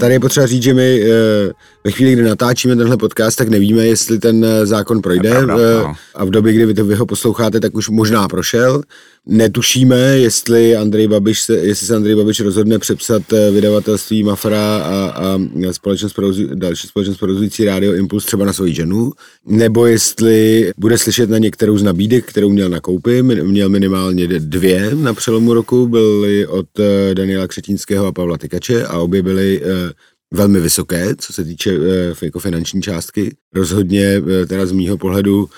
Tady 0.00 0.14
je 0.14 0.20
potřeba 0.20 0.46
říct, 0.46 0.62
že 0.62 0.74
my 0.74 1.02
eh, 1.02 1.52
ve 1.84 1.90
chvíli, 1.90 2.12
kdy 2.12 2.22
natáčíme 2.22 2.76
tenhle 2.76 2.96
podcast, 2.96 3.38
tak 3.38 3.48
nevíme, 3.48 3.86
jestli 3.86 4.18
ten 4.18 4.44
eh, 4.44 4.66
zákon 4.66 5.02
projde. 5.02 5.30
Pravda, 5.30 5.54
no. 5.54 5.94
A 6.14 6.24
v 6.24 6.30
době, 6.30 6.52
kdy 6.52 6.66
vy, 6.66 6.74
to, 6.74 6.84
vy 6.84 6.94
ho 6.94 7.06
posloucháte, 7.06 7.60
tak 7.60 7.74
už 7.74 7.88
možná 7.88 8.28
prošel. 8.28 8.82
Netušíme, 9.28 9.98
jestli, 9.98 10.76
Andrej 10.76 11.08
Babiš 11.08 11.42
se, 11.42 11.54
jestli 11.54 11.86
se 11.86 11.96
Andrej 11.96 12.16
Babiš 12.16 12.40
rozhodne 12.40 12.78
přepsat 12.78 13.32
eh, 13.32 13.50
vydavatelství 13.50 14.22
Mafra 14.22 14.76
a, 14.76 15.10
a 15.10 15.38
společnost 15.72 16.12
provozu, 16.12 16.54
další 16.54 16.88
společnost 16.88 17.18
provozující 17.18 17.64
Radio 17.64 17.94
Impuls 17.94 18.24
třeba 18.24 18.44
na 18.44 18.52
svoji 18.52 18.74
ženu, 18.74 19.12
nebo 19.46 19.86
jestli 19.86 20.70
bude 20.76 20.98
slyšet 20.98 21.30
na 21.30 21.38
některou 21.38 21.78
z 21.78 21.82
nabídek, 21.82 22.24
kterou 22.24 22.50
měl 22.50 22.68
na 22.68 22.80
koupi. 22.80 23.22
Měl 23.22 23.68
minimálně 23.68 24.26
dvě 24.26 24.94
na 24.94 25.14
přelomu 25.14 25.54
roku, 25.54 25.86
byly 25.86 26.46
od 26.46 26.66
eh, 26.78 27.14
Daniela 27.14 27.46
Křetínského 27.46 28.06
a 28.06 28.12
Pavla 28.12 28.38
Tykače 28.38 28.86
a 28.86 28.98
obě 28.98 29.22
byly 29.22 29.62
eh, 29.62 29.92
velmi 30.34 30.60
vysoké, 30.60 31.16
co 31.18 31.32
se 31.32 31.44
týče 31.44 31.78
jako 32.22 32.38
finanční 32.38 32.82
částky. 32.82 33.36
Rozhodně 33.54 34.22
teda 34.46 34.66
z 34.66 34.72
mýho 34.72 34.98
pohledu 34.98 35.48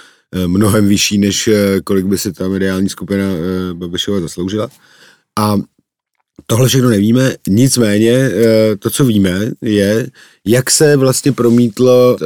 mnohem 0.47 0.89
vyšší, 0.89 1.19
než 1.19 1.49
eh, 1.49 1.81
kolik 1.85 2.07
by 2.07 2.19
si 2.19 2.33
ta 2.33 2.49
mediální 2.49 2.89
skupina 2.89 3.25
eh, 3.25 3.75
Babišova 3.75 4.21
zasloužila. 4.21 4.69
A 5.39 5.57
Tohle 6.47 6.69
všechno 6.69 6.89
nevíme, 6.89 7.35
nicméně 7.49 8.31
to, 8.79 8.91
co 8.91 9.05
víme, 9.05 9.51
je, 9.63 10.11
jak 10.47 10.71
se 10.71 10.97
vlastně 10.97 11.33
promítlo 11.33 12.17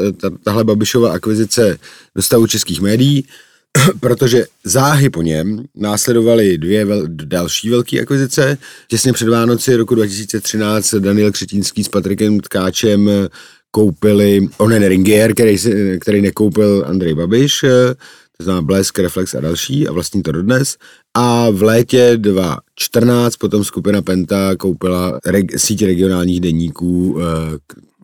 tahle 0.44 0.64
Babišova 0.64 1.12
akvizice 1.12 1.78
do 2.16 2.22
stavu 2.22 2.46
českých 2.46 2.80
médií, 2.80 3.24
protože 4.00 4.46
záhy 4.64 5.10
po 5.10 5.22
něm 5.22 5.64
následovaly 5.74 6.58
dvě 6.58 6.84
vel, 6.84 7.02
další 7.08 7.70
velké 7.70 8.00
akvizice. 8.00 8.58
Těsně 8.88 9.12
před 9.12 9.28
Vánoci 9.28 9.76
roku 9.76 9.94
2013 9.94 10.94
Daniel 10.94 11.32
Křetínský 11.32 11.84
s 11.84 11.88
Patrikem 11.88 12.40
Tkáčem 12.40 13.10
koupili 13.72 14.48
onen 14.58 14.88
Ringier, 14.88 15.32
který, 15.34 15.56
který 16.00 16.22
nekoupil 16.22 16.84
Andrej 16.86 17.14
Babiš, 17.14 17.64
eh, 17.64 17.94
to 18.36 18.44
znamená 18.44 18.62
Blesk, 18.62 18.98
Reflex 18.98 19.34
a 19.34 19.40
další 19.40 19.88
a 19.88 19.92
vlastní 19.92 20.22
to 20.22 20.32
dodnes. 20.32 20.76
A 21.14 21.50
v 21.50 21.62
létě 21.62 22.12
2014 22.16 23.36
potom 23.36 23.64
skupina 23.64 24.02
Penta 24.02 24.56
koupila 24.56 25.20
reg, 25.26 25.58
síť 25.58 25.82
regionálních 25.84 26.40
denníků, 26.40 27.18
eh, 27.20 27.58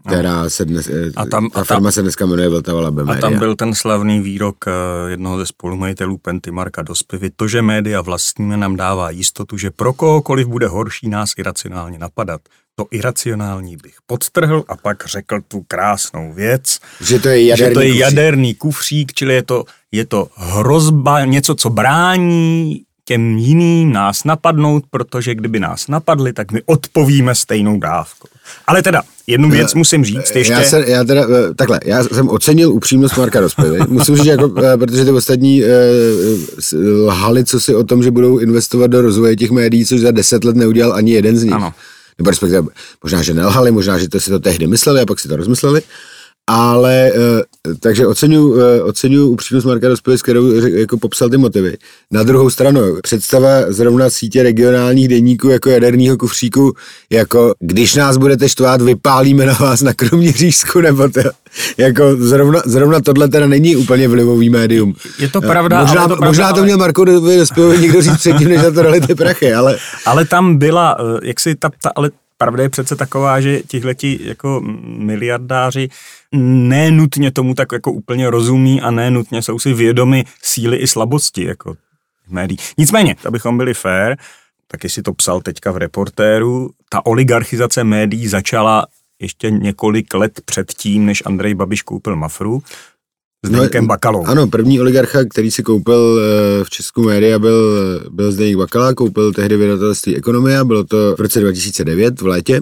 která 0.07 0.51
se 0.51 0.65
dnes, 0.65 0.89
eh, 0.89 1.11
a 1.17 1.27
tam, 1.27 1.51
ta 1.51 1.61
a 1.61 1.65
firma 1.65 1.81
tam, 1.81 1.93
se 1.93 2.03
dneska 2.03 2.27
jmenuje 2.27 2.49
Vltava 2.49 2.93
A 3.09 3.15
tam 3.21 3.39
byl 3.39 3.57
ten 3.57 3.75
slavný 3.75 4.21
výrok 4.21 4.65
jednoho 5.09 5.39
ze 5.39 5.47
spolumajitelů 5.47 6.19
Penty 6.19 6.51
Marka 6.51 6.83
Dospivy, 6.83 7.31
to, 7.37 7.49
že 7.49 7.63
média 7.63 8.01
vlastníme, 8.01 8.57
nám 8.57 8.77
dává 8.77 9.11
jistotu, 9.11 9.59
že 9.59 9.71
pro 9.71 9.93
kohokoliv 9.93 10.47
bude 10.47 10.67
horší 10.67 11.09
nás 11.09 11.33
iracionálně 11.39 11.99
napadat 11.99 12.41
to 12.79 12.87
iracionální 12.91 13.77
bych 13.77 13.95
podtrhl 14.07 14.65
a 14.69 14.77
pak 14.77 15.07
řekl 15.07 15.41
tu 15.49 15.65
krásnou 15.69 16.33
věc, 16.33 16.79
že 17.01 17.19
to 17.19 17.29
je 17.29 17.47
jaderný, 17.47 17.71
že 17.71 17.75
to 17.75 17.81
je 17.81 17.97
jaderný 17.97 18.55
kufřík, 18.55 19.13
čili 19.15 19.35
je 19.35 19.43
to, 19.43 19.65
je 19.93 20.05
to 20.07 20.29
hrozba, 20.37 21.25
něco, 21.25 21.55
co 21.55 21.71
brání 21.71 22.83
těm 23.05 23.39
jiným 23.39 23.93
nás 23.93 24.25
napadnout, 24.25 24.85
protože 24.91 25.35
kdyby 25.35 25.61
nás 25.61 25.89
napadli, 25.89 26.33
tak 26.33 26.53
my 26.53 26.63
odpovíme 26.67 27.35
stejnou 27.35 27.79
dávkou. 27.79 28.29
Ale 28.67 28.83
teda, 28.83 29.03
jednu 29.27 29.51
věc 29.51 29.75
já, 29.75 29.79
musím 29.79 30.05
říct 30.05 30.33
ještě. 30.35 30.53
Já, 30.53 30.63
se, 30.63 30.85
já 30.87 31.05
teda, 31.05 31.23
eh, 31.23 31.55
takhle, 31.55 31.81
já 31.85 32.05
jsem 32.05 32.29
ocenil 32.29 32.73
upřímnost 32.73 33.17
Marka 33.17 33.41
Rozpily. 33.41 33.79
musím 33.89 34.17
říct, 34.17 34.27
jako, 34.27 34.55
eh, 34.63 34.77
protože 34.77 35.05
ty 35.05 35.11
ostatní 35.11 35.65
eh, 35.65 35.69
lhali, 37.07 37.45
co 37.45 37.61
si 37.61 37.75
o 37.75 37.85
tom, 37.85 38.03
že 38.03 38.11
budou 38.11 38.39
investovat 38.39 38.87
do 38.87 39.03
rozvoje 39.03 39.37
těch 39.37 39.51
médií, 39.51 39.87
což 39.87 40.01
za 40.01 40.11
deset 40.11 40.45
let 40.45 40.57
neudělal 40.57 40.93
ani 40.93 41.13
jeden 41.13 41.37
z 41.37 41.45
nich. 41.45 41.55
Ano 41.55 41.73
nebo 42.19 42.31
respektive 42.31 42.63
možná, 43.03 43.23
že 43.23 43.35
nelhali, 43.35 43.71
možná, 43.71 43.99
že 43.99 44.09
to 44.09 44.21
si 44.21 44.31
to 44.31 44.39
tehdy 44.39 44.67
mysleli 44.67 45.01
a 45.01 45.07
pak 45.07 45.21
si 45.21 45.29
to 45.29 45.37
rozmysleli, 45.37 45.83
ale 46.49 47.13
eh, 47.15 47.75
takže 47.81 48.07
oceňuji 48.07 48.61
eh, 48.61 48.83
oceňuji 48.83 49.29
upřímnost 49.29 49.67
Marka 49.67 49.89
Dospělý, 49.89 50.19
s 50.19 50.23
kterou 50.23 50.53
jako 50.53 50.99
popsal 50.99 51.29
ty 51.29 51.37
motivy. 51.37 51.77
Na 52.11 52.23
druhou 52.23 52.51
stranu, 52.51 52.81
představa 53.03 53.49
zrovna 53.69 54.11
sítě 54.11 54.43
regionálních 54.43 55.09
denníků 55.09 55.49
jako 55.49 55.71
jaderního 55.71 56.17
kufříku, 56.17 56.73
jako 57.11 57.55
když 57.61 57.95
nás 57.95 58.17
budete 58.17 58.49
štvát, 58.49 58.83
vypálíme 58.83 59.47
na 59.47 59.53
vás 59.53 59.83
na 59.83 59.95
Kroměřížsku, 59.95 60.81
nebo 60.81 61.09
to, 61.09 61.21
jako 61.79 62.17
zrovna, 62.17 62.63
zrovna 62.67 63.01
tohle 63.01 63.29
teda 63.29 63.47
není 63.47 63.77
úplně 63.77 64.09
vlivový 64.09 64.51
médium. 64.51 64.95
Je 65.19 65.29
to 65.29 65.41
pravda. 65.41 65.81
Možná, 65.81 66.03
to, 66.03 66.09
pravda, 66.09 66.27
možná 66.27 66.53
to 66.53 66.65
měl 66.65 66.79
Marko 66.79 67.05
Dospělý 67.05 67.79
někdo 67.79 68.03
říct 68.03 68.19
předtím, 68.19 68.49
než 68.49 68.63
na 68.63 68.71
to 68.71 68.83
dali 68.83 69.01
ty 69.01 69.15
prachy, 69.15 69.55
ale... 69.55 69.77
Ale 70.07 70.25
tam 70.25 70.57
byla, 70.57 70.97
eh, 71.01 71.21
jak 71.23 71.41
si 71.41 71.55
ta, 71.55 71.71
ta 71.83 71.91
ale 71.97 72.11
pravda 72.39 72.63
je 72.63 72.69
přece 72.69 72.97
taková, 72.97 73.41
že 73.41 73.63
tihleti 73.63 74.19
jako 74.23 74.61
miliardáři 74.85 75.89
nenutně 76.33 77.31
tomu 77.31 77.55
tak 77.55 77.73
jako 77.73 77.93
úplně 77.93 78.31
rozumí 78.31 78.81
a 78.81 78.91
nenutně 78.91 79.43
jsou 79.43 79.59
si 79.59 79.73
vědomi 79.73 80.25
síly 80.43 80.77
i 80.77 80.87
slabosti 80.87 81.45
jako 81.45 81.77
médií. 82.29 82.59
Nicméně, 82.79 83.17
abychom 83.25 83.59
byli 83.59 83.75
fair, 83.75 84.17
taky 84.67 84.89
si 84.89 85.03
to 85.03 85.15
psal 85.15 85.41
teďka 85.41 85.71
v 85.71 85.77
reportéru, 85.77 86.71
ta 86.89 87.07
oligarchizace 87.07 87.85
médií 87.85 88.29
začala 88.29 88.87
ještě 89.21 89.51
několik 89.51 90.15
let 90.15 90.41
předtím, 90.45 91.07
než 91.07 91.23
Andrej 91.27 91.55
Babiš 91.55 91.83
koupil 91.83 92.17
Mafru 92.17 92.63
Zdeňkem 93.47 93.85
no, 93.85 93.89
Bakalou. 93.89 94.25
Ano, 94.27 94.47
první 94.47 94.81
oligarcha, 94.81 95.25
který 95.25 95.51
si 95.51 95.63
koupil 95.63 96.21
eh, 96.21 96.65
v 96.65 96.71
Česku 96.71 97.03
média, 97.03 97.39
byl, 97.39 98.01
byl 98.11 98.33
Zdeněk 98.33 98.57
Bakala, 98.57 98.95
koupil 98.95 99.33
tehdy 99.33 99.57
vydavatelství 99.57 100.17
Ekonomia, 100.17 100.65
bylo 100.65 100.85
to 100.85 101.15
v 101.17 101.21
roce 101.21 101.41
2009 101.41 102.21
v 102.21 102.27
létě. 102.27 102.61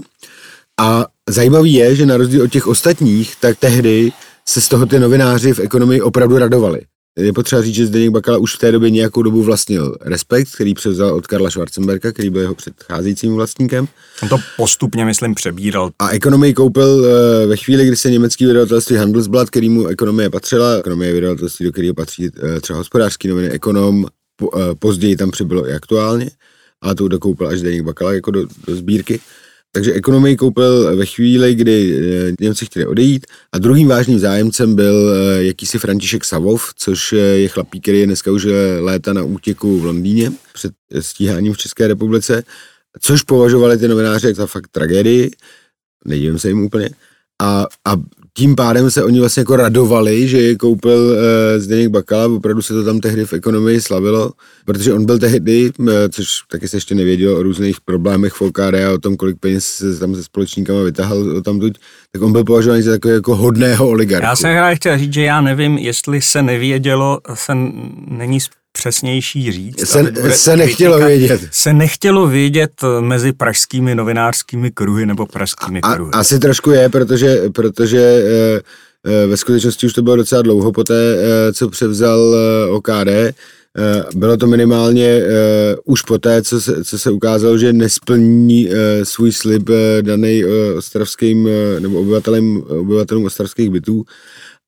A 0.80 1.06
zajímavý 1.28 1.74
je, 1.74 1.94
že 1.96 2.06
na 2.06 2.16
rozdíl 2.16 2.42
od 2.42 2.52
těch 2.52 2.66
ostatních, 2.66 3.36
tak 3.40 3.58
tehdy 3.58 4.12
se 4.48 4.60
z 4.60 4.68
toho 4.68 4.86
ty 4.86 4.98
novináři 4.98 5.52
v 5.52 5.58
ekonomii 5.58 6.00
opravdu 6.00 6.38
radovali. 6.38 6.80
Je 7.18 7.32
potřeba 7.32 7.62
říct, 7.62 7.74
že 7.74 7.86
Zdeněk 7.86 8.10
Bakala 8.10 8.38
už 8.38 8.54
v 8.54 8.58
té 8.58 8.72
době 8.72 8.90
nějakou 8.90 9.22
dobu 9.22 9.42
vlastnil 9.42 9.96
Respekt, 10.00 10.54
který 10.54 10.74
převzal 10.74 11.14
od 11.14 11.26
Karla 11.26 11.50
Schwarzenberga, 11.50 12.12
který 12.12 12.30
byl 12.30 12.40
jeho 12.40 12.54
předcházejícím 12.54 13.34
vlastníkem. 13.34 13.88
On 14.22 14.28
to 14.28 14.38
postupně, 14.56 15.04
myslím, 15.04 15.34
přebíral. 15.34 15.90
A 15.98 16.08
ekonomii 16.08 16.54
koupil 16.54 17.06
eh, 17.06 17.46
ve 17.46 17.56
chvíli, 17.56 17.86
kdy 17.86 17.96
se 17.96 18.10
německý 18.10 18.46
vydavatelství 18.46 18.96
Handelsblatt, 18.96 19.50
který 19.50 19.68
mu 19.68 19.86
ekonomie 19.86 20.30
patřila, 20.30 20.74
ekonomie 20.74 21.12
vydavatelství, 21.12 21.66
do 21.66 21.72
kterého 21.72 21.94
patří 21.94 22.26
eh, 22.26 22.60
třeba 22.60 22.78
hospodářský 22.78 23.28
noviny, 23.28 23.50
ekonom, 23.50 24.06
eh, 24.06 24.58
později 24.78 25.16
tam 25.16 25.30
přibylo 25.30 25.68
i 25.68 25.72
aktuálně, 25.72 26.30
ale 26.82 26.94
to 26.94 27.08
dokoupil 27.08 27.48
až 27.48 27.58
Zdeněk 27.58 27.82
Bakala 27.82 28.12
jako 28.12 28.30
do, 28.30 28.46
do 28.66 28.76
sbírky. 28.76 29.20
Takže 29.76 29.92
ekonomii 29.92 30.36
koupil 30.36 30.96
ve 30.96 31.06
chvíli, 31.06 31.54
kdy 31.54 31.98
eh, 31.98 32.32
Němci 32.40 32.66
chtěli 32.66 32.86
odejít 32.86 33.26
a 33.52 33.58
druhým 33.58 33.88
vážným 33.88 34.18
zájemcem 34.18 34.74
byl 34.74 35.14
eh, 35.14 35.44
jakýsi 35.44 35.78
František 35.78 36.24
Savov, 36.24 36.72
což 36.76 37.12
eh, 37.12 37.16
je 37.16 37.48
chlapík, 37.48 37.82
který 37.82 38.00
je 38.00 38.06
dneska 38.06 38.30
už 38.30 38.46
léta 38.80 39.12
na 39.12 39.22
útěku 39.22 39.80
v 39.80 39.84
Londýně 39.84 40.32
před 40.52 40.72
stíháním 41.00 41.52
v 41.52 41.58
České 41.58 41.88
republice, 41.88 42.42
což 43.00 43.22
považovali 43.22 43.78
ty 43.78 43.88
novináři 43.88 44.34
za 44.34 44.46
fakt 44.46 44.68
tragédii, 44.68 45.30
nedívím 46.04 46.38
se 46.38 46.48
jim 46.48 46.62
úplně. 46.62 46.90
A, 47.42 47.66
a 47.84 47.96
tím 48.37 48.57
pádem 48.57 48.91
se 48.91 49.05
oni 49.05 49.20
vlastně 49.20 49.41
jako 49.41 49.57
radovali, 49.57 50.28
že 50.28 50.39
je 50.39 50.57
koupil 50.57 50.99
uh, 50.99 51.16
Zdeněk 51.59 51.89
Bakala, 51.89 52.34
opravdu 52.34 52.62
se 52.62 52.74
to 52.74 52.84
tam 52.84 53.01
tehdy 53.01 53.24
v 53.24 53.32
ekonomii 53.32 53.80
slavilo, 53.80 54.32
protože 54.64 54.95
on 54.95 55.07
byl 55.07 55.18
tehdy, 55.18 55.70
uh, 55.78 55.89
což 56.11 56.26
taky 56.51 56.68
se 56.68 56.76
ještě 56.76 56.95
nevěděl 56.95 57.37
o 57.37 57.43
různých 57.43 57.80
problémech 57.80 58.32
v 58.32 58.43
OKD 58.43 58.74
a 58.89 58.93
o 58.95 58.99
tom, 58.99 59.16
kolik 59.16 59.37
peněz 59.41 59.64
se 59.64 59.99
tam 59.99 60.14
se 60.14 60.24
společníkama 60.24 60.82
vytáhl 60.82 61.43
tam 61.43 61.61
tuď, 61.61 61.78
tak 62.12 62.22
on 62.22 62.32
byl 62.32 62.45
považovaný 62.45 62.82
za 62.82 62.91
takového 62.91 63.16
jako 63.16 63.37
hodného 63.37 63.89
oligarchu. 63.89 64.26
Já 64.26 64.37
jsem 64.37 64.76
chtěl 64.76 64.99
říct, 64.99 65.12
že 65.12 65.22
já 65.22 65.41
nevím, 65.41 65.78
jestli 65.78 66.22
se 66.22 66.43
nevědělo, 66.43 67.20
se 67.34 67.53
není 68.09 68.41
přesnější 68.76 69.52
říct. 69.52 69.88
Se, 69.88 70.12
se 70.30 70.56
nechtělo 70.56 70.98
kritika, 70.98 71.06
vědět. 71.06 71.48
Se 71.50 71.72
nechtělo 71.72 72.26
vědět 72.26 72.72
mezi 73.00 73.32
pražskými 73.32 73.94
novinářskými 73.94 74.70
kruhy 74.70 75.06
nebo 75.06 75.26
pražskými 75.26 75.80
a, 75.80 75.94
kruhy. 75.94 76.10
Asi 76.14 76.38
trošku 76.38 76.70
je, 76.70 76.88
protože, 76.88 77.42
protože 77.54 77.98
e, 77.98 78.60
e, 79.04 79.26
ve 79.26 79.36
skutečnosti 79.36 79.86
už 79.86 79.92
to 79.92 80.02
bylo 80.02 80.16
docela 80.16 80.42
dlouho 80.42 80.72
po 80.72 80.84
té, 80.84 81.16
e, 81.16 81.52
co 81.52 81.68
převzal 81.68 82.34
e, 82.34 82.66
OKD. 82.70 83.08
E, 83.08 83.34
bylo 84.14 84.36
to 84.36 84.46
minimálně 84.46 85.22
uh, 85.22 85.92
už 85.92 86.02
poté, 86.02 86.42
co 86.42 86.60
se, 86.60 86.84
co 86.84 86.98
se 86.98 87.10
ukázalo, 87.10 87.58
že 87.58 87.72
nesplní 87.72 88.66
uh, 88.66 88.72
svůj 89.02 89.32
slib 89.32 89.68
uh, 89.68 89.76
daný 90.00 90.44
uh, 90.44 90.50
ostravským 90.76 91.44
uh, 91.44 91.50
nebo 91.80 92.00
obyvatelem, 92.00 92.62
obyvatelům 92.62 93.24
ostravských 93.24 93.70
bytů 93.70 94.04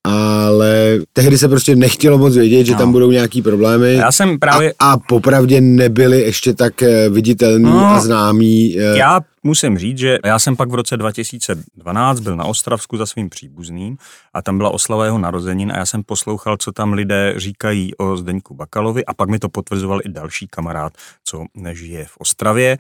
ale 0.09 0.99
tehdy 1.13 1.39
se 1.39 1.49
prostě 1.49 1.77
nechtělo 1.77 2.19
moc 2.19 2.37
vědět, 2.37 2.65
že 2.65 2.73
no. 2.73 2.79
tam 2.79 2.93
budou 2.93 3.11
nějaký 3.11 3.43
problémy. 3.43 3.95
Já 3.95 4.13
jsem 4.13 4.39
právě... 4.39 4.75
A, 4.79 4.93
a 4.93 4.97
popravdě 4.99 5.61
nebyli 5.61 6.21
ještě 6.21 6.55
tak 6.55 6.83
eh, 6.83 7.09
viditelní 7.09 7.65
no, 7.65 7.87
a 7.87 8.01
známí. 8.01 8.79
Eh. 8.79 8.99
Já 8.99 9.21
musím 9.43 9.79
říct, 9.79 9.99
že 9.99 10.19
já 10.25 10.39
jsem 10.39 10.57
pak 10.57 10.71
v 10.71 10.75
roce 10.75 10.97
2012 10.97 12.21
byl 12.21 12.37
na 12.37 12.45
Ostravsku 12.45 12.97
za 12.97 13.07
svým 13.07 13.31
příbuzným 13.31 13.97
a 14.35 14.43
tam 14.43 14.59
byla 14.59 14.71
oslava 14.71 15.05
jeho 15.05 15.19
narozenin 15.19 15.73
a 15.73 15.79
já 15.79 15.87
jsem 15.87 16.03
poslouchal, 16.03 16.57
co 16.57 16.73
tam 16.73 16.93
lidé 16.93 17.35
říkají 17.37 17.97
o 17.97 18.17
Zdeňku 18.17 18.55
Bakalovi 18.55 19.05
a 19.05 19.15
pak 19.15 19.29
mi 19.29 19.39
to 19.39 19.49
potvrzoval 19.49 20.01
i 20.05 20.09
další 20.09 20.47
kamarád, 20.49 20.93
co 21.25 21.45
nežije 21.55 22.05
v 22.05 22.17
Ostravě 22.19 22.79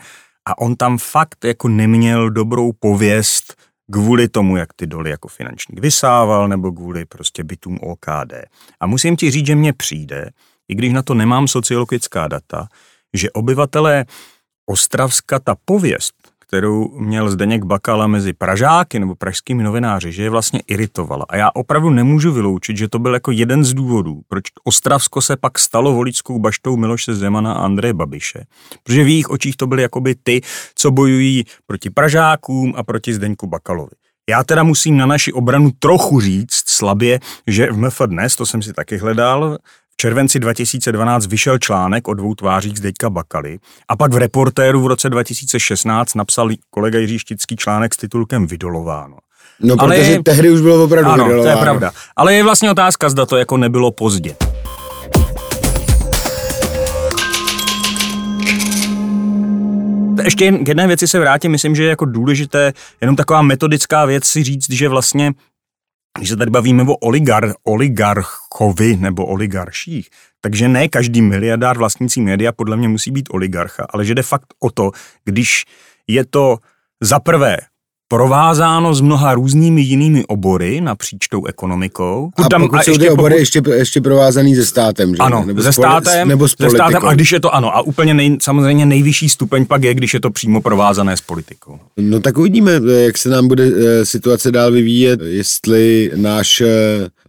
a 0.48 0.58
on 0.58 0.76
tam 0.76 0.98
fakt 0.98 1.44
jako 1.44 1.68
neměl 1.68 2.30
dobrou 2.30 2.72
pověst 2.80 3.54
kvůli 3.92 4.28
tomu, 4.28 4.56
jak 4.56 4.72
ty 4.72 4.86
doly 4.86 5.10
jako 5.10 5.28
finančník 5.28 5.80
vysával, 5.80 6.48
nebo 6.48 6.72
kvůli 6.72 7.04
prostě 7.04 7.44
bytům 7.44 7.78
OKD. 7.82 8.32
A 8.80 8.86
musím 8.86 9.16
ti 9.16 9.30
říct, 9.30 9.46
že 9.46 9.54
mně 9.54 9.72
přijde, 9.72 10.30
i 10.68 10.74
když 10.74 10.92
na 10.92 11.02
to 11.02 11.14
nemám 11.14 11.48
sociologická 11.48 12.28
data, 12.28 12.68
že 13.14 13.30
obyvatelé 13.30 14.04
Ostravska 14.66 15.38
ta 15.38 15.56
pověst, 15.64 16.14
kterou 16.48 16.88
měl 16.98 17.30
Zdeněk 17.30 17.64
Bakala 17.64 18.06
mezi 18.06 18.32
Pražáky 18.32 18.98
nebo 18.98 19.14
pražskými 19.14 19.62
novináři, 19.62 20.12
že 20.12 20.22
je 20.22 20.30
vlastně 20.30 20.60
iritovala. 20.66 21.24
A 21.28 21.36
já 21.36 21.50
opravdu 21.54 21.90
nemůžu 21.90 22.32
vyloučit, 22.32 22.76
že 22.76 22.88
to 22.88 22.98
byl 22.98 23.14
jako 23.14 23.30
jeden 23.30 23.64
z 23.64 23.74
důvodů, 23.74 24.20
proč 24.28 24.44
Ostravsko 24.64 25.20
se 25.20 25.36
pak 25.36 25.58
stalo 25.58 25.92
voličskou 25.92 26.38
baštou 26.38 26.76
Miloše 26.76 27.14
Zemana 27.14 27.52
a 27.52 27.58
Andreje 27.58 27.94
Babiše. 27.94 28.44
Protože 28.82 29.04
v 29.04 29.08
jejich 29.08 29.30
očích 29.30 29.56
to 29.56 29.66
byly 29.66 29.82
jakoby 29.82 30.14
ty, 30.22 30.40
co 30.74 30.90
bojují 30.90 31.44
proti 31.66 31.90
Pražákům 31.90 32.74
a 32.76 32.82
proti 32.82 33.14
Zdeňku 33.14 33.46
Bakalovi. 33.46 33.92
Já 34.30 34.44
teda 34.44 34.62
musím 34.62 34.96
na 34.96 35.06
naši 35.06 35.32
obranu 35.32 35.70
trochu 35.78 36.20
říct 36.20 36.68
slabě, 36.68 37.20
že 37.46 37.72
v 37.72 37.76
MF 37.76 38.00
dnes, 38.06 38.36
to 38.36 38.46
jsem 38.46 38.62
si 38.62 38.72
taky 38.72 38.96
hledal, 38.96 39.58
červenci 40.00 40.38
2012 40.38 41.26
vyšel 41.26 41.58
článek 41.58 42.08
o 42.08 42.14
dvou 42.14 42.34
tvářích 42.34 42.78
z 42.78 42.80
Deďka 42.80 43.10
Bakaly 43.10 43.58
a 43.88 43.96
pak 43.96 44.12
v 44.14 44.16
reportéru 44.16 44.82
v 44.82 44.86
roce 44.86 45.10
2016 45.10 46.14
napsal 46.14 46.50
kolega 46.70 46.98
Jiří 46.98 47.18
Štický 47.18 47.56
článek 47.56 47.94
s 47.94 47.96
titulkem 47.96 48.46
Vydolováno. 48.46 49.16
No, 49.60 49.74
Ale 49.78 49.96
protože 49.96 50.10
je, 50.10 50.22
tehdy 50.22 50.50
už 50.50 50.60
bylo 50.60 50.84
opravdu 50.84 51.10
Ano, 51.10 51.24
vydolováno. 51.24 51.52
to 51.54 51.58
je 51.58 51.62
pravda. 51.64 51.90
Ale 52.16 52.34
je 52.34 52.42
vlastně 52.42 52.70
otázka, 52.70 53.08
zda 53.08 53.26
to 53.26 53.36
jako 53.36 53.56
nebylo 53.56 53.90
pozdě. 53.90 54.36
Ještě 60.24 60.52
k 60.52 60.68
jedné 60.68 60.86
věci 60.86 61.08
se 61.08 61.18
vrátím, 61.18 61.50
myslím, 61.50 61.74
že 61.74 61.82
je 61.82 61.88
jako 61.88 62.04
důležité 62.04 62.72
jenom 63.00 63.16
taková 63.16 63.42
metodická 63.42 64.04
věc 64.04 64.24
si 64.24 64.42
říct, 64.42 64.70
že 64.70 64.88
vlastně 64.88 65.32
když 66.18 66.28
se 66.28 66.36
tady 66.36 66.50
bavíme 66.50 66.82
o 66.82 66.94
oligar, 66.94 67.54
oligarchovi 67.64 68.96
nebo 68.96 69.26
oligarších, 69.26 70.08
takže 70.40 70.68
ne 70.68 70.88
každý 70.88 71.22
miliardár 71.22 71.78
vlastnící 71.78 72.20
média 72.20 72.52
podle 72.52 72.76
mě 72.76 72.88
musí 72.88 73.10
být 73.10 73.28
oligarcha, 73.30 73.86
ale 73.90 74.04
že 74.04 74.14
jde 74.14 74.22
fakt 74.22 74.54
o 74.60 74.70
to, 74.70 74.90
když 75.24 75.64
je 76.06 76.26
to 76.26 76.58
za 77.00 77.20
prvé 77.20 77.56
provázáno 78.08 78.94
s 78.94 79.00
mnoha 79.00 79.34
různými 79.34 79.80
jinými 79.80 80.24
obory 80.26 80.80
napříč 80.80 81.28
tou 81.28 81.46
ekonomikou. 81.46 82.30
A 82.36 82.48
tam, 82.48 82.62
pokud 82.62 82.76
a 82.76 82.82
jsou 82.82 82.90
ještě 82.90 83.04
ty 83.04 83.10
obory 83.10 83.34
pokud, 83.34 83.40
ještě, 83.40 83.62
ještě 83.72 84.00
provázaný 84.00 84.54
se 84.54 84.66
státem, 84.66 85.10
že? 85.10 85.22
Ano, 85.22 85.44
nebo 85.46 85.62
ze 85.62 85.72
státem, 85.72 86.28
nebo 86.28 86.48
s 86.48 86.54
ze 86.58 86.70
státem 86.70 87.06
a 87.06 87.14
když 87.14 87.32
je 87.32 87.40
to 87.40 87.54
ano, 87.54 87.76
a 87.76 87.80
úplně 87.80 88.14
nej, 88.14 88.36
samozřejmě 88.40 88.86
nejvyšší 88.86 89.28
stupeň 89.28 89.66
pak 89.66 89.82
je, 89.82 89.94
když 89.94 90.14
je 90.14 90.20
to 90.20 90.30
přímo 90.30 90.60
provázané 90.60 91.16
s 91.16 91.20
politikou. 91.20 91.78
No 91.96 92.20
tak 92.20 92.38
uvidíme, 92.38 92.72
jak 93.04 93.18
se 93.18 93.28
nám 93.28 93.48
bude 93.48 93.64
eh, 93.64 94.06
situace 94.06 94.50
dál 94.52 94.72
vyvíjet, 94.72 95.20
jestli 95.20 96.10
náš 96.16 96.60
eh, 96.60 96.66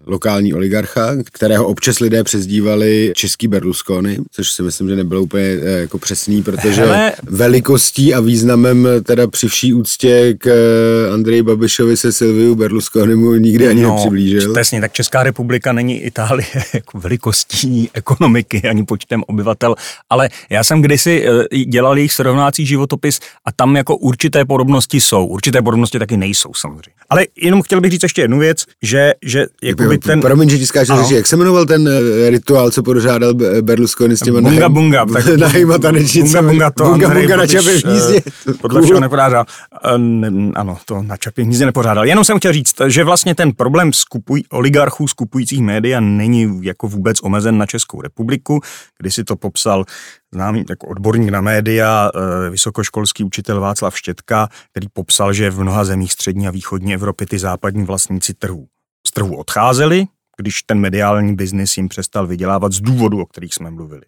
lokální 0.06 0.54
oligarcha, 0.54 1.16
kterého 1.32 1.68
občas 1.68 2.00
lidé 2.00 2.24
přezdívali 2.24 3.12
český 3.16 3.48
Berlusconi, 3.48 4.18
což 4.32 4.52
si 4.52 4.64
myslím, 4.64 4.90
že 4.90 4.96
nebylo 4.96 5.22
úplně 5.22 5.44
eh, 5.44 5.70
jako 5.80 5.98
přesný, 5.98 6.44
protože 6.44 6.82
Hele. 6.82 7.14
velikostí 7.24 8.14
a 8.14 8.20
významem 8.20 8.88
teda 9.04 9.28
při 9.28 9.48
vší 9.48 9.74
úctě 9.74 10.34
k 10.38 10.48
eh, 10.48 11.14
Andreji 11.14 11.42
Babišovi 11.42 11.98
se 11.98 12.12
Silviu 12.12 12.56
Berlusconimu 12.56 13.36
nikdy 13.36 13.68
ani 13.68 13.82
no, 13.82 13.90
nepřiblížil. 13.90 14.54
Přesně, 14.54 14.82
tak 14.82 14.94
Česká 14.94 15.24
republika 15.24 15.74
není 15.74 16.02
Itálie 16.02 16.48
jako 16.74 17.00
velikostí 17.00 17.90
ekonomiky 17.94 18.62
ani 18.62 18.86
počtem 18.86 19.24
obyvatel, 19.28 19.76
ale 20.10 20.30
já 20.50 20.64
jsem 20.64 20.82
kdysi 20.82 21.26
eh, 21.28 21.58
dělal 21.66 21.98
jejich 21.98 22.14
srovnácí 22.14 22.66
životopis 22.66 23.20
a 23.46 23.52
tam 23.52 23.76
jako 23.76 23.98
určité 23.98 24.46
podobnosti 24.46 25.02
jsou, 25.02 25.26
určité 25.26 25.62
podobnosti 25.62 26.00
taky 26.00 26.18
nejsou 26.18 26.54
samozřejmě. 26.54 27.00
Ale 27.10 27.26
jenom 27.36 27.62
chtěl 27.62 27.82
bych 27.82 27.92
říct 27.92 28.04
ještě 28.04 28.22
jednu 28.22 28.40
věc, 28.40 28.66
že, 28.82 29.14
že 29.26 29.46
jakoby 29.64 29.99
ten... 30.00 30.22
Promiň, 30.22 30.50
že 30.50 30.58
ti 30.58 30.66
skáču, 30.66 30.94
jak 31.12 31.28
se 31.28 31.38
jmenoval 31.38 31.66
ten 31.66 31.88
eh, 31.88 32.30
rituál, 32.30 32.72
co 32.72 32.84
pořádal 32.84 33.34
Berlusconi 33.62 34.18
s 34.18 34.20
těma 34.20 34.42
bunga, 34.42 34.70
bunga, 34.70 35.06
tak, 35.06 35.26
nahýma 35.38 35.78
tanečnicemi. 35.78 36.48
Bunga, 36.48 36.52
bunga, 36.52 36.72
to 36.72 36.84
bunga, 36.84 37.10
bunga 37.10 37.38
na 37.38 37.48
čapě 37.48 37.72
hnízdě. 37.86 38.22
Eh, 38.50 38.54
podle 38.54 38.82
všeho 38.82 39.00
nepořádal. 39.00 39.46
Eh, 39.86 40.52
ano, 40.56 40.78
to 40.86 41.04
na 41.04 41.18
čapě 41.18 41.44
hnízdě 41.44 41.66
nepořádal. 41.66 42.06
Jenom 42.06 42.26
jsem 42.26 42.38
chtěl 42.38 42.54
říct, 42.54 42.76
že 42.88 43.04
vlastně 43.04 43.36
ten 43.36 43.52
problém 43.52 43.94
skupuj, 43.94 44.44
oligarchů 44.50 45.08
skupujících 45.08 45.62
média 45.62 46.00
není 46.00 46.60
jako 46.62 46.88
vůbec 46.88 47.18
omezen 47.24 47.58
na 47.58 47.66
Českou 47.66 48.02
republiku, 48.02 48.62
kdy 49.00 49.12
si 49.12 49.24
to 49.24 49.36
popsal 49.36 49.86
známý 50.34 50.66
jako 50.70 50.88
odborník 50.88 51.30
na 51.30 51.42
média, 51.42 52.12
vysokoškolský 52.50 53.24
učitel 53.24 53.60
Václav 53.60 53.98
Štětka, 53.98 54.48
který 54.72 54.88
popsal, 54.94 55.34
že 55.34 55.50
v 55.50 55.60
mnoha 55.60 55.86
zemích 55.86 56.14
střední 56.14 56.48
a 56.48 56.52
východní 56.52 56.94
Evropy 56.94 57.26
ty 57.26 57.40
západní 57.40 57.84
vlastníci 57.84 58.34
trhů 58.34 58.68
trhu 59.20 59.36
odcházeli, 59.36 60.06
když 60.38 60.64
ten 60.64 60.80
mediální 60.80 61.36
biznis 61.36 61.78
jim 61.78 61.90
přestal 61.90 62.28
vydělávat 62.28 62.72
z 62.72 62.82
důvodu, 62.82 63.22
o 63.22 63.26
kterých 63.26 63.54
jsme 63.54 63.72
mluvili. 63.72 64.02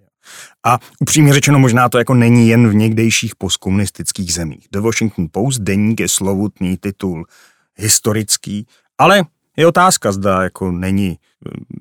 A 0.66 0.80
upřímně 1.00 1.34
řečeno, 1.34 1.60
možná 1.60 1.90
to 1.90 1.98
jako 1.98 2.14
není 2.14 2.50
jen 2.50 2.70
v 2.70 2.76
někdejších 2.76 3.36
postkomunistických 3.36 4.34
zemích. 4.34 4.68
The 4.72 4.80
Washington 4.80 5.28
Post 5.32 5.60
deník 5.60 6.00
je 6.00 6.08
slovutný 6.08 6.78
titul 6.78 7.26
historický, 7.76 8.68
ale 8.98 9.24
je 9.58 9.68
otázka, 9.68 10.12
zda 10.12 10.44
jako 10.44 10.72
není 10.72 11.18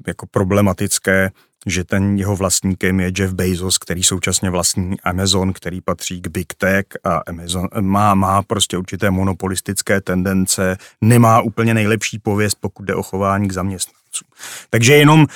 jako 0.07 0.27
problematické 0.27 1.31
že 1.67 1.85
ten 1.85 2.19
jeho 2.19 2.37
vlastníkem 2.37 3.01
je 3.01 3.13
Jeff 3.19 3.33
Bezos, 3.33 3.79
který 3.79 4.03
současně 4.03 4.51
vlastní 4.51 5.01
Amazon, 5.01 5.53
který 5.53 5.81
patří 5.81 6.21
k 6.21 6.29
Big 6.29 6.55
Tech 6.55 6.85
a 7.05 7.21
Amazon 7.27 7.69
má, 7.81 8.15
má 8.15 8.43
prostě 8.43 8.79
určité 8.79 9.11
monopolistické 9.11 10.01
tendence, 10.01 10.77
nemá 11.01 11.41
úplně 11.41 11.75
nejlepší 11.75 12.19
pověst, 12.19 12.57
pokud 12.61 12.83
jde 12.83 12.95
o 12.95 13.03
chování 13.03 13.49
k 13.49 13.53
zaměstnancům. 13.53 14.29
Takže 14.71 14.95
jenom 14.95 15.27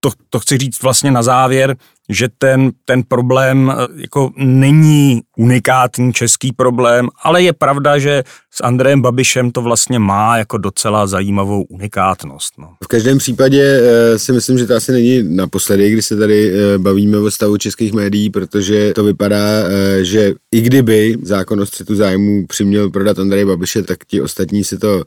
to, 0.00 0.10
to 0.30 0.40
chci 0.40 0.58
říct 0.58 0.82
vlastně 0.82 1.10
na 1.10 1.22
závěr, 1.22 1.76
že 2.10 2.28
ten, 2.38 2.70
ten 2.84 3.02
problém 3.02 3.72
eh, 3.72 3.86
jako 4.00 4.30
není 4.36 5.22
unikátní 5.36 6.12
český 6.12 6.52
problém, 6.52 7.08
ale 7.22 7.42
je 7.42 7.52
pravda, 7.52 7.98
že 7.98 8.22
s 8.50 8.62
Andrejem 8.62 9.02
Babišem 9.02 9.50
to 9.50 9.62
vlastně 9.62 9.98
má 9.98 10.38
jako 10.38 10.58
docela 10.58 11.06
zajímavou 11.06 11.62
unikátnost. 11.62 12.52
No. 12.58 12.74
V 12.84 12.86
každém 12.86 13.18
případě 13.18 13.62
e, 13.62 14.18
si 14.18 14.32
myslím, 14.32 14.58
že 14.58 14.66
to 14.66 14.74
asi 14.74 14.92
není 14.92 15.22
naposledy, 15.36 15.90
kdy 15.90 16.02
se 16.02 16.16
tady 16.16 16.52
e, 16.52 16.78
bavíme 16.78 17.18
o 17.18 17.30
stavu 17.30 17.56
českých 17.56 17.92
médií, 17.92 18.30
protože 18.30 18.92
to 18.92 19.04
vypadá, 19.04 19.40
že 20.02 20.32
i 20.52 20.60
kdyby 20.60 21.16
zákon 21.22 21.60
o 21.60 21.66
střetu 21.66 21.94
zájmu 21.94 22.46
přiměl 22.46 22.90
prodat 22.90 23.18
Andreje 23.18 23.46
Babiše, 23.46 23.82
tak 23.82 23.98
ti 24.04 24.20
ostatní 24.20 24.64
si 24.64 24.78
to 24.78 25.04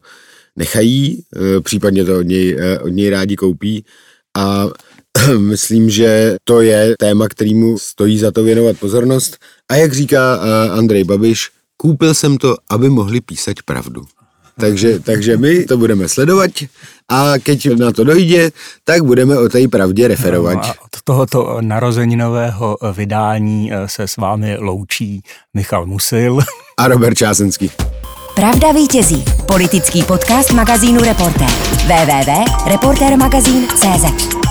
nechají, 0.56 1.24
případně 1.64 2.06
to 2.06 2.20
od 2.20 2.28
něj, 2.28 2.58
od 2.82 2.90
něj 2.90 3.10
rádi 3.10 3.36
koupí. 3.36 3.86
A 4.38 4.68
myslím, 5.38 5.90
že 5.90 6.36
to 6.44 6.62
je 6.62 6.96
téma, 7.00 7.28
kterýmu 7.28 7.78
stojí 7.78 8.20
za 8.20 8.32
to 8.32 8.44
věnovat 8.44 8.78
pozornost. 8.78 9.38
A 9.72 9.76
jak 9.76 9.94
říká 9.94 10.40
Andrej 10.72 11.04
Babiš, 11.04 11.50
koupil 11.78 12.14
jsem 12.14 12.38
to, 12.38 12.56
aby 12.70 12.90
mohli 12.90 13.22
písať 13.22 13.56
pravdu. 13.66 14.02
Takže, 14.60 15.00
takže 15.00 15.38
my 15.38 15.66
to 15.66 15.78
budeme 15.78 16.10
sledovat 16.10 16.52
a 17.10 17.34
keď 17.44 17.78
na 17.78 17.92
to 17.92 18.04
dojde, 18.04 18.52
tak 18.84 19.04
budeme 19.04 19.40
o 19.40 19.50
té 19.50 19.68
pravdě 19.68 20.08
referovat. 20.08 20.56
No, 20.56 20.70
od 20.70 21.02
tohoto 21.04 21.58
narozeninového 21.62 22.78
vydání 22.94 23.74
eh, 23.74 23.88
se 23.88 24.08
s 24.08 24.18
vámi 24.18 24.58
loučí 24.58 25.22
Michal 25.54 25.86
Musil 25.86 26.40
a 26.78 26.88
Robert 26.88 27.18
Čásenský. 27.18 27.72
Pravda 28.36 28.72
vítězí. 28.72 29.26
Politický 29.48 30.04
podcast 30.04 30.52
magazínu 30.52 31.02
Reportér. 31.02 31.50
www.reportermagazín.cz 31.88 34.43